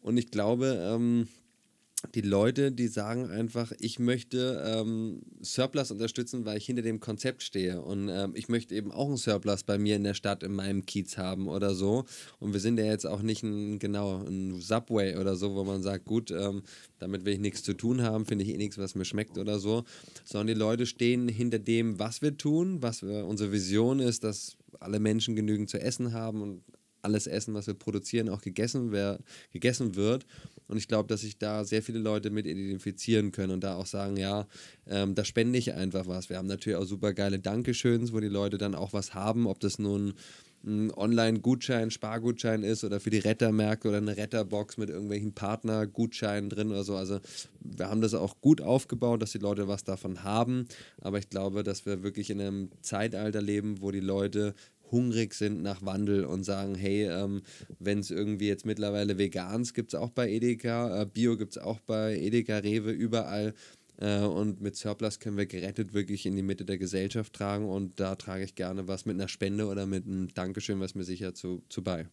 [0.00, 1.28] Und ich glaube, ähm,
[2.14, 7.42] die Leute, die sagen einfach, ich möchte ähm, Surplus unterstützen, weil ich hinter dem Konzept
[7.42, 7.80] stehe.
[7.80, 10.84] Und ähm, ich möchte eben auch einen Surplus bei mir in der Stadt, in meinem
[10.84, 12.04] Kiez haben oder so.
[12.40, 15.82] Und wir sind ja jetzt auch nicht ein, genau, ein Subway oder so, wo man
[15.82, 16.62] sagt, gut, ähm,
[16.98, 19.58] damit will ich nichts zu tun haben, finde ich eh nichts, was mir schmeckt oder
[19.58, 19.84] so.
[20.24, 24.56] Sondern die Leute stehen hinter dem, was wir tun, was wir, unsere Vision ist, dass
[24.80, 26.62] alle Menschen genügend zu essen haben und
[27.02, 29.18] alles Essen, was wir produzieren, auch gegessen, wer,
[29.52, 30.24] gegessen wird.
[30.68, 33.86] Und ich glaube, dass sich da sehr viele Leute mit identifizieren können und da auch
[33.86, 34.46] sagen, ja,
[34.86, 36.28] ähm, da spende ich einfach was.
[36.28, 39.60] Wir haben natürlich auch super geile Dankeschöns, wo die Leute dann auch was haben, ob
[39.60, 40.14] das nun
[40.64, 46.70] ein Online-Gutschein, Spargutschein ist oder für die Rettermärkte oder eine Retterbox mit irgendwelchen Partnergutscheinen drin
[46.70, 46.96] oder so.
[46.96, 47.18] Also
[47.60, 50.66] wir haben das auch gut aufgebaut, dass die Leute was davon haben.
[51.00, 54.54] Aber ich glaube, dass wir wirklich in einem Zeitalter leben, wo die Leute
[54.92, 57.42] hungrig sind nach Wandel und sagen, hey, ähm,
[57.78, 61.58] wenn es irgendwie jetzt mittlerweile Vegans gibt es auch bei Edeka, äh, Bio gibt es
[61.58, 63.54] auch bei Edeka, Rewe, überall.
[63.98, 67.98] Äh, und mit Surplus können wir gerettet wirklich in die Mitte der Gesellschaft tragen und
[68.00, 71.34] da trage ich gerne was mit einer Spende oder mit einem Dankeschön, was mir sicher
[71.34, 72.06] zu, zu bei.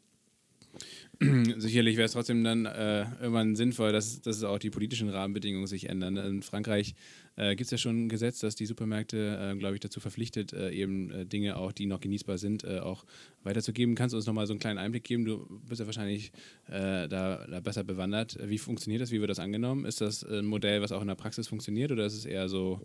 [1.58, 5.90] Sicherlich wäre es trotzdem dann äh, irgendwann sinnvoll, dass, dass auch die politischen Rahmenbedingungen sich
[5.90, 6.16] ändern.
[6.18, 6.96] In Frankreich
[7.40, 10.52] äh, gibt es ja schon ein Gesetz, das die Supermärkte, äh, glaube ich, dazu verpflichtet,
[10.52, 13.06] äh, eben äh, Dinge auch, die noch genießbar sind, äh, auch
[13.44, 13.96] weiterzugeben.
[13.96, 15.24] Kannst du uns nochmal so einen kleinen Einblick geben?
[15.24, 16.34] Du bist ja wahrscheinlich
[16.68, 18.38] da, da, besser bewandert.
[18.44, 19.12] Wie funktioniert das?
[19.12, 19.86] Wie wird das angenommen?
[19.86, 22.82] Ist das ein Modell, was auch in der Praxis funktioniert oder ist es eher so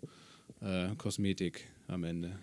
[0.97, 2.39] Kosmetik am Ende?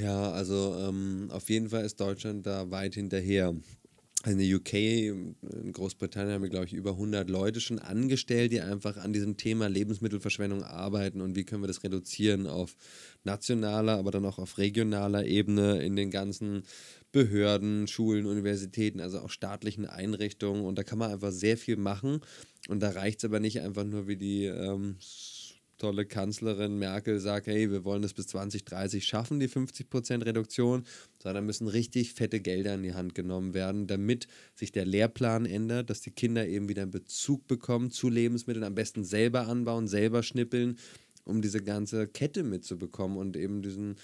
[0.00, 3.54] Ja, also ähm, auf jeden Fall ist Deutschland da weit hinterher
[4.26, 8.60] in der UK, in Großbritannien haben wir, glaube ich, über 100 Leute schon angestellt, die
[8.60, 12.76] einfach an diesem Thema Lebensmittelverschwendung arbeiten und wie können wir das reduzieren auf
[13.22, 16.64] nationaler, aber dann auch auf regionaler Ebene in den ganzen
[17.12, 20.64] Behörden, Schulen, Universitäten, also auch staatlichen Einrichtungen.
[20.64, 22.20] Und da kann man einfach sehr viel machen.
[22.68, 24.96] Und da reicht es aber nicht einfach nur wie die ähm,
[25.78, 30.84] tolle Kanzlerin Merkel sagt, hey, wir wollen es bis 2030 schaffen, die 50% Reduktion,
[31.22, 35.90] sondern müssen richtig fette Gelder in die Hand genommen werden, damit sich der Lehrplan ändert,
[35.90, 40.22] dass die Kinder eben wieder einen Bezug bekommen zu Lebensmitteln, am besten selber anbauen, selber
[40.22, 40.78] schnippeln,
[41.24, 43.96] um diese ganze Kette mitzubekommen und eben diesen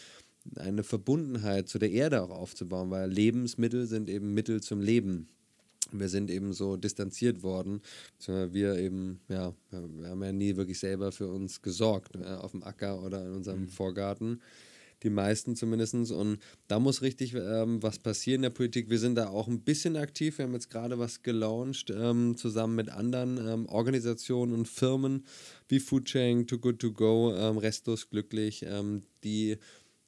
[0.56, 5.28] eine Verbundenheit zu der Erde auch aufzubauen, weil Lebensmittel sind eben Mittel zum Leben
[6.00, 7.80] wir sind eben so distanziert worden.
[8.26, 12.62] Wir eben, ja, wir haben ja nie wirklich selber für uns gesorgt, äh, auf dem
[12.62, 13.68] Acker oder in unserem mhm.
[13.68, 14.40] Vorgarten.
[15.02, 15.94] Die meisten zumindest.
[15.94, 18.88] Und da muss richtig ähm, was passieren in der Politik.
[18.88, 20.38] Wir sind da auch ein bisschen aktiv.
[20.38, 25.26] Wir haben jetzt gerade was gelauncht, ähm, zusammen mit anderen ähm, Organisationen und Firmen
[25.68, 29.58] wie Foodchain, Too Good To Go, ähm, Restlos Glücklich, ähm, die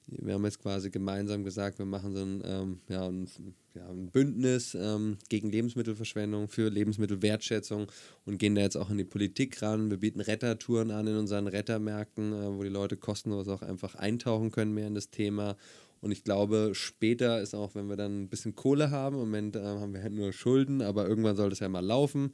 [0.09, 3.29] wir haben jetzt quasi gemeinsam gesagt, wir machen so ein, ähm, ja, ein,
[3.75, 7.91] ja, ein Bündnis ähm, gegen Lebensmittelverschwendung, für Lebensmittelwertschätzung
[8.25, 9.91] und gehen da jetzt auch in die Politik ran.
[9.91, 14.53] Wir bieten Rettertouren an in unseren Rettermärkten, äh, wo die Leute kostenlos auch einfach eintauchen
[14.53, 15.57] können mehr in das Thema.
[16.01, 19.57] Und ich glaube, später ist auch, wenn wir dann ein bisschen Kohle haben, im Moment
[19.57, 22.33] äh, haben wir halt nur Schulden, aber irgendwann soll das ja mal laufen.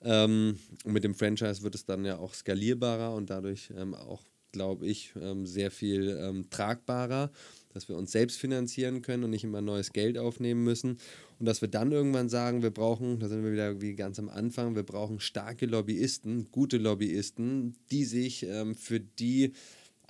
[0.00, 4.22] Ähm, und mit dem Franchise wird es dann ja auch skalierbarer und dadurch ähm, auch
[4.52, 7.30] glaube ich, ähm, sehr viel ähm, tragbarer,
[7.72, 10.98] dass wir uns selbst finanzieren können und nicht immer neues Geld aufnehmen müssen.
[11.38, 14.28] Und dass wir dann irgendwann sagen, wir brauchen, da sind wir wieder wie ganz am
[14.28, 19.52] Anfang, wir brauchen starke Lobbyisten, gute Lobbyisten, die sich ähm, für die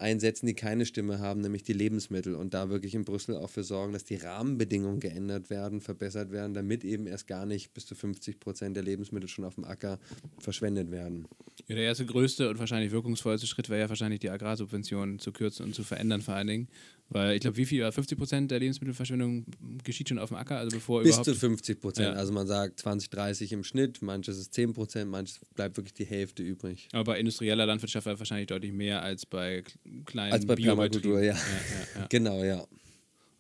[0.03, 2.35] einsetzen, die keine Stimme haben, nämlich die Lebensmittel.
[2.35, 6.53] Und da wirklich in Brüssel auch für sorgen, dass die Rahmenbedingungen geändert werden, verbessert werden,
[6.53, 9.99] damit eben erst gar nicht bis zu 50 Prozent der Lebensmittel schon auf dem Acker
[10.39, 11.27] verschwendet werden.
[11.69, 15.65] Ja, der erste größte und wahrscheinlich wirkungsvollste Schritt wäre ja wahrscheinlich die Agrarsubventionen zu kürzen
[15.65, 16.69] und zu verändern vor allen Dingen.
[17.13, 19.45] Weil ich glaube, wie viel, 50 Prozent der Lebensmittelverschwendung
[19.85, 22.09] geschieht schon auf dem Acker, also bevor Bis zu 50 Prozent.
[22.09, 22.15] Ja.
[22.15, 26.07] Also man sagt 20, 30 im Schnitt, manches ist 10 Prozent, manches bleibt wirklich die
[26.07, 26.89] Hälfte übrig.
[26.93, 29.63] Aber bei industrieller Landwirtschaft wahrscheinlich deutlich mehr als bei
[30.07, 31.35] kleinen Als bei Permakultur, ja.
[31.35, 32.07] Ja, ja.
[32.11, 32.65] Genau, ja.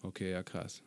[0.02, 0.82] Okay, ja, krass.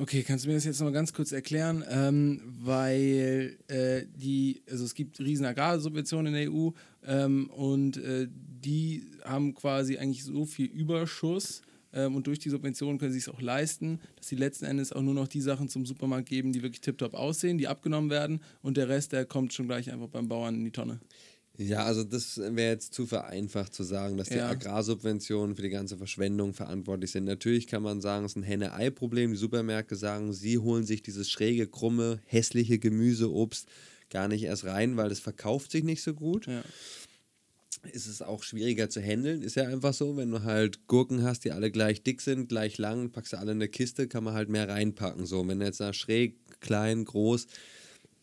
[0.00, 1.84] Okay, kannst du mir das jetzt noch mal ganz kurz erklären?
[1.90, 6.70] Ähm, weil äh, die, also es gibt riesen Agrarsubventionen in der EU
[7.04, 11.62] ähm, und äh, die haben quasi eigentlich so viel Überschuss,
[11.92, 15.02] ähm, und durch die Subventionen können sie es auch leisten, dass sie letzten Endes auch
[15.02, 18.76] nur noch die Sachen zum Supermarkt geben, die wirklich tiptop aussehen, die abgenommen werden und
[18.76, 21.00] der Rest, der kommt schon gleich einfach beim Bauern in die Tonne.
[21.60, 24.48] Ja, also das wäre jetzt zu vereinfacht zu sagen, dass die Ja.
[24.48, 27.24] Agrarsubventionen für die ganze Verschwendung verantwortlich sind.
[27.24, 29.32] Natürlich kann man sagen, es ist ein Henne-Ei-Problem.
[29.32, 33.66] Die Supermärkte sagen, sie holen sich dieses schräge, krumme, hässliche Gemüse, Obst
[34.08, 36.46] gar nicht erst rein, weil das verkauft sich nicht so gut.
[36.46, 36.62] Ja.
[37.92, 39.42] Ist es auch schwieriger zu handeln.
[39.42, 42.78] Ist ja einfach so, wenn du halt Gurken hast, die alle gleich dick sind, gleich
[42.78, 45.26] lang, packst du alle in eine Kiste, kann man halt mehr reinpacken.
[45.26, 47.46] So, wenn jetzt da schräg, klein, groß,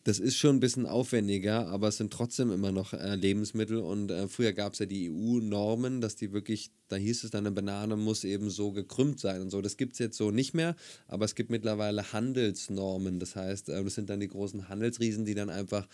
[0.06, 4.12] das ist schon ein bisschen aufwendiger, aber es sind trotzdem immer noch äh, Lebensmittel und
[4.12, 7.52] äh, früher gab es ja die EU-Normen, dass die wirklich, da hieß es dann, eine
[7.52, 9.60] Banane muss eben so gekrümmt sein und so.
[9.60, 10.76] Das gibt es jetzt so nicht mehr,
[11.08, 13.18] aber es gibt mittlerweile Handelsnormen.
[13.18, 15.88] Das heißt, äh, das sind dann die großen Handelsriesen, die dann einfach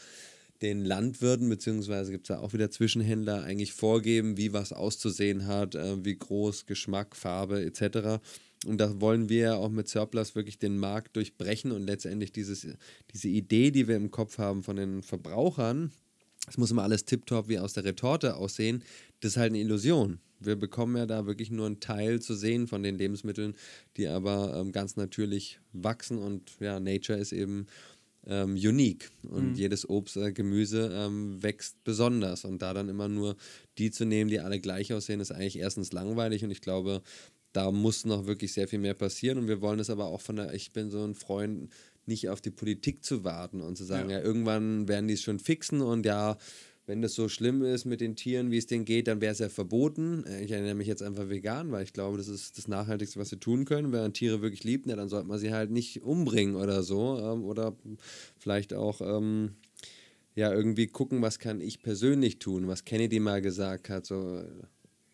[0.62, 5.74] den Landwirten, beziehungsweise gibt es da auch wieder Zwischenhändler, eigentlich vorgeben, wie was auszusehen hat,
[5.74, 8.22] äh, wie groß, Geschmack, Farbe etc.
[8.66, 12.66] Und da wollen wir ja auch mit Surplus wirklich den Markt durchbrechen und letztendlich dieses,
[13.12, 15.90] diese Idee, die wir im Kopf haben von den Verbrauchern,
[16.48, 18.82] es muss immer alles tiptop wie aus der Retorte aussehen,
[19.20, 20.20] das ist halt eine Illusion.
[20.40, 23.54] Wir bekommen ja da wirklich nur einen Teil zu sehen von den Lebensmitteln,
[23.96, 27.66] die aber ähm, ganz natürlich wachsen und ja, Nature ist eben
[28.26, 29.10] ähm, unique.
[29.28, 29.54] Und Mhm.
[29.54, 32.44] jedes Obst, äh, Gemüse ähm, wächst besonders.
[32.44, 33.36] Und da dann immer nur
[33.78, 36.44] die zu nehmen, die alle gleich aussehen, ist eigentlich erstens langweilig.
[36.44, 37.02] Und ich glaube,
[37.52, 39.38] da muss noch wirklich sehr viel mehr passieren.
[39.38, 41.70] Und wir wollen es aber auch von der, ich bin so ein Freund,
[42.06, 44.18] nicht auf die Politik zu warten und zu sagen, Ja.
[44.18, 45.80] ja, irgendwann werden die es schon fixen.
[45.80, 46.36] Und ja,
[46.93, 49.38] wenn das so schlimm ist mit den Tieren, wie es denen geht, dann wäre es
[49.38, 50.24] ja verboten.
[50.26, 53.30] Äh, Ich ernähre mich jetzt einfach vegan, weil ich glaube, das ist das Nachhaltigste, was
[53.30, 53.93] wir tun können.
[53.93, 57.18] Wenn man Tiere wirklich liebt, ja, dann sollte man sie halt nicht umbringen oder so.
[57.18, 57.74] Ähm, oder
[58.36, 59.53] vielleicht auch ähm,
[60.34, 64.05] ja, irgendwie gucken, was kann ich persönlich tun, was Kennedy mal gesagt hat.
[64.05, 64.45] So, äh,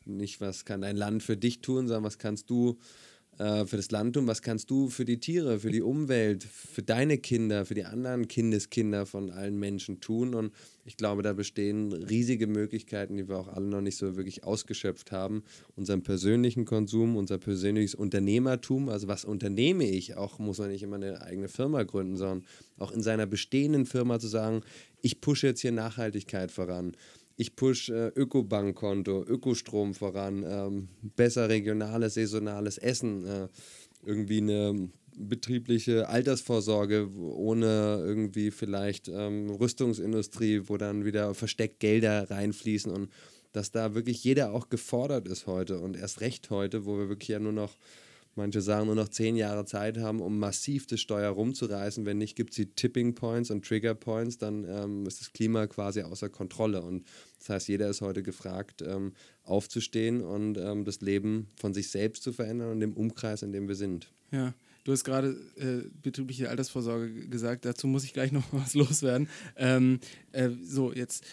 [0.05, 3.08] nicht, was kann dein Land für dich tun, sondern was kannst du äh,
[3.39, 7.19] für das Land tun, was kannst du für die Tiere, für die Umwelt, für deine
[7.19, 10.35] Kinder, für die anderen Kindeskinder von allen Menschen tun.
[10.35, 10.53] Und
[10.85, 15.13] ich glaube, da bestehen riesige Möglichkeiten, die wir auch alle noch nicht so wirklich ausgeschöpft
[15.13, 15.45] haben.
[15.77, 20.97] Unseren persönlichen Konsum, unser persönliches Unternehmertum, also was unternehme ich, auch muss man nicht immer
[20.97, 22.45] eine eigene Firma gründen, sondern
[22.77, 24.63] auch in seiner bestehenden Firma zu sagen,
[25.01, 26.97] ich pushe jetzt hier Nachhaltigkeit voran
[27.39, 33.49] ich push äh, Ökobankkonto, Ökostrom voran, ähm, besser regionales, saisonales Essen, äh,
[34.05, 42.91] irgendwie eine betriebliche Altersvorsorge ohne irgendwie vielleicht ähm, Rüstungsindustrie, wo dann wieder versteckt Gelder reinfließen
[42.91, 43.09] und
[43.53, 47.29] dass da wirklich jeder auch gefordert ist heute und erst recht heute, wo wir wirklich
[47.29, 47.77] ja nur noch
[48.39, 52.07] Manche sagen nur noch zehn Jahre Zeit haben, um massiv das Steuer rumzureißen.
[52.07, 55.67] Wenn nicht, gibt es die Tipping Points und Trigger Points, dann ähm, ist das Klima
[55.67, 56.83] quasi außer Kontrolle.
[56.83, 57.05] Und
[57.39, 59.13] das heißt, jeder ist heute gefragt, ähm,
[59.45, 63.69] aufzustehen und ähm, das Leben von sich selbst zu verändern und im Umkreis, in dem
[63.69, 64.11] wir sind.
[64.31, 69.29] Ja, du hast gerade äh, betriebliche Altersvorsorge gesagt, dazu muss ich gleich noch was loswerden.
[69.57, 70.01] Ähm,
[70.33, 71.25] äh, so, jetzt,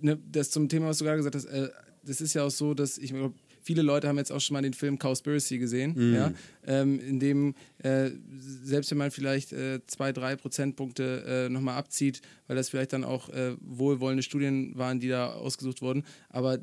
[0.00, 1.70] ne, das zum Thema, was du gerade gesagt hast, äh,
[2.04, 3.34] das ist ja auch so, dass ich glaube,
[3.64, 6.32] viele Leute haben jetzt auch schon mal den Film Cowspiracy gesehen, ja,
[6.66, 8.10] ähm, in dem äh,
[8.62, 13.04] selbst wenn man vielleicht äh, zwei, drei Prozentpunkte äh, nochmal abzieht, weil das vielleicht dann
[13.04, 16.58] auch äh, wohlwollende Studien waren, die da ausgesucht wurden, aber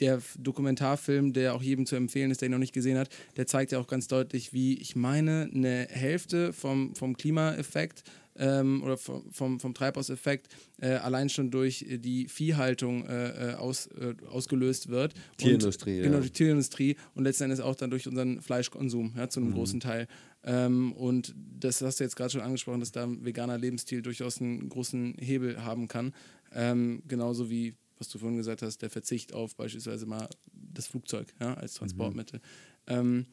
[0.00, 3.46] der Dokumentarfilm, der auch jedem zu empfehlen ist, der ihn noch nicht gesehen hat, der
[3.46, 8.02] zeigt ja auch ganz deutlich, wie ich meine, eine Hälfte vom, vom Klimaeffekt
[8.38, 10.48] ähm, oder vom, vom, vom Treibhauseffekt
[10.80, 15.14] äh, allein schon durch äh, die Viehhaltung äh, äh, aus, äh, ausgelöst wird.
[15.36, 16.22] Tierindustrie, Und, Genau, ja.
[16.22, 20.06] die Tierindustrie und letzten Endes auch dann durch unseren Fleischkonsum, ja, zu einem großen Teil.
[20.44, 24.40] Ähm, und das hast du jetzt gerade schon angesprochen, dass da ein veganer Lebensstil durchaus
[24.40, 26.14] einen großen Hebel haben kann.
[26.52, 31.34] Ähm, genauso wie, was du vorhin gesagt hast, der Verzicht auf beispielsweise mal das Flugzeug
[31.40, 32.40] ja, als Transportmittel.
[32.86, 33.26] Ähm,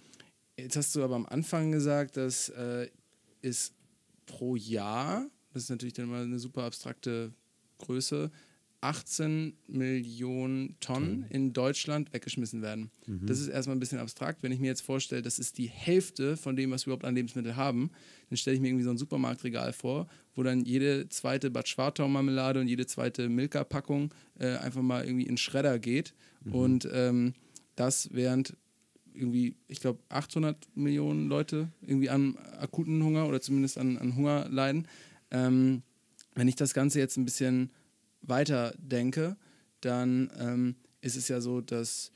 [0.57, 2.87] jetzt hast du aber am Anfang gesagt, dass äh,
[3.41, 3.73] es
[4.25, 7.33] pro Jahr, das ist natürlich dann mal eine super abstrakte
[7.79, 8.31] Größe,
[8.83, 12.91] 18 Millionen Tonnen in Deutschland weggeschmissen werden.
[13.25, 14.43] Das ist erstmal ein bisschen abstrakt.
[14.43, 17.15] Wenn ich mir jetzt vorstelle, das ist die Hälfte von dem, was wir überhaupt an
[17.15, 17.91] Lebensmitteln haben,
[18.29, 22.59] dann stelle ich mir irgendwie so ein Supermarktregal vor, wo dann jede zweite Bad Schwartau-Marmelade
[22.59, 26.13] und jede zweite Milka-Packung äh, einfach mal irgendwie in Schredder geht.
[26.51, 27.35] Und ähm,
[27.77, 28.57] das während
[29.15, 34.47] irgendwie, ich glaube, 800 Millionen Leute irgendwie an akuten Hunger oder zumindest an, an Hunger
[34.49, 34.87] leiden.
[35.31, 35.83] Ähm,
[36.35, 37.71] wenn ich das Ganze jetzt ein bisschen
[38.21, 39.37] weiter denke,
[39.81, 42.11] dann ähm, ist es ja so, dass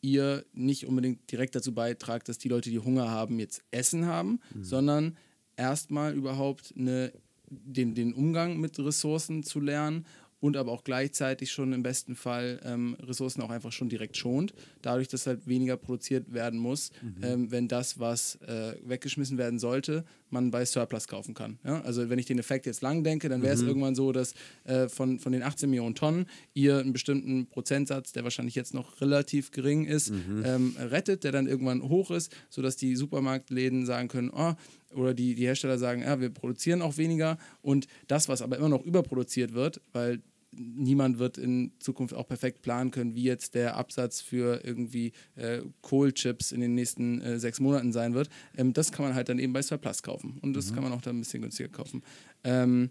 [0.00, 4.40] ihr nicht unbedingt direkt dazu beitragt, dass die Leute, die Hunger haben, jetzt Essen haben,
[4.62, 5.16] sondern
[5.56, 7.12] erstmal überhaupt eine,
[7.50, 10.06] den, den Umgang mit Ressourcen zu lernen
[10.40, 14.54] und aber auch gleichzeitig schon im besten Fall ähm, Ressourcen auch einfach schon direkt schont,
[14.82, 16.90] dadurch, dass halt weniger produziert werden muss,
[17.22, 21.58] ähm, wenn das, was äh, weggeschmissen werden sollte, man bei Surplus kaufen kann.
[21.64, 21.80] Ja?
[21.82, 24.34] Also wenn ich den Effekt jetzt lang denke, dann wäre es irgendwann so, dass
[24.64, 29.00] äh, von, von den 18 Millionen Tonnen ihr einen bestimmten Prozentsatz, der wahrscheinlich jetzt noch
[29.00, 30.10] relativ gering ist,
[30.44, 34.54] ähm, rettet, der dann irgendwann hoch ist, sodass die Supermarktläden sagen können, oh,
[34.94, 38.68] oder die, die Hersteller sagen, ja, wir produzieren auch weniger und das, was aber immer
[38.68, 40.20] noch überproduziert wird, weil
[40.52, 45.60] niemand wird in Zukunft auch perfekt planen können, wie jetzt der Absatz für irgendwie äh,
[45.82, 48.28] Kohlchips in den nächsten äh, sechs Monaten sein wird.
[48.56, 51.02] Ähm, das kann man halt dann eben bei Surplus kaufen und das kann man auch
[51.02, 52.02] dann ein bisschen günstiger kaufen.
[52.44, 52.90] Ähm,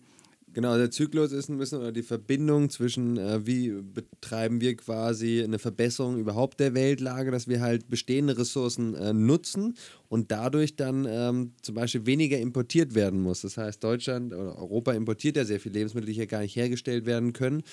[0.53, 5.44] Genau, der Zyklus ist ein bisschen oder die Verbindung zwischen, äh, wie betreiben wir quasi
[5.44, 9.76] eine Verbesserung überhaupt der Weltlage, dass wir halt bestehende Ressourcen äh, nutzen
[10.09, 13.41] und dadurch dann ähm, zum Beispiel weniger importiert werden muss.
[13.41, 17.05] Das heißt, Deutschland oder Europa importiert ja sehr viele Lebensmittel, die hier gar nicht hergestellt
[17.05, 17.63] werden können.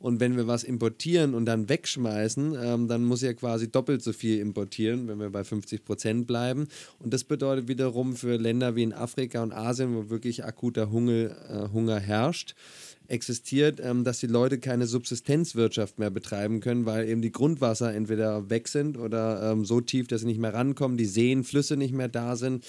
[0.00, 4.12] Und wenn wir was importieren und dann wegschmeißen, ähm, dann muss ja quasi doppelt so
[4.12, 6.66] viel importieren, wenn wir bei 50 Prozent bleiben.
[6.98, 11.30] Und das bedeutet wiederum für Länder wie in Afrika und Asien, wo wirklich akuter Hunger,
[11.48, 12.54] äh, Hunger herrscht,
[13.08, 18.50] existiert, ähm, dass die Leute keine Subsistenzwirtschaft mehr betreiben können, weil eben die Grundwasser entweder
[18.50, 21.92] weg sind oder ähm, so tief, dass sie nicht mehr rankommen, die Seen, Flüsse nicht
[21.92, 22.64] mehr da sind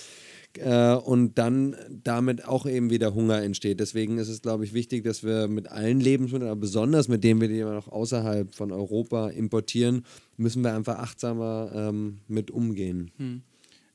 [0.57, 3.79] äh, und dann damit auch eben wieder Hunger entsteht.
[3.79, 7.41] Deswegen ist es, glaube ich, wichtig, dass wir mit allen Lebensmitteln, aber besonders mit denen
[7.41, 10.05] wir die immer noch außerhalb von Europa importieren,
[10.37, 13.11] müssen wir einfach achtsamer ähm, mit umgehen.
[13.17, 13.41] Hm.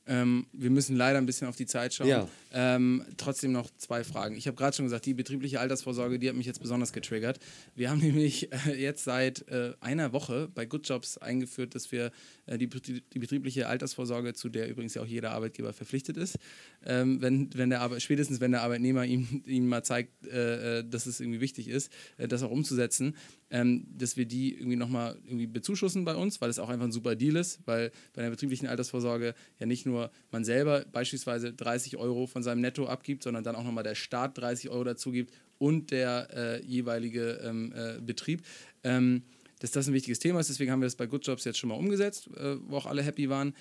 [0.07, 2.07] Ähm, wir müssen leider ein bisschen auf die Zeit schauen.
[2.07, 2.27] Ja.
[2.53, 4.35] Ähm, trotzdem noch zwei Fragen.
[4.35, 7.39] Ich habe gerade schon gesagt, die betriebliche Altersvorsorge, die hat mich jetzt besonders getriggert.
[7.75, 12.11] Wir haben nämlich äh, jetzt seit äh, einer Woche bei Good Jobs eingeführt, dass wir
[12.57, 16.37] die, die, betriebliche Altersvorsorge, zu der übrigens ja auch jeder Arbeitgeber verpflichtet ist,
[16.85, 20.83] ähm, wenn, wenn der Arbeit, spätestens wenn der Arbeitnehmer ihm, ihm mal zeigt, äh, äh,
[20.87, 23.15] dass es irgendwie wichtig ist, äh, das auch umzusetzen,
[23.49, 26.91] ähm, dass wir die irgendwie nochmal irgendwie bezuschussen bei uns, weil es auch einfach ein
[26.91, 31.97] super Deal ist, weil bei der betrieblichen Altersvorsorge ja nicht nur man selber beispielsweise 30
[31.97, 35.33] Euro von seinem Netto abgibt, sondern dann auch nochmal der Staat 30 Euro dazu gibt
[35.57, 38.41] und der äh, jeweilige ähm, äh, Betrieb.
[38.83, 39.23] Ähm,
[39.61, 41.69] dass das ein wichtiges Thema ist, deswegen haben wir das bei Good Jobs jetzt schon
[41.69, 43.53] mal umgesetzt, äh, wo auch alle happy waren.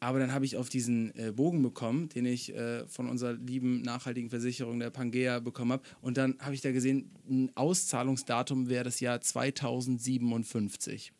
[0.00, 3.82] Aber dann habe ich auf diesen äh, Bogen bekommen, den ich äh, von unserer lieben
[3.82, 5.82] nachhaltigen Versicherung der Pangea bekommen habe.
[6.00, 11.12] Und dann habe ich da gesehen, ein Auszahlungsdatum wäre das Jahr 2057.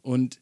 [0.00, 0.40] Und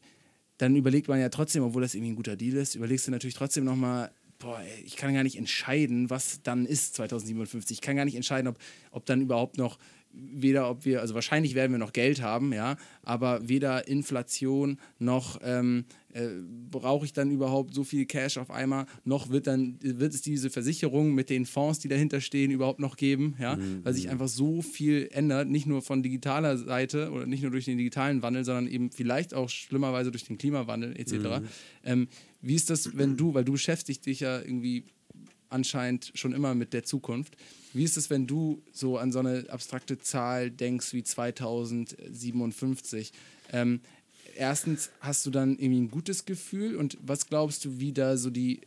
[0.57, 3.35] dann überlegt man ja trotzdem, obwohl das irgendwie ein guter Deal ist, überlegst du natürlich
[3.35, 7.77] trotzdem nochmal, boah, ey, ich kann gar nicht entscheiden, was dann ist 2057.
[7.77, 8.57] Ich kann gar nicht entscheiden, ob,
[8.91, 9.77] ob dann überhaupt noch
[10.15, 15.39] weder ob wir, also wahrscheinlich werden wir noch Geld haben, ja, aber weder Inflation noch
[15.43, 16.27] ähm, äh,
[16.71, 20.49] brauche ich dann überhaupt so viel Cash auf einmal, noch wird dann wird es diese
[20.49, 23.83] Versicherung mit den Fonds, die dahinter stehen, überhaupt noch geben, ja, mhm.
[23.83, 27.65] weil sich einfach so viel ändert, nicht nur von digitaler Seite oder nicht nur durch
[27.65, 31.13] den digitalen Wandel, sondern eben vielleicht auch schlimmerweise durch den Klimawandel etc.
[31.13, 31.47] Mhm.
[31.83, 32.07] Ähm,
[32.41, 34.85] wie ist das, wenn du, weil du beschäftigst dich ja irgendwie
[35.49, 37.35] anscheinend schon immer mit der Zukunft.
[37.75, 43.11] Wie ist es, wenn du so an so eine abstrakte Zahl denkst wie 2057?
[43.51, 43.81] Ähm,
[44.37, 48.29] erstens, hast du dann irgendwie ein gutes Gefühl und was glaubst du, wie da so
[48.29, 48.61] die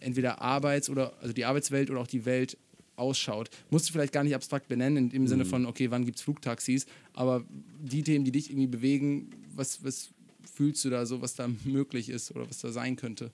[0.00, 2.56] entweder Arbeits- oder also die Arbeitswelt oder auch die Welt
[2.96, 3.48] ausschaut?
[3.70, 5.28] Musst du vielleicht gar nicht abstrakt benennen, im mhm.
[5.28, 7.44] Sinne von, okay, wann gibt es Flugtaxis, aber
[7.80, 10.08] die Themen, die dich irgendwie bewegen, was, was
[10.52, 13.30] fühlst du da so, was da möglich ist oder was da sein könnte?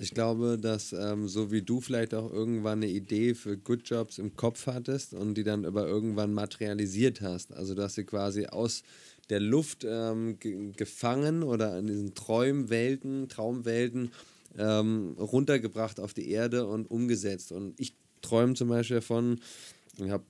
[0.00, 4.18] Ich glaube, dass ähm, so wie du vielleicht auch irgendwann eine Idee für Good Jobs
[4.18, 7.52] im Kopf hattest und die dann aber irgendwann materialisiert hast.
[7.52, 8.84] Also du hast sie quasi aus
[9.28, 14.12] der Luft ähm, gefangen oder in diesen Träumwelten, Traumwelten
[14.56, 17.50] ähm, runtergebracht auf die Erde und umgesetzt.
[17.50, 19.40] Und ich träume zum Beispiel davon,
[19.96, 20.24] ich habe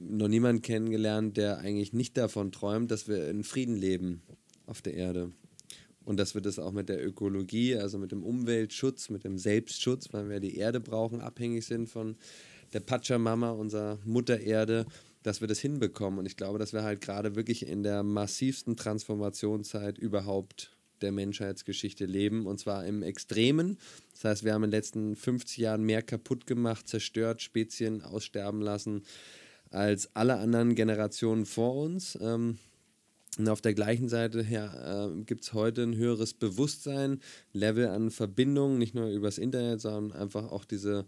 [0.00, 4.22] noch niemanden kennengelernt, der eigentlich nicht davon träumt, dass wir in Frieden leben
[4.66, 5.30] auf der Erde.
[6.04, 10.12] Und dass wir das auch mit der Ökologie, also mit dem Umweltschutz, mit dem Selbstschutz,
[10.12, 12.16] weil wir die Erde brauchen, abhängig sind von
[12.72, 14.86] der Pachamama, unserer Mutter Erde,
[15.22, 16.18] dass wir das hinbekommen.
[16.18, 22.04] Und ich glaube, dass wir halt gerade wirklich in der massivsten Transformationszeit überhaupt der Menschheitsgeschichte
[22.04, 23.78] leben und zwar im Extremen.
[24.12, 28.60] Das heißt, wir haben in den letzten 50 Jahren mehr kaputt gemacht, zerstört, Spezien aussterben
[28.60, 29.02] lassen
[29.70, 32.18] als alle anderen Generationen vor uns.
[32.20, 32.58] Ähm,
[33.38, 37.20] und auf der gleichen Seite her äh, gibt es heute ein höheres Bewusstsein,
[37.52, 41.06] Level an Verbindung, nicht nur übers Internet, sondern einfach auch diese,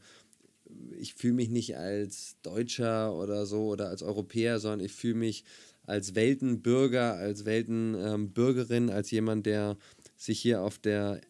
[0.96, 5.44] ich fühle mich nicht als Deutscher oder so oder als Europäer, sondern ich fühle mich
[5.84, 9.76] als Weltenbürger, als Weltenbürgerin, ähm, als jemand, der
[10.16, 11.20] sich hier auf der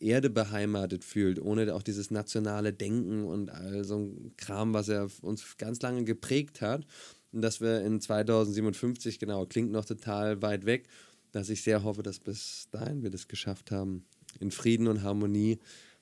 [0.00, 5.08] Erde beheimatet fühlt, ohne auch dieses nationale Denken und all so ein Kram, was er
[5.20, 6.86] uns ganz lange geprägt hat.
[7.32, 10.88] Dass wir in 2057, genau, klingt noch total weit weg,
[11.32, 14.04] dass ich sehr hoffe, dass bis dahin wir das geschafft haben,
[14.40, 15.58] in Frieden und Harmonie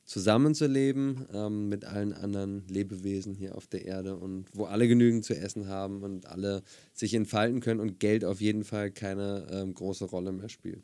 [0.08, 5.36] zusammenzuleben ähm, mit allen anderen Lebewesen hier auf der Erde und wo alle genügend zu
[5.36, 6.62] essen haben und alle
[6.94, 10.82] sich entfalten können und Geld auf jeden Fall keine ähm, große Rolle mehr spielt.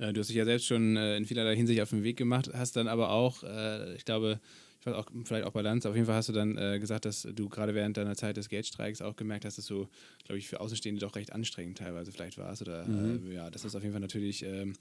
[0.00, 2.74] Du hast dich ja selbst schon äh, in vielerlei Hinsicht auf den Weg gemacht, hast
[2.74, 4.40] dann aber auch, äh, ich glaube,
[4.80, 7.22] ich weiß auch, vielleicht auch Balance, auf jeden Fall hast du dann äh, gesagt, dass
[7.22, 9.88] du gerade während deiner Zeit des Geldstreiks auch gemerkt hast, dass du,
[10.24, 12.62] glaube ich, für Außenstehende doch recht anstrengend teilweise vielleicht warst.
[12.62, 13.30] Oder mhm.
[13.30, 14.72] äh, ja, dass das auf jeden Fall natürlich ähm,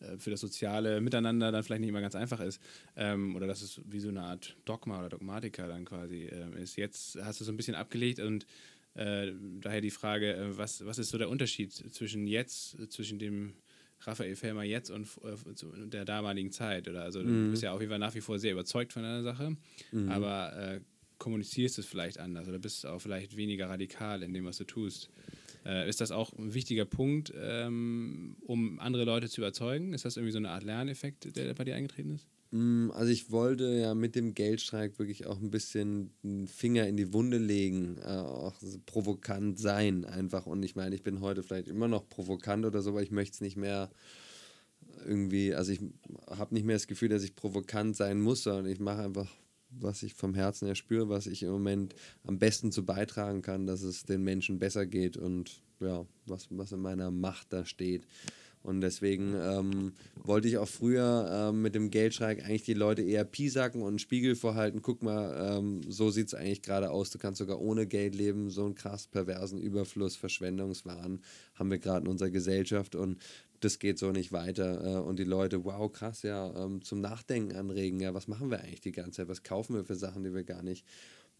[0.00, 2.62] äh, für das soziale Miteinander dann vielleicht nicht immer ganz einfach ist.
[2.96, 6.76] Ähm, oder dass es wie so eine Art Dogma oder Dogmatiker dann quasi ähm, ist.
[6.76, 8.46] Jetzt hast du so ein bisschen abgelegt und
[8.94, 13.52] äh, daher die Frage, äh, was, was ist so der Unterschied zwischen jetzt, zwischen dem
[14.06, 16.88] Raphael Fellmer jetzt und äh, der damaligen Zeit.
[16.88, 17.46] Oder also mhm.
[17.46, 19.56] du bist ja auf jeden Fall nach wie vor sehr überzeugt von einer Sache,
[19.92, 20.08] mhm.
[20.08, 20.80] aber äh,
[21.18, 25.10] kommunizierst es vielleicht anders oder bist auch vielleicht weniger radikal in dem, was du tust.
[25.64, 29.94] Äh, ist das auch ein wichtiger Punkt, ähm, um andere Leute zu überzeugen?
[29.94, 32.26] Ist das irgendwie so eine Art Lerneffekt, der bei dir eingetreten ist?
[32.52, 36.98] Mm, also ich wollte ja mit dem Geldstreik wirklich auch ein bisschen einen Finger in
[36.98, 38.54] die Wunde legen, äh, auch
[38.84, 40.46] provokant sein einfach.
[40.46, 43.34] Und ich meine, ich bin heute vielleicht immer noch provokant oder so, aber ich möchte
[43.34, 43.90] es nicht mehr
[45.06, 45.80] irgendwie, also ich
[46.28, 49.34] habe nicht mehr das Gefühl, dass ich provokant sein muss, sondern ich mache einfach,
[49.70, 53.66] was ich vom Herzen her spüre, was ich im Moment am besten zu beitragen kann,
[53.66, 58.06] dass es den Menschen besser geht und ja, was, was in meiner Macht da steht.
[58.62, 63.24] Und deswegen ähm, wollte ich auch früher ähm, mit dem Geldschreik eigentlich die Leute eher
[63.24, 64.82] piesacken und einen Spiegel vorhalten.
[64.82, 67.10] Guck mal, ähm, so sieht es eigentlich gerade aus.
[67.10, 68.50] Du kannst sogar ohne Geld leben.
[68.50, 71.20] So einen krass perversen Überfluss, Verschwendungswahn
[71.54, 73.18] haben wir gerade in unserer Gesellschaft und
[73.60, 74.84] das geht so nicht weiter.
[74.84, 78.00] Äh, und die Leute, wow, krass, ja, ähm, zum Nachdenken anregen.
[78.00, 79.28] Ja, was machen wir eigentlich die ganze Zeit?
[79.28, 80.86] Was kaufen wir für Sachen, die wir gar nicht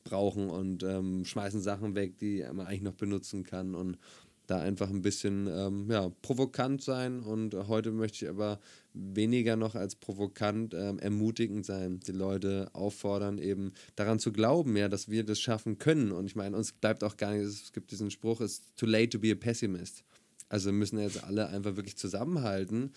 [0.05, 3.75] brauchen und ähm, schmeißen Sachen weg, die man eigentlich noch benutzen kann.
[3.75, 3.99] Und
[4.47, 8.59] da einfach ein bisschen ähm, ja, provokant sein und heute möchte ich aber
[8.93, 14.89] weniger noch als provokant ähm, ermutigend sein, die Leute auffordern, eben daran zu glauben, ja,
[14.89, 16.13] dass wir das schaffen können.
[16.13, 19.11] Und ich meine, uns bleibt auch gar nicht, es gibt diesen Spruch, it's too late
[19.11, 20.05] to be a pessimist.
[20.49, 22.93] Also müssen jetzt alle einfach wirklich zusammenhalten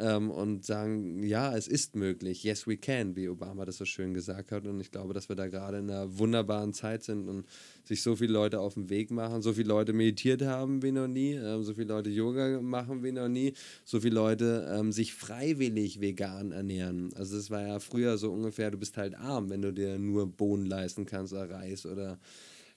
[0.00, 4.14] ähm, und sagen, ja, es ist möglich, yes we can, wie Obama das so schön
[4.14, 4.66] gesagt hat.
[4.66, 7.46] Und ich glaube, dass wir da gerade in einer wunderbaren Zeit sind und
[7.84, 11.08] sich so viele Leute auf den Weg machen, so viele Leute meditiert haben wie noch
[11.08, 13.52] nie, ähm, so viele Leute Yoga machen wie noch nie,
[13.84, 17.12] so viele Leute ähm, sich freiwillig vegan ernähren.
[17.14, 20.26] Also es war ja früher so ungefähr, du bist halt arm, wenn du dir nur
[20.26, 22.18] Bohnen leisten kannst oder Reis oder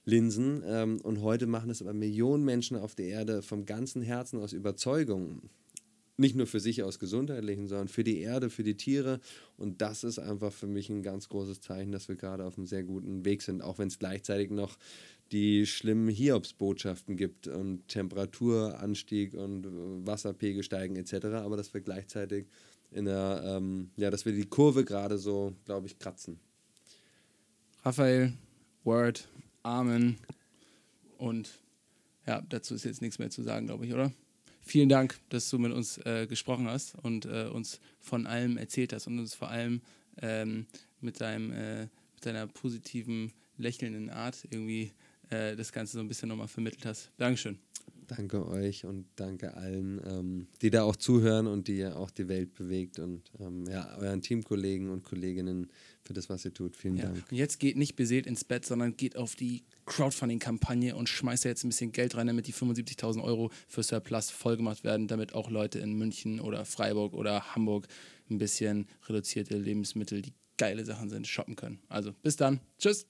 [0.06, 0.64] Linsen.
[0.66, 4.54] Ähm, und heute machen es aber Millionen Menschen auf der Erde vom ganzen Herzen aus
[4.54, 5.50] Überzeugung.
[6.16, 9.20] Nicht nur für sich aus gesundheitlichen, sondern für die Erde, für die Tiere.
[9.58, 12.68] Und das ist einfach für mich ein ganz großes Zeichen, dass wir gerade auf einem
[12.68, 14.78] sehr guten Weg sind, auch wenn es gleichzeitig noch
[15.32, 19.66] die schlimmen Hiobsbotschaften gibt und Temperaturanstieg und
[20.06, 21.26] Wasserpegel steigen etc.
[21.38, 22.46] Aber dass wir gleichzeitig
[22.92, 26.40] in der, ähm, ja, dass wir die Kurve gerade so, glaube ich, kratzen.
[27.84, 28.34] Raphael,
[28.84, 29.28] Word,
[29.64, 30.18] Amen.
[31.18, 31.60] Und
[32.28, 34.12] ja, dazu ist jetzt nichts mehr zu sagen, glaube ich, oder?
[34.66, 38.94] Vielen Dank, dass du mit uns äh, gesprochen hast und äh, uns von allem erzählt
[38.94, 39.82] hast und uns vor allem
[40.22, 40.66] ähm,
[41.02, 44.92] mit, deinem, äh, mit deiner positiven, lächelnden Art irgendwie
[45.30, 47.12] äh, das Ganze so ein bisschen nochmal vermittelt hast.
[47.18, 47.60] Dankeschön.
[48.08, 52.28] Danke euch und danke allen, ähm, die da auch zuhören und die ja auch die
[52.28, 55.70] Welt bewegt und ähm, ja, euren Teamkollegen und Kolleginnen
[56.02, 56.76] für das, was ihr tut.
[56.76, 57.06] Vielen ja.
[57.06, 57.24] Dank.
[57.30, 61.50] Und jetzt geht nicht beseelt ins Bett, sondern geht auf die Crowdfunding-Kampagne und schmeißt da
[61.50, 65.50] jetzt ein bisschen Geld rein, damit die 75.000 Euro für Surplus vollgemacht werden, damit auch
[65.50, 67.88] Leute in München oder Freiburg oder Hamburg
[68.30, 71.80] ein bisschen reduzierte Lebensmittel, die geile Sachen sind, shoppen können.
[71.90, 72.60] Also bis dann.
[72.78, 73.08] Tschüss.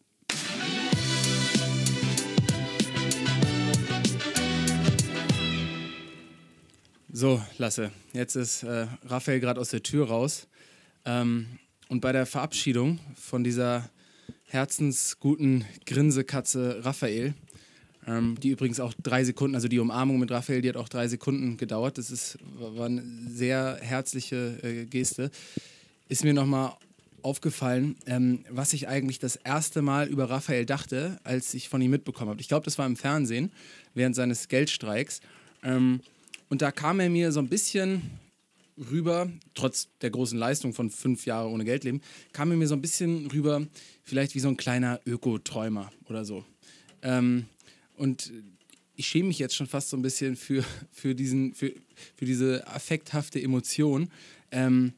[7.16, 10.48] So, Lasse, jetzt ist äh, Raphael gerade aus der Tür raus.
[11.06, 13.88] Ähm, und bei der Verabschiedung von dieser
[14.46, 17.34] herzensguten Grinsekatze Raphael,
[18.06, 21.08] ähm, die übrigens auch drei Sekunden, also die Umarmung mit Raphael, die hat auch drei
[21.08, 21.98] Sekunden gedauert.
[21.98, 25.32] Das ist, war eine sehr herzliche äh, Geste.
[26.10, 26.74] Ist mir nochmal
[27.24, 31.92] aufgefallen, ähm, was ich eigentlich das erste Mal über Raphael dachte, als ich von ihm
[31.92, 32.42] mitbekommen habe.
[32.42, 33.52] Ich glaube, das war im Fernsehen
[33.94, 35.22] während seines Geldstreiks.
[35.64, 36.02] Ähm,
[36.50, 38.02] und da kam er mir so ein bisschen
[38.78, 42.02] rüber, trotz der großen Leistung von fünf Jahren ohne Geld leben,
[42.32, 43.66] kam er mir so ein bisschen rüber,
[44.04, 46.46] vielleicht wie so ein kleiner Ökoträumer oder so.
[47.02, 47.46] Ähm,
[47.96, 48.32] und
[48.96, 51.74] ich schäme mich jetzt schon fast so ein bisschen für, für, diesen, für,
[52.16, 54.10] für diese affekthafte Emotion,
[54.52, 54.94] ähm,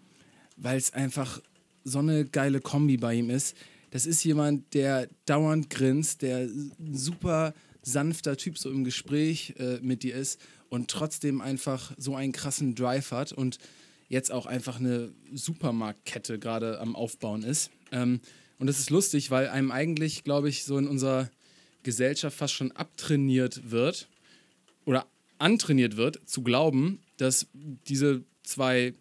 [0.57, 1.41] weil es einfach
[1.83, 3.55] so eine geile Kombi bei ihm ist.
[3.91, 6.49] Das ist jemand, der dauernd grinst, der
[6.91, 10.39] super sanfter Typ so im Gespräch äh, mit dir ist
[10.69, 13.31] und trotzdem einfach so einen krassen Drive hat.
[13.31, 13.59] Und
[14.09, 17.71] jetzt auch einfach eine Supermarktkette gerade am Aufbauen ist.
[17.91, 18.19] Ähm,
[18.57, 21.29] und das ist lustig, weil einem eigentlich, glaube ich, so in unserer
[21.83, 24.07] Gesellschaft fast schon abtrainiert wird
[24.85, 25.05] oder
[25.37, 28.93] antrainiert wird, zu glauben, dass diese zwei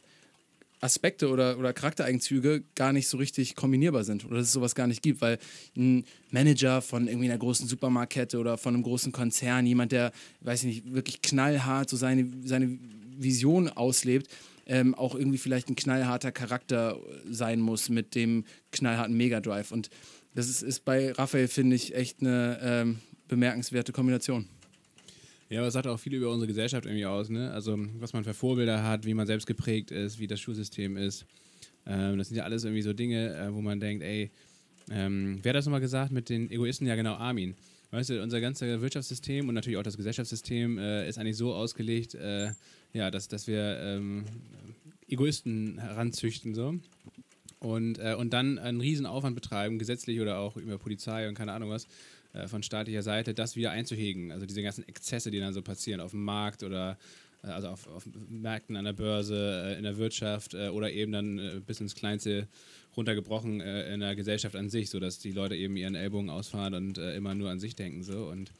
[0.81, 4.87] Aspekte oder, oder Charaktereigenzüge gar nicht so richtig kombinierbar sind oder dass es sowas gar
[4.87, 5.39] nicht gibt, weil
[5.77, 10.65] ein Manager von irgendwie einer großen Supermarktkette oder von einem großen Konzern, jemand, der, weiß
[10.65, 12.79] ich nicht, wirklich knallhart so seine, seine
[13.17, 14.29] Vision auslebt,
[14.67, 16.99] ähm, auch irgendwie vielleicht ein knallharter Charakter
[17.31, 19.73] sein muss mit dem knallharten Megadrive.
[19.73, 19.91] Und
[20.35, 22.99] das ist, ist bei Raphael, finde ich, echt eine ähm,
[23.29, 24.49] bemerkenswerte Kombination.
[25.55, 27.53] Ja, aber es sagt auch viel über unsere Gesellschaft irgendwie aus, ne?
[27.53, 31.27] Also, was man für Vorbilder hat, wie man selbst geprägt ist, wie das Schulsystem ist.
[31.87, 34.33] Ähm, das sind ja alles irgendwie so Dinge, äh, wo man denkt, ey,
[34.91, 36.89] ähm, wer hat das nochmal gesagt mit den Egoisten?
[36.89, 37.55] Ja, genau, Armin.
[37.93, 42.17] Weißt du, unser ganzes Wirtschaftssystem und natürlich auch das Gesellschaftssystem äh, ist eigentlich so ausgelegt,
[42.17, 42.51] äh,
[42.93, 44.25] ja, dass, dass wir ähm,
[45.09, 46.75] Egoisten heranzüchten, so.
[47.61, 51.53] Und, äh, und dann einen riesen Aufwand betreiben, gesetzlich oder auch über Polizei und keine
[51.53, 51.87] Ahnung was,
[52.35, 54.33] äh, von staatlicher Seite, das wieder einzuhegen.
[54.33, 56.99] Also diese ganzen Exzesse, die dann so passieren auf dem Markt oder
[57.45, 61.63] äh, also auf, auf, Märkten, an der Börse, äh, in der Wirtschaft oder eben dann
[61.67, 62.49] bis ins Kleinste
[62.97, 67.35] runtergebrochen in der Gesellschaft an sich, sodass die Leute eben ihren Ellbogen ausfahren und immer
[67.35, 68.05] nur an sich denken.
[68.05, 68.27] So.
[68.27, 68.53] Und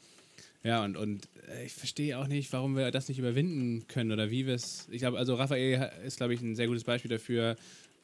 [0.61, 1.29] ja, und, und
[1.63, 4.89] ich verstehe auch nicht, warum wir das nicht überwinden können oder wie wir es.
[4.91, 7.55] Ich glaube, also Raphael ist, glaube ich, ein sehr gutes Beispiel dafür,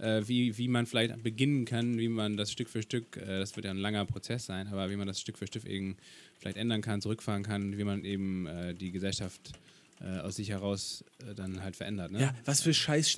[0.02, 3.56] äh, wie, wie man vielleicht beginnen kann, wie man das Stück für Stück, äh, das
[3.56, 5.96] wird ja ein langer Prozess sein, aber wie man das Stück für Stück eben
[6.40, 9.54] vielleicht ändern kann, zurückfahren kann, wie man eben äh, die Gesellschaft
[10.02, 12.12] äh, aus sich heraus äh, dann halt verändert.
[12.12, 12.22] Ne?
[12.22, 13.12] Ja, was für scheiß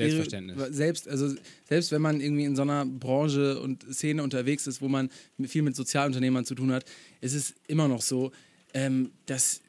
[0.72, 1.34] Selbst, also,
[1.68, 5.10] selbst wenn man irgendwie in so einer Branche und Szene unterwegs ist, wo man
[5.46, 6.84] viel mit Sozialunternehmern zu tun hat,
[7.22, 8.34] ist es immer noch so,
[8.74, 9.62] ähm, dass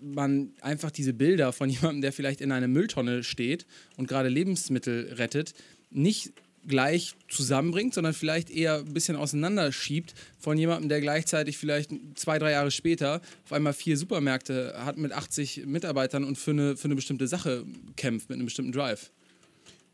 [0.00, 3.66] man einfach diese Bilder von jemandem, der vielleicht in einer Mülltonne steht
[3.96, 5.54] und gerade Lebensmittel rettet,
[5.90, 6.32] nicht
[6.66, 12.52] gleich zusammenbringt, sondern vielleicht eher ein bisschen auseinanderschiebt von jemandem, der gleichzeitig vielleicht zwei, drei
[12.52, 16.96] Jahre später auf einmal vier Supermärkte hat mit 80 Mitarbeitern und für eine, für eine
[16.96, 17.64] bestimmte Sache
[17.96, 19.10] kämpft, mit einem bestimmten Drive.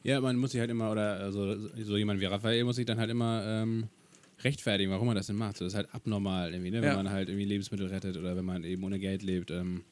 [0.03, 2.99] Ja, man muss sich halt immer, oder also so jemand wie Raphael muss sich dann
[2.99, 3.89] halt immer ähm,
[4.45, 5.61] rechtfertigen, warum man das denn macht.
[5.61, 6.83] das ist halt abnormal irgendwie, ne?
[6.83, 6.97] wenn ja.
[6.97, 9.51] man halt irgendwie Lebensmittel rettet oder wenn man eben ohne Geld lebt.
[9.51, 9.83] Ähm,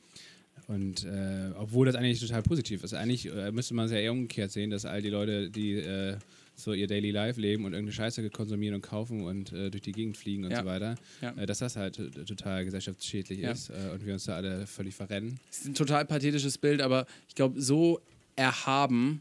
[0.66, 2.94] und äh, obwohl das eigentlich total positiv ist.
[2.94, 6.16] Eigentlich äh, müsste man es ja eher umgekehrt sehen, dass all die Leute, die äh,
[6.56, 9.92] so ihr Daily Life leben und irgendeine Scheiße konsumieren und kaufen und äh, durch die
[9.92, 10.60] Gegend fliegen und ja.
[10.60, 11.34] so weiter, ja.
[11.36, 13.52] äh, dass das halt total gesellschaftsschädlich ja.
[13.52, 15.38] ist äh, und wir uns da alle völlig verrennen.
[15.48, 18.00] Das ist ein total pathetisches Bild, aber ich glaube, so
[18.36, 19.20] erhaben,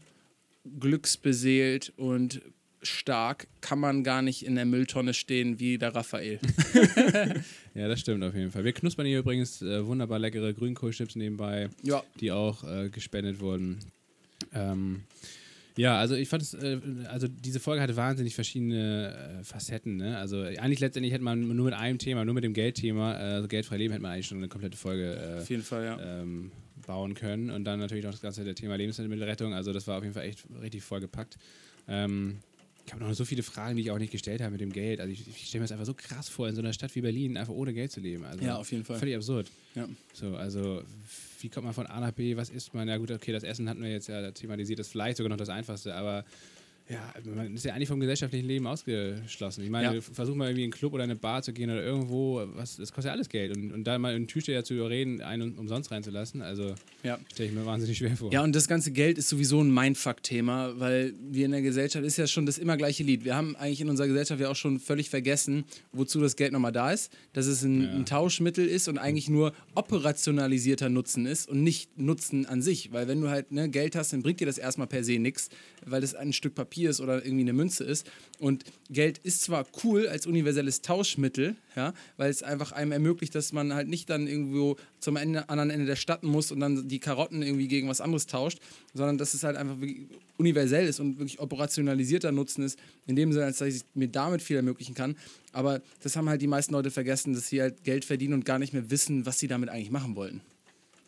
[0.80, 2.40] glücksbeseelt und
[2.82, 6.38] stark kann man gar nicht in der Mülltonne stehen wie der Raphael.
[7.74, 8.64] ja, das stimmt auf jeden Fall.
[8.64, 12.02] Wir knuspern hier übrigens äh, wunderbar leckere Grünkohlchips nebenbei, ja.
[12.20, 13.78] die auch äh, gespendet wurden.
[14.52, 15.02] Ähm,
[15.76, 19.96] ja, also ich fand es, äh, also diese Folge hatte wahnsinnig verschiedene äh, Facetten.
[19.96, 20.16] Ne?
[20.18, 23.48] Also eigentlich letztendlich hätte man nur mit einem Thema, nur mit dem Geldthema, äh, also
[23.48, 26.20] geldfrei leben, hätte man eigentlich schon eine komplette Folge auf jeden Fall, ja.
[26.20, 26.52] ähm,
[26.86, 27.50] bauen können.
[27.50, 29.52] Und dann natürlich auch das ganze Thema Lebensmittelrettung.
[29.52, 31.38] Also das war auf jeden Fall echt richtig vollgepackt.
[31.88, 32.38] Ähm,
[32.86, 35.00] ich habe noch so viele Fragen, die ich auch nicht gestellt habe mit dem Geld.
[35.00, 37.00] Also ich, ich stelle mir das einfach so krass vor, in so einer Stadt wie
[37.00, 38.24] Berlin einfach ohne Geld zu leben.
[38.24, 38.98] Also ja, auf jeden Fall.
[38.98, 39.50] Völlig absurd.
[39.74, 39.88] Ja.
[40.12, 40.82] So, also
[41.44, 42.88] wie kommt man von A nach B, was isst man?
[42.88, 45.36] Ja gut, okay, das Essen hatten wir jetzt ja thematisiert, das ist vielleicht sogar noch
[45.36, 46.24] das Einfachste, aber
[46.86, 49.64] ja, man ist ja eigentlich vom gesellschaftlichen Leben ausgeschlossen.
[49.64, 50.00] Ich meine, ja.
[50.02, 52.92] versuch mal irgendwie in einen Club oder eine Bar zu gehen oder irgendwo, was, das
[52.92, 53.56] kostet ja alles Geld.
[53.56, 57.18] Und, und da mal einen Türsteher zu überreden, einen umsonst reinzulassen, also ja.
[57.32, 58.30] stelle ich mir wahnsinnig schwer vor.
[58.34, 62.18] Ja, und das ganze Geld ist sowieso ein Mindfuck-Thema, weil wir in der Gesellschaft ist
[62.18, 63.24] ja schon das immer gleiche Lied.
[63.24, 66.72] Wir haben eigentlich in unserer Gesellschaft ja auch schon völlig vergessen, wozu das Geld nochmal
[66.72, 67.90] da ist, dass es ein, ja.
[67.92, 72.92] ein Tauschmittel ist und eigentlich nur operationalisierter Nutzen ist und nicht Nutzen an sich.
[72.92, 75.48] Weil wenn du halt ne, Geld hast, dann bringt dir das erstmal per se nichts,
[75.86, 78.10] weil das ein Stück Papier Papier ist oder irgendwie eine Münze ist.
[78.40, 83.52] Und Geld ist zwar cool als universelles Tauschmittel, ja, weil es einfach einem ermöglicht, dass
[83.52, 86.98] man halt nicht dann irgendwo zum Ende, anderen Ende der Stadt muss und dann die
[86.98, 88.58] Karotten irgendwie gegen was anderes tauscht,
[88.92, 89.76] sondern dass es halt einfach
[90.36, 92.76] universell ist und wirklich operationalisierter Nutzen ist,
[93.06, 95.16] in dem Sinne, als dass ich mir damit viel ermöglichen kann.
[95.52, 98.58] Aber das haben halt die meisten Leute vergessen, dass sie halt Geld verdienen und gar
[98.58, 100.40] nicht mehr wissen, was sie damit eigentlich machen wollten.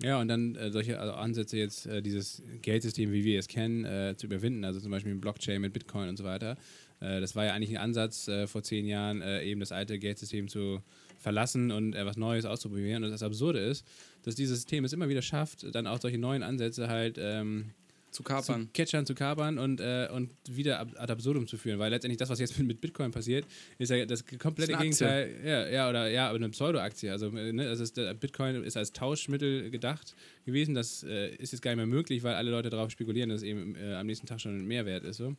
[0.03, 3.85] Ja, und dann äh, solche also Ansätze jetzt, äh, dieses Geldsystem, wie wir es kennen,
[3.85, 6.57] äh, zu überwinden, also zum Beispiel mit Blockchain, mit Bitcoin und so weiter.
[7.01, 9.99] Äh, das war ja eigentlich ein Ansatz äh, vor zehn Jahren, äh, eben das alte
[9.99, 10.83] Geldsystem zu
[11.19, 13.05] verlassen und etwas Neues auszuprobieren.
[13.05, 13.87] Und das Absurde ist,
[14.23, 17.71] dass dieses System es immer wieder schafft, dann auch solche neuen Ansätze halt ähm,
[18.17, 18.63] zu kapern.
[18.63, 21.79] zu catchern, zu kapern und, äh, und wieder ad absurdum zu führen.
[21.79, 23.47] Weil letztendlich das, was jetzt mit Bitcoin passiert,
[23.79, 25.37] ist ja das komplette Das Gegenteil.
[25.45, 27.13] Ja, ja, oder ja, eine Pseudo-Aktie.
[27.13, 30.17] Also äh, ne, das ist, Bitcoin ist als Tauschmittel gedacht
[30.47, 30.75] gewesen.
[30.75, 33.45] Das äh, ist jetzt gar nicht mehr möglich, weil alle Leute darauf spekulieren, dass es
[33.45, 35.19] eben äh, am nächsten Tag schon mehr wert ist.
[35.19, 35.37] So.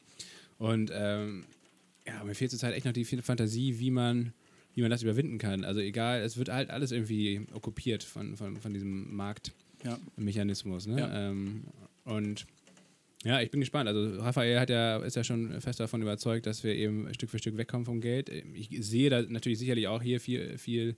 [0.59, 1.45] Und ähm,
[2.05, 4.33] ja, mir fehlt zurzeit echt noch die Fantasie, wie man,
[4.75, 5.63] wie man das überwinden kann.
[5.63, 9.51] Also egal, es wird halt alles irgendwie okkupiert von, von, von diesem Markt.
[9.83, 9.97] Ja.
[10.15, 10.99] Ne?
[10.99, 11.29] Ja.
[11.29, 11.63] Ähm,
[12.05, 12.45] und
[13.23, 13.89] ja, ich bin gespannt.
[13.89, 17.39] Also Raphael hat ja, ist ja schon fest davon überzeugt, dass wir eben Stück für
[17.39, 18.29] Stück wegkommen vom Geld.
[18.29, 20.95] Ich sehe da natürlich sicherlich auch hier viel, viel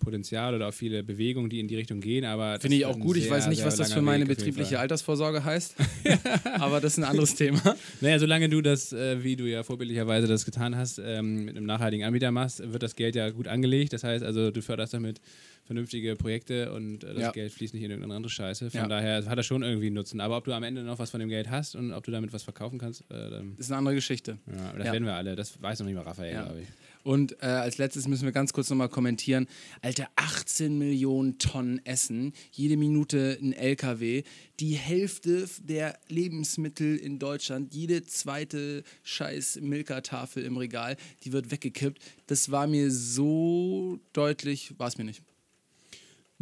[0.00, 3.16] Potenzial oder auch viele Bewegungen, die in die Richtung gehen, aber Finde ich auch gut.
[3.16, 4.80] Ich sehr, weiß nicht, was das für meine Weg betriebliche.
[4.80, 5.76] Altersvorsorge heißt.
[6.58, 7.76] Aber das ist ein anderes Thema.
[8.00, 11.66] Naja, solange du das, äh, wie du ja vorbildlicherweise das getan hast, ähm, mit einem
[11.66, 13.92] nachhaltigen Anbieter machst, wird das Geld ja gut angelegt.
[13.92, 15.20] Das heißt also, du förderst damit
[15.64, 17.30] vernünftige Projekte und äh, das Ja.
[17.30, 18.70] Geld fließt nicht in irgendeine andere Scheiße.
[18.70, 18.88] Von Ja.
[18.88, 20.20] daher hat das schon irgendwie einen Nutzen.
[20.20, 22.32] Aber ob du am Ende noch was von dem Geld hast und ob du damit
[22.32, 24.38] was verkaufen kannkannst, äh, ist eine andere Geschichte.
[24.46, 24.92] ja, das Ja.
[24.94, 25.36] werden wir alle.
[25.36, 26.68] Das weiß noch nicht mal Raphael, glaube ich.
[27.02, 29.46] Und äh, als letztes müssen wir ganz kurz nochmal kommentieren.
[29.82, 34.22] Alter, 18 Millionen Tonnen Essen, jede Minute ein LKW.
[34.58, 42.02] Die Hälfte der Lebensmittel in Deutschland, jede zweite scheiß Milka-Tafel im Regal, die wird weggekippt.
[42.26, 45.22] Das war mir so deutlich, war es mir nicht.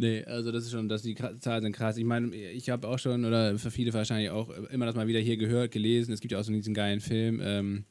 [0.01, 1.97] Nee, also das ist schon, dass die Zahlen sind krass.
[1.97, 5.19] Ich meine, ich habe auch schon, oder für viele wahrscheinlich auch, immer das mal wieder
[5.19, 6.13] hier gehört, gelesen.
[6.13, 7.83] Es gibt ja auch so diesen geilen Film, ähm,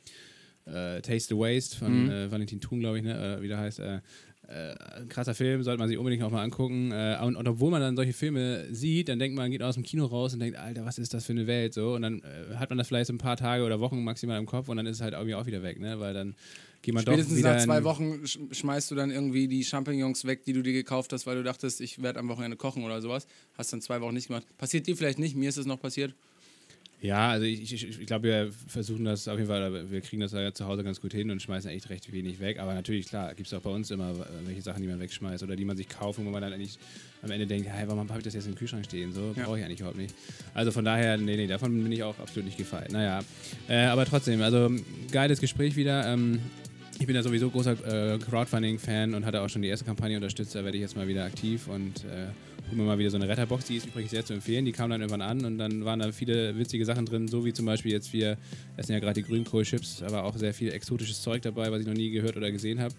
[0.68, 2.10] äh, Taste the Waste von Mhm.
[2.10, 3.14] äh, Valentin Thun, glaube ich, ne?
[3.16, 3.80] Oder wie der heißt.
[3.80, 4.00] Äh,
[4.48, 6.90] äh, ein krasser Film, sollte man sich unbedingt auch mal angucken.
[6.90, 9.82] Äh, und, und obwohl man dann solche Filme sieht, dann denkt man, geht aus dem
[9.82, 11.74] Kino raus und denkt, Alter, was ist das für eine Welt?
[11.74, 14.38] So, und dann äh, hat man das vielleicht so ein paar Tage oder Wochen maximal
[14.38, 16.00] im Kopf und dann ist es halt irgendwie auch wieder weg, ne?
[16.00, 16.34] Weil dann
[16.80, 20.24] geht man doch Spätestens wieder nach zwei Wochen sch schmeißt du dann irgendwie die Champignons
[20.24, 23.02] weg, die du dir gekauft hast, weil du dachtest, ich werde am Wochenende kochen oder
[23.02, 23.26] sowas.
[23.58, 24.46] Hast dann zwei Wochen nicht gemacht.
[24.56, 26.14] Passiert dir vielleicht nicht, mir ist es noch passiert.
[27.00, 30.32] Ja, also ich, ich, ich glaube, wir versuchen das auf jeden Fall, wir kriegen das
[30.32, 32.58] ja zu Hause ganz gut hin und schmeißen echt recht wenig weg.
[32.58, 35.44] Aber natürlich, klar, gibt es auch bei uns immer äh, welche Sachen, die man wegschmeißt
[35.44, 36.76] oder die man sich kauft, wo man dann eigentlich
[37.22, 39.12] am Ende denkt, hey, warum habe ich das jetzt im Kühlschrank stehen?
[39.12, 39.44] So Ja.
[39.44, 40.12] brauche ich eigentlich überhaupt nicht.
[40.54, 42.90] Also von daher, nee, nee, davon bin ich auch absolut nicht gefeit.
[42.90, 43.20] Naja,
[43.68, 44.68] äh, aber trotzdem, also
[45.12, 46.04] geiles Gespräch wieder.
[46.12, 46.40] Ähm,
[46.98, 50.56] ich bin ja sowieso großer äh, Crowdfunding-Fan und hatte auch schon die erste Kampagne unterstützt.
[50.56, 52.26] Da werde ich jetzt mal wieder aktiv und äh,
[52.76, 53.66] mir mal wieder so eine Retterbox.
[53.66, 54.64] Die ist übrigens sehr zu empfehlen.
[54.64, 57.52] Die kam dann irgendwann an und dann waren da viele witzige Sachen drin, so wie
[57.52, 58.36] zum Beispiel jetzt wir
[58.76, 61.94] essen ja gerade die Grünkohlchips, aber auch sehr viel exotisches Zeug dabei, was ich noch
[61.94, 62.94] nie gehört oder gesehen habe.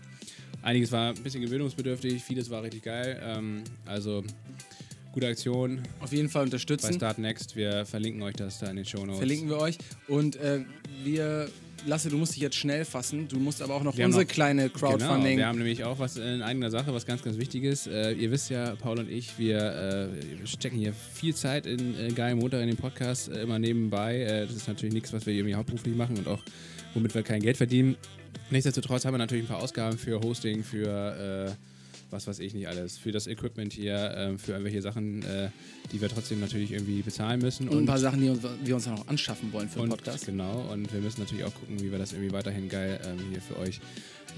[0.61, 3.21] Einiges war ein bisschen gewöhnungsbedürftig, vieles war richtig geil.
[3.23, 4.23] Ähm, also
[5.13, 6.93] gute Aktion Auf jeden Fall bei unterstützen.
[6.93, 7.55] Start Next.
[7.55, 9.17] Wir verlinken euch das da in den Show Notes.
[9.17, 9.77] Verlinken wir euch.
[10.07, 10.61] Und äh,
[11.03, 11.49] wir,
[11.87, 13.27] Lasse, du musst dich jetzt schnell fassen.
[13.27, 15.37] Du musst aber auch noch Wir unsere noch- kleine Genau, Crowdfunding.
[15.37, 17.87] wir haben nämlich auch was in eigener Sache, was ganz, ganz Wichtiges.
[17.87, 20.09] Äh, ihr wisst ja, Paul und ich, wir,
[20.43, 24.19] äh, stecken hier viel Zeit in äh, Geil Montag in den Podcast, äh, immer nebenbei.
[24.21, 26.43] Äh, das ist natürlich nichts, was wir irgendwie hauptberuflich machen und auch
[26.93, 27.95] womit wir kein Geld verdienen.
[28.51, 31.68] Nichtsdestotrotz haben wir natürlich ein paar Ausgaben für Hosting, für äh,
[32.11, 35.49] was weiß ich nicht alles, für das Equipment hier, äh, für irgendwelche Sachen, äh,
[35.91, 37.69] die wir trotzdem natürlich irgendwie bezahlen müssen.
[37.69, 40.25] und ein paar Sachen, die uns, wir uns noch anschaffen wollen für den und, Podcast.
[40.25, 43.41] Genau, und wir müssen natürlich auch gucken, wie wir das irgendwie weiterhin geil ähm, hier
[43.41, 43.79] für euch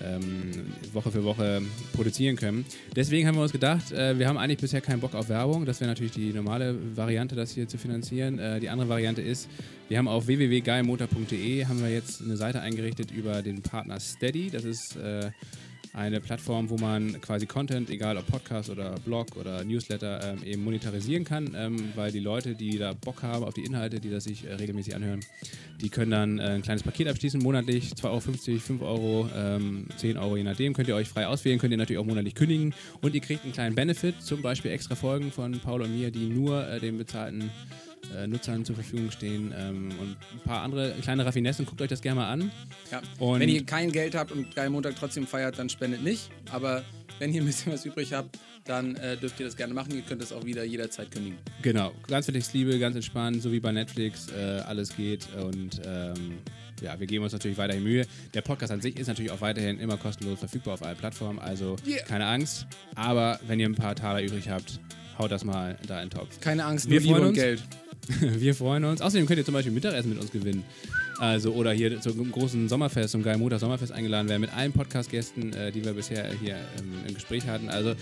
[0.03, 0.51] ähm,
[0.93, 1.61] Woche für Woche
[1.93, 2.65] produzieren können.
[2.95, 5.65] Deswegen haben wir uns gedacht, äh, wir haben eigentlich bisher keinen Bock auf Werbung.
[5.65, 8.39] Das wäre natürlich die normale Variante, das hier zu finanzieren.
[8.39, 9.49] Äh, die andere Variante ist,
[9.89, 14.49] wir haben auf www.geilmotor.de haben wir jetzt eine Seite eingerichtet über den Partner Steady.
[14.49, 15.31] Das ist äh,
[15.93, 20.63] eine Plattform, wo man quasi Content, egal ob Podcast oder Blog oder Newsletter, ähm, eben
[20.63, 24.23] monetarisieren kann, ähm, weil die Leute, die da Bock haben auf die Inhalte, die das
[24.23, 25.19] sich äh, regelmäßig anhören,
[25.81, 28.19] die können dann äh, ein kleines Paket abschließen, monatlich 2,50 Euro,
[28.59, 30.73] 5 Euro, ähm, 10 Euro, je nachdem.
[30.73, 33.53] Könnt ihr euch frei auswählen, könnt ihr natürlich auch monatlich kündigen und ihr kriegt einen
[33.53, 37.51] kleinen Benefit, zum Beispiel extra Folgen von Paul und mir, die nur äh, den bezahlten
[38.17, 41.65] äh, Nutzern zur Verfügung stehen ähm, und ein paar andere kleine Raffinessen.
[41.65, 42.51] Guckt euch das gerne mal an.
[42.91, 43.01] Ja.
[43.19, 46.29] Und- wenn ihr kein Geld habt und Geil Montag trotzdem feiert, dann spendet nicht.
[46.51, 46.83] Aber
[47.19, 49.93] wenn ihr ein bisschen was übrig habt, dann äh, dürft ihr das gerne machen.
[49.95, 51.37] Ihr könnt das auch wieder jederzeit kündigen.
[51.61, 56.37] Genau, ganz Liebe, ganz entspannt, so wie bei Netflix, äh, alles geht und ähm,
[56.81, 58.05] ja, wir geben uns natürlich weiterhin Mühe.
[58.33, 61.75] Der Podcast an sich ist natürlich auch weiterhin immer kostenlos verfügbar auf allen Plattformen, also
[61.87, 62.03] Yeah.
[62.05, 62.65] keine Angst.
[62.95, 64.79] Aber wenn ihr ein paar Taler übrig habt,
[65.17, 66.39] haut das mal da in den Topf.
[66.39, 67.33] Keine Angst, Wir nur Liebe und.
[67.33, 67.61] Geld.
[68.19, 69.01] Wir freuen uns.
[69.01, 70.63] Außerdem könnt ihr zum Beispiel Mittagessen mit uns gewinnen.
[71.19, 75.53] Also, oder hier zum großen Sommerfest, zum Geil Montag Sommerfest eingeladen werden mit allen Podcast-Gästen,
[75.53, 77.69] äh, die wir bisher hier ähm, im Gespräch hatten.
[77.69, 77.93] Also,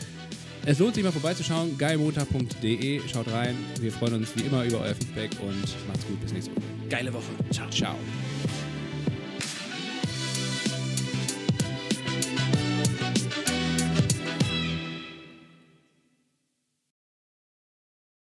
[0.66, 1.78] es lohnt sich mal vorbeizuschauen.
[1.78, 3.02] geilmontag.de.
[3.12, 3.56] Schaut rein.
[3.80, 6.22] Wir freuen uns wie immer über euer Feedback und macht's gut.
[6.22, 6.62] Bis nächste Woche.
[6.90, 7.32] Geile Woche.
[7.52, 7.70] Ciao.
[7.70, 7.96] Ciao.